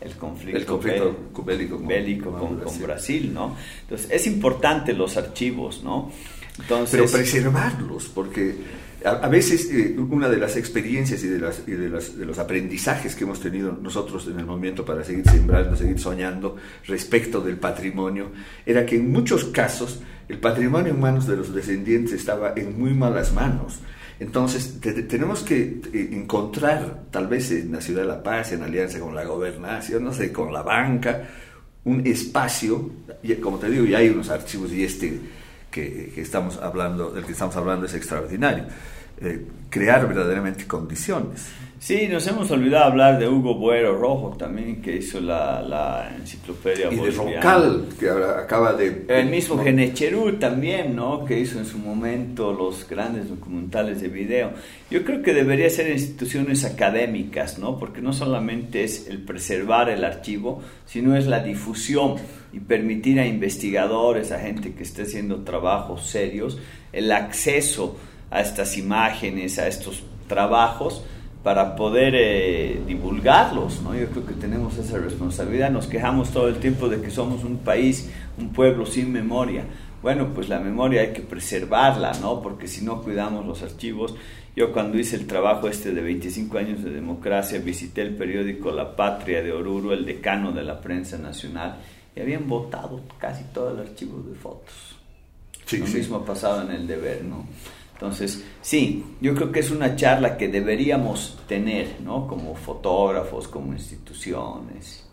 el, 0.00 0.14
conflicto, 0.18 0.56
el 0.58 0.64
conflicto 0.64 1.16
bélico, 1.44 1.78
bélico 1.78 2.32
con, 2.32 2.58
Brasil. 2.80 3.30
¿no? 3.34 3.54
Entonces, 3.82 4.10
es 4.10 4.26
importante 4.26 4.94
los 4.94 5.18
archivos, 5.18 5.82
¿no? 5.84 6.10
Entonces, 6.58 6.98
pero 6.98 7.12
preservarlos, 7.12 8.08
porque 8.08 8.56
a, 9.04 9.28
veces 9.28 9.68
eh, 9.70 9.96
una 9.98 10.28
de 10.28 10.36
las 10.36 10.56
experiencias 10.56 11.22
y, 11.22 11.28
de, 11.28 11.88
los 11.88 12.38
aprendizajes 12.38 13.14
que 13.14 13.24
hemos 13.24 13.40
tenido 13.40 13.72
nosotros 13.72 14.26
en 14.26 14.38
el 14.38 14.46
momento 14.46 14.84
para 14.84 15.04
seguir 15.04 15.28
sembrando, 15.28 15.76
seguir 15.76 15.98
soñando 15.98 16.56
respecto 16.86 17.40
del 17.40 17.56
patrimonio, 17.56 18.30
era 18.64 18.84
que 18.86 18.96
en 18.96 19.10
muchos 19.10 19.46
casos 19.46 20.00
el 20.28 20.38
patrimonio 20.38 20.92
en 20.92 21.00
manos 21.00 21.26
de 21.26 21.36
los 21.36 21.54
descendientes 21.54 22.12
estaba 22.12 22.54
en 22.56 22.78
muy 22.78 22.94
malas 22.94 23.32
manos. 23.32 23.80
Entonces 24.20 24.78
tenemos 24.80 25.42
que 25.42 25.80
eh, 25.92 26.08
encontrar, 26.12 27.04
tal 27.10 27.26
vez 27.26 27.50
en 27.50 27.72
la 27.72 27.80
ciudad 27.80 28.02
de 28.02 28.08
La 28.08 28.22
Paz, 28.22 28.52
en 28.52 28.62
alianza 28.62 29.00
con 29.00 29.14
la 29.14 29.24
gobernación, 29.24 30.04
no 30.04 30.12
sé, 30.12 30.32
con 30.32 30.52
la 30.52 30.62
banca, 30.62 31.28
un 31.84 32.06
espacio, 32.06 32.90
como 33.42 33.58
te 33.58 33.68
digo, 33.68 33.84
ya 33.84 33.98
hay 33.98 34.10
unos 34.10 34.30
archivos 34.30 34.72
y 34.72 34.84
este 34.84 35.18
que, 35.72 36.12
estamos 36.16 36.58
hablando, 36.58 37.10
del 37.10 37.24
que 37.24 37.32
estamos 37.32 37.56
hablando 37.56 37.86
es 37.86 37.94
extraordinario. 37.94 38.64
Eh, 39.20 39.46
crear 39.70 40.06
verdaderamente 40.06 40.66
condiciones. 40.66 41.48
Sí, 41.82 42.06
nos 42.06 42.24
hemos 42.28 42.48
olvidado 42.52 42.84
hablar 42.84 43.18
de 43.18 43.28
Hugo 43.28 43.56
Buero 43.56 43.98
Rojo 43.98 44.36
también, 44.38 44.80
que 44.80 44.98
hizo 44.98 45.20
la, 45.20 45.60
la 45.62 46.14
enciclopedia 46.16 46.92
Y 46.92 46.96
de 46.96 47.10
Roncal, 47.10 47.86
que 47.98 48.08
acaba 48.08 48.72
de... 48.74 49.04
El 49.08 49.26
mismo 49.26 49.58
Genecherú 49.58 50.34
también, 50.34 50.94
¿no? 50.94 51.24
Que 51.24 51.40
hizo 51.40 51.58
en 51.58 51.66
su 51.66 51.78
momento 51.78 52.52
los 52.52 52.88
grandes 52.88 53.28
documentales 53.28 54.00
de 54.00 54.06
video. 54.06 54.52
Yo 54.92 55.04
creo 55.04 55.22
que 55.22 55.34
debería 55.34 55.68
ser 55.70 55.90
instituciones 55.90 56.64
académicas, 56.64 57.58
¿no? 57.58 57.76
Porque 57.80 58.00
no 58.00 58.12
solamente 58.12 58.84
es 58.84 59.08
el 59.08 59.18
preservar 59.18 59.90
el 59.90 60.04
archivo, 60.04 60.62
sino 60.86 61.16
es 61.16 61.26
la 61.26 61.42
difusión 61.42 62.14
y 62.52 62.60
permitir 62.60 63.18
a 63.18 63.26
investigadores, 63.26 64.30
a 64.30 64.38
gente 64.38 64.72
que 64.72 64.84
esté 64.84 65.02
haciendo 65.02 65.42
trabajos 65.42 66.06
serios, 66.06 66.60
el 66.92 67.10
acceso 67.10 67.96
a 68.32 68.40
estas 68.40 68.78
imágenes, 68.78 69.58
a 69.58 69.68
estos 69.68 70.02
trabajos, 70.26 71.04
para 71.42 71.76
poder 71.76 72.14
eh, 72.16 72.80
divulgarlos, 72.86 73.82
¿no? 73.82 73.94
Yo 73.94 74.06
creo 74.08 74.24
que 74.24 74.34
tenemos 74.34 74.78
esa 74.78 74.98
responsabilidad, 74.98 75.70
nos 75.70 75.86
quejamos 75.86 76.30
todo 76.30 76.48
el 76.48 76.56
tiempo 76.56 76.88
de 76.88 77.00
que 77.02 77.10
somos 77.10 77.44
un 77.44 77.58
país, 77.58 78.10
un 78.38 78.52
pueblo 78.52 78.86
sin 78.86 79.12
memoria. 79.12 79.64
Bueno, 80.02 80.32
pues 80.34 80.48
la 80.48 80.60
memoria 80.60 81.02
hay 81.02 81.12
que 81.12 81.20
preservarla, 81.20 82.12
¿no? 82.20 82.40
Porque 82.42 82.68
si 82.68 82.84
no 82.84 83.02
cuidamos 83.02 83.44
los 83.44 83.62
archivos, 83.62 84.14
yo 84.54 84.72
cuando 84.72 84.98
hice 84.98 85.16
el 85.16 85.26
trabajo 85.26 85.68
este 85.68 85.92
de 85.92 86.00
25 86.00 86.58
años 86.58 86.82
de 86.82 86.90
democracia, 86.90 87.58
visité 87.58 88.02
el 88.02 88.14
periódico 88.14 88.70
La 88.70 88.94
Patria 88.94 89.42
de 89.42 89.52
Oruro, 89.52 89.92
el 89.92 90.04
decano 90.04 90.52
de 90.52 90.62
la 90.62 90.80
prensa 90.80 91.18
nacional, 91.18 91.76
y 92.14 92.20
habían 92.20 92.48
votado 92.48 93.00
casi 93.18 93.44
todo 93.52 93.72
el 93.72 93.80
archivo 93.80 94.22
de 94.28 94.34
fotos. 94.36 94.96
Sí, 95.66 95.78
Lo 95.78 95.86
mismo 95.86 96.16
ha 96.16 96.24
pasado 96.24 96.62
en 96.62 96.70
el 96.72 96.86
deber, 96.86 97.24
¿no? 97.24 97.46
Entonces, 98.02 98.42
sí, 98.60 99.04
yo 99.20 99.32
creo 99.32 99.52
que 99.52 99.60
es 99.60 99.70
una 99.70 99.94
charla 99.94 100.36
que 100.36 100.48
deberíamos 100.48 101.38
tener, 101.46 102.00
¿no? 102.02 102.26
Como 102.26 102.56
fotógrafos, 102.56 103.46
como 103.46 103.72
instituciones. 103.74 105.04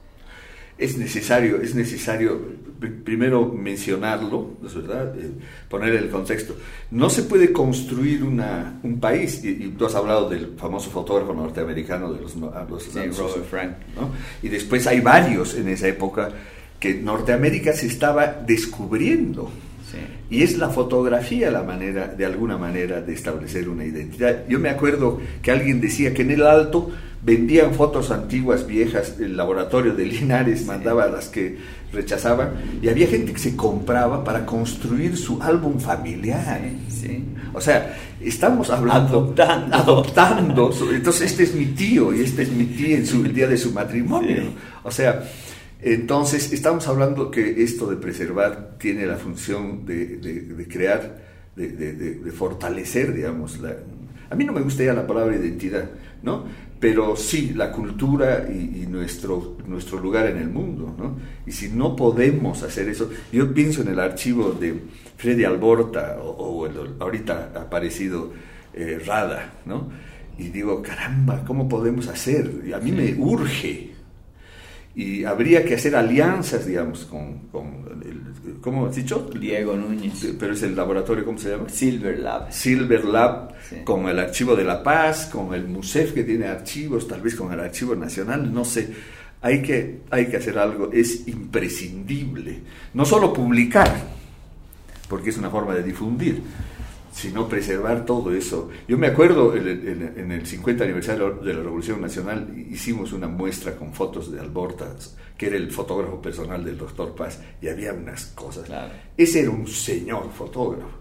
Es 0.76 0.98
necesario, 0.98 1.62
es 1.62 1.76
necesario 1.76 2.42
primero 3.04 3.46
mencionarlo, 3.46 4.54
¿no 4.60 4.68
es 4.68 4.74
verdad? 4.74 5.14
Eh, 5.20 5.30
poner 5.70 5.94
el 5.94 6.10
contexto. 6.10 6.56
No 6.90 7.12
se 7.12 7.24
puede 7.24 7.54
construir 7.54 8.24
una, 8.24 8.80
un 8.82 9.00
país, 9.00 9.44
y, 9.44 9.70
tú 9.78 9.86
has 9.86 9.94
hablado 9.94 10.28
del 10.28 10.56
famoso 10.58 10.90
fotógrafo 10.90 11.32
norteamericano 11.32 12.12
de 12.12 12.22
los, 12.22 12.36
los 12.38 12.84
sí, 12.84 13.00
Robert 13.16 13.46
Frank. 13.48 13.74
¿no? 13.96 14.10
Y 14.42 14.50
después 14.50 14.88
hay 14.88 15.00
varios 15.00 15.54
en 15.54 15.68
esa 15.68 15.88
época 15.88 16.32
que 16.80 16.96
Norteamérica 16.96 17.72
se 17.72 17.86
estaba 17.86 18.26
descubriendo. 18.26 19.52
Y 20.30 20.44
es 20.44 20.58
la 20.58 20.70
fotografía 20.70 21.52
la 21.52 21.64
manera, 21.64 22.08
de 22.08 22.26
alguna 22.26 22.58
manera, 22.58 23.02
de 23.02 23.14
establecer 23.14 23.68
una 23.70 23.86
identidad. 23.86 24.46
Yo 24.48 24.60
me 24.60 24.70
acuerdo 24.70 25.20
que 25.42 25.52
alguien 25.52 25.82
decía 25.82 26.14
que 26.14 26.22
en 26.22 26.32
el 26.32 26.44
Alto 26.44 26.92
vendían 27.22 27.74
fotos 27.74 28.12
antiguas, 28.12 28.66
viejas, 28.66 29.16
el 29.20 29.36
laboratorio 29.36 29.94
de 29.94 30.06
Linares 30.06 30.66
mandaba 30.66 31.08
las 31.08 31.28
que 31.28 31.58
rechazaban, 31.92 32.52
y 32.82 32.88
había 32.88 33.08
gente 33.08 33.34
que 33.34 33.40
se 33.40 33.56
compraba 33.56 34.24
para 34.24 34.46
construir 34.46 35.18
su 35.18 35.42
álbum 35.42 35.80
familiar. 35.80 36.62
O 37.54 37.60
sea, 37.60 37.98
estamos 38.22 38.70
hablando... 38.70 39.20
Adoptando. 39.20 39.76
Adoptando. 39.76 40.72
Entonces, 40.94 41.32
este 41.32 41.44
es 41.44 41.56
mi 41.56 41.66
tío 41.66 42.14
y 42.14 42.22
este 42.22 42.44
es 42.44 42.52
mi 42.52 42.66
tía 42.66 42.98
en 42.98 43.06
su, 43.06 43.26
el 43.26 43.34
día 43.34 43.48
de 43.48 43.58
su 43.58 43.72
matrimonio. 43.72 44.44
O 44.84 44.92
sea, 44.92 45.24
entonces, 45.82 46.52
estamos 46.52 46.88
hablando 46.88 47.32
que 47.32 47.64
esto 47.64 47.88
de 47.88 47.96
preservar 47.96 48.76
tiene 48.78 49.06
la 49.06 49.16
función 49.16 49.86
de, 49.86 50.68
crear, 50.70 51.22
de, 51.56 52.32
fortalecer, 52.32 53.14
digamos, 53.14 53.60
la, 53.60 53.76
a 54.30 54.36
mí 54.36 54.46
no 54.46 54.54
me 54.54 54.62
gusta 54.62 54.84
ya 54.84 54.94
la 54.94 55.08
palabra 55.08 55.36
identidad, 55.36 55.90
¿no? 56.22 56.46
Pero 56.80 57.16
sí, 57.16 57.54
la 57.56 57.72
cultura 57.72 58.48
y, 58.50 58.86
nuestro, 58.88 59.58
nuestro 59.68 60.00
lugar 60.00 60.28
en 60.28 60.38
el 60.38 60.50
mundo, 60.50 60.96
¿no? 60.98 61.18
Y 61.46 61.52
si 61.52 61.70
no 61.70 61.96
podemos 61.96 62.64
hacer 62.64 62.88
eso, 62.88 63.10
yo 63.32 63.54
pienso 63.54 63.82
en 63.82 63.90
el 63.90 64.00
archivo 64.00 64.52
de 64.52 64.80
Freddy 65.18 65.44
Alborta 65.44 66.20
o, 66.22 66.66
el, 66.66 66.74
ahorita 67.00 67.52
aparecido 67.56 68.32
eh, 68.74 69.02
Rada, 69.06 69.54
¿no? 69.66 69.90
Y 70.38 70.50
digo, 70.50 70.82
caramba, 70.82 71.44
¿cómo 71.46 71.68
podemos 71.68 72.08
hacer? 72.08 72.64
Y 72.66 72.72
a 72.72 72.80
mí 72.80 72.92
me 72.94 73.14
urge, 73.18 73.89
y 74.96 75.24
habría 75.24 75.64
que 75.64 75.76
hacer 75.76 75.96
alianzas, 75.96 76.66
digamos, 76.66 77.06
con, 77.06 77.48
con 77.50 78.02
el, 78.04 78.60
¿cómo 78.60 78.88
has 78.88 78.96
dicho? 78.96 79.30
Diego 79.40 79.76
Núñez. 79.76 80.36
Pero 80.40 80.54
es 80.54 80.64
el 80.64 80.76
laboratorio, 80.76 81.24
¿cómo 81.24 81.38
se 81.38 81.52
llama? 81.52 81.70
Silver 81.70 82.20
Lab. 82.20 82.52
Silver 82.52 83.06
Lab, 83.06 83.54
con 83.84 84.10
el 84.10 84.20
Archivo 84.20 84.56
de 84.56 84.64
la 84.64 84.84
Paz, 84.84 85.28
con 85.32 85.54
el 85.54 85.68
MUSEF 85.68 86.14
que 86.14 86.24
tiene 86.24 86.48
archivos, 86.48 87.08
tal 87.08 87.22
vez 87.22 87.36
con 87.36 87.54
el 87.54 87.60
Archivo 87.60 87.96
Nacional, 87.96 88.54
no 88.54 88.66
sé. 88.66 88.90
Hay 89.42 89.62
que, 89.62 90.02
hay 90.10 90.26
que 90.28 90.38
hacer 90.38 90.58
algo, 90.58 90.92
es 90.92 91.28
imprescindible. 91.28 92.60
No 92.94 93.06
solo 93.06 93.32
publicar, 93.32 93.90
porque 95.08 95.30
es 95.30 95.38
una 95.38 95.50
forma 95.50 95.74
de 95.76 95.84
difundir, 95.84 96.42
sino 97.20 97.50
preservar 97.50 98.06
todo 98.06 98.34
eso. 98.34 98.70
Yo 98.88 98.98
me 98.98 99.08
acuerdo 99.08 99.54
en, 99.56 100.32
el 100.32 100.46
50 100.46 100.86
aniversario 100.86 101.32
de 101.44 101.54
la 101.54 101.62
Revolución 101.62 102.00
Nacional 102.00 102.48
hicimos 102.72 103.12
una 103.12 103.28
muestra 103.28 103.76
con 103.76 103.94
fotos 103.94 104.32
de 104.32 104.40
Alborta, 104.40 104.96
que 105.38 105.48
era 105.48 105.58
el 105.58 105.70
fotógrafo 105.70 106.22
personal 106.22 106.64
del 106.64 106.78
doctor 106.78 107.14
Paz, 107.14 107.42
y 107.62 107.68
había 107.68 107.92
unas 107.92 108.28
cosas. 108.28 108.70
Ese 109.18 109.42
era 109.42 109.50
un 109.50 109.68
señor 109.68 110.32
fotógrafo. 110.32 111.00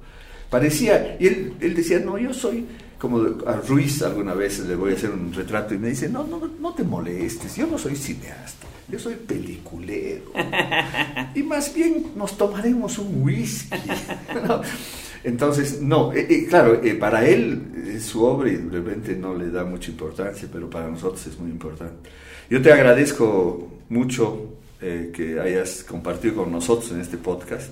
Parecía, 0.51 1.17
y 1.21 1.27
él, 1.29 1.55
él 1.61 1.75
decía, 1.75 2.01
no, 2.01 2.19
yo 2.19 2.35
soy 2.35 2.67
como 2.99 3.21
a 3.47 3.53
Ruiz 3.69 4.03
alguna 4.03 4.35
vez 4.35 4.59
le 4.59 4.75
voy 4.75 4.91
a 4.91 4.97
hacer 4.97 5.11
un 5.11 5.33
retrato 5.33 5.73
y 5.73 5.79
me 5.79 5.91
dice, 5.91 6.09
no, 6.09 6.27
no, 6.27 6.41
no 6.61 6.75
te 6.75 6.83
molestes, 6.83 7.55
yo 7.55 7.69
no 7.69 7.79
soy 7.79 7.95
cineasta, 7.95 8.67
yo 8.89 8.99
soy 8.99 9.15
peliculero. 9.15 10.33
y 11.35 11.45
más 11.45 11.73
bien 11.73 12.09
nos 12.17 12.37
tomaremos 12.37 12.99
un 12.99 13.23
whisky. 13.23 13.79
Entonces, 15.25 15.83
no, 15.83 16.13
eh, 16.13 16.27
eh, 16.29 16.47
claro, 16.49 16.81
eh, 16.83 16.95
para 16.95 17.27
él 17.27 18.01
su 18.01 18.23
obra 18.25 18.51
y 18.51 18.57
de 18.57 18.71
repente 18.71 19.17
no 19.17 19.35
le 19.35 19.51
da 19.51 19.65
mucha 19.65 19.91
importancia, 19.91 20.49
pero 20.53 20.71
para 20.71 20.89
nosotros 20.89 21.27
es 21.27 21.39
muy 21.39 21.51
importante. 21.51 22.09
Yo 22.49 22.63
te 22.63 22.73
agradezco 22.73 23.69
mucho 23.89 24.59
eh, 24.81 25.11
que 25.13 25.41
hayas 25.41 25.83
compartido 25.83 26.37
con 26.37 26.53
nosotros 26.53 26.93
en 26.93 27.01
este 27.01 27.17
podcast. 27.17 27.71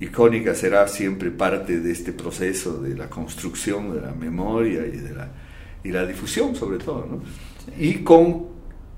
Icónica 0.00 0.54
será 0.54 0.88
siempre 0.88 1.30
parte 1.30 1.78
de 1.78 1.92
este 1.92 2.12
proceso 2.12 2.80
de 2.80 2.96
la 2.96 3.10
construcción 3.10 3.94
de 3.94 4.00
la 4.00 4.12
memoria 4.12 4.86
y 4.86 4.96
de 4.96 5.14
la, 5.14 5.28
y 5.84 5.90
la 5.90 6.06
difusión 6.06 6.56
sobre 6.56 6.78
todo, 6.78 7.06
¿no? 7.06 7.22
Y 7.78 7.96
con, 8.02 8.46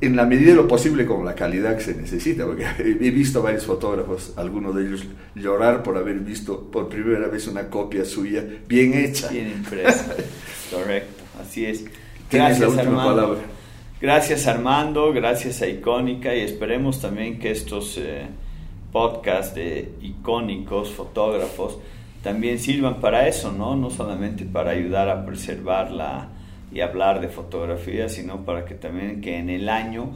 en 0.02 0.16
la 0.16 0.26
medida 0.26 0.50
de 0.50 0.56
lo 0.56 0.66
posible, 0.66 1.06
con 1.06 1.24
la 1.24 1.34
calidad 1.34 1.76
que 1.76 1.84
se 1.84 1.94
necesita, 1.94 2.44
porque 2.44 2.66
he 2.78 3.10
visto 3.10 3.38
a 3.38 3.42
varios 3.42 3.64
fotógrafos, 3.64 4.32
algunos 4.36 4.74
de 4.74 4.86
ellos 4.86 5.04
llorar 5.34 5.82
por 5.82 5.96
haber 5.96 6.18
visto 6.18 6.70
por 6.70 6.88
primera 6.88 7.28
vez 7.28 7.46
una 7.46 7.68
copia 7.70 8.04
suya 8.04 8.44
bien 8.68 8.94
hecha. 8.94 9.28
Bien 9.28 9.48
impresa, 9.48 10.14
correcto, 10.70 11.22
así 11.40 11.66
es. 11.66 11.84
Gracias, 12.30 12.76
Armando. 12.76 13.38
Gracias 14.00 14.48
Armando, 14.48 15.12
gracias 15.12 15.62
a 15.62 15.68
Icónica 15.68 16.34
y 16.34 16.40
esperemos 16.40 17.00
también 17.00 17.38
que 17.38 17.52
estos 17.52 17.96
eh, 17.98 18.26
podcasts 18.90 19.54
de 19.54 19.92
icónicos 20.02 20.90
fotógrafos 20.90 21.78
también 22.20 22.58
sirvan 22.58 23.00
para 23.00 23.28
eso, 23.28 23.52
¿no? 23.52 23.76
No 23.76 23.90
solamente 23.90 24.44
para 24.44 24.72
ayudar 24.72 25.08
a 25.08 25.24
preservarla 25.24 26.30
y 26.72 26.80
hablar 26.80 27.20
de 27.20 27.28
fotografía, 27.28 28.08
sino 28.08 28.44
para 28.44 28.64
que 28.64 28.74
también 28.74 29.20
que 29.20 29.36
en 29.36 29.50
el 29.50 29.68
año, 29.68 30.12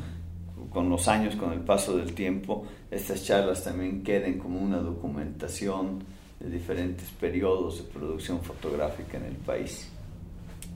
con 0.71 0.89
los 0.89 1.07
años, 1.09 1.37
con 1.37 1.53
el 1.53 1.61
paso 1.61 1.97
del 1.97 2.15
tiempo, 2.15 2.67
estas 2.91 3.25
charlas 3.25 3.63
también 3.63 4.03
queden 4.03 4.39
como 4.39 4.59
una 4.59 4.79
documentación 4.79 6.05
de 6.41 6.51
diferentes 6.51 7.09
periodos 7.21 7.79
de 7.79 7.85
producción 7.93 8.41
fotográfica 8.41 9.19
en 9.19 9.25
el 9.25 9.37
país. 9.37 9.89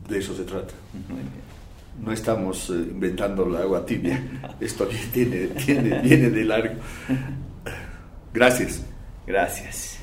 De 0.08 0.18
eso 0.18 0.34
se 0.34 0.44
trata. 0.44 0.74
No 2.02 2.12
estamos 2.12 2.70
eh, 2.70 2.74
inventando 2.74 3.46
la 3.46 3.60
agua 3.60 3.84
tibia. 3.84 4.22
Esto 4.60 4.88
viene, 5.14 5.48
viene 6.02 6.30
de 6.30 6.44
largo. 6.44 6.74
Gracias. 8.32 8.84
Gracias. 9.26 10.00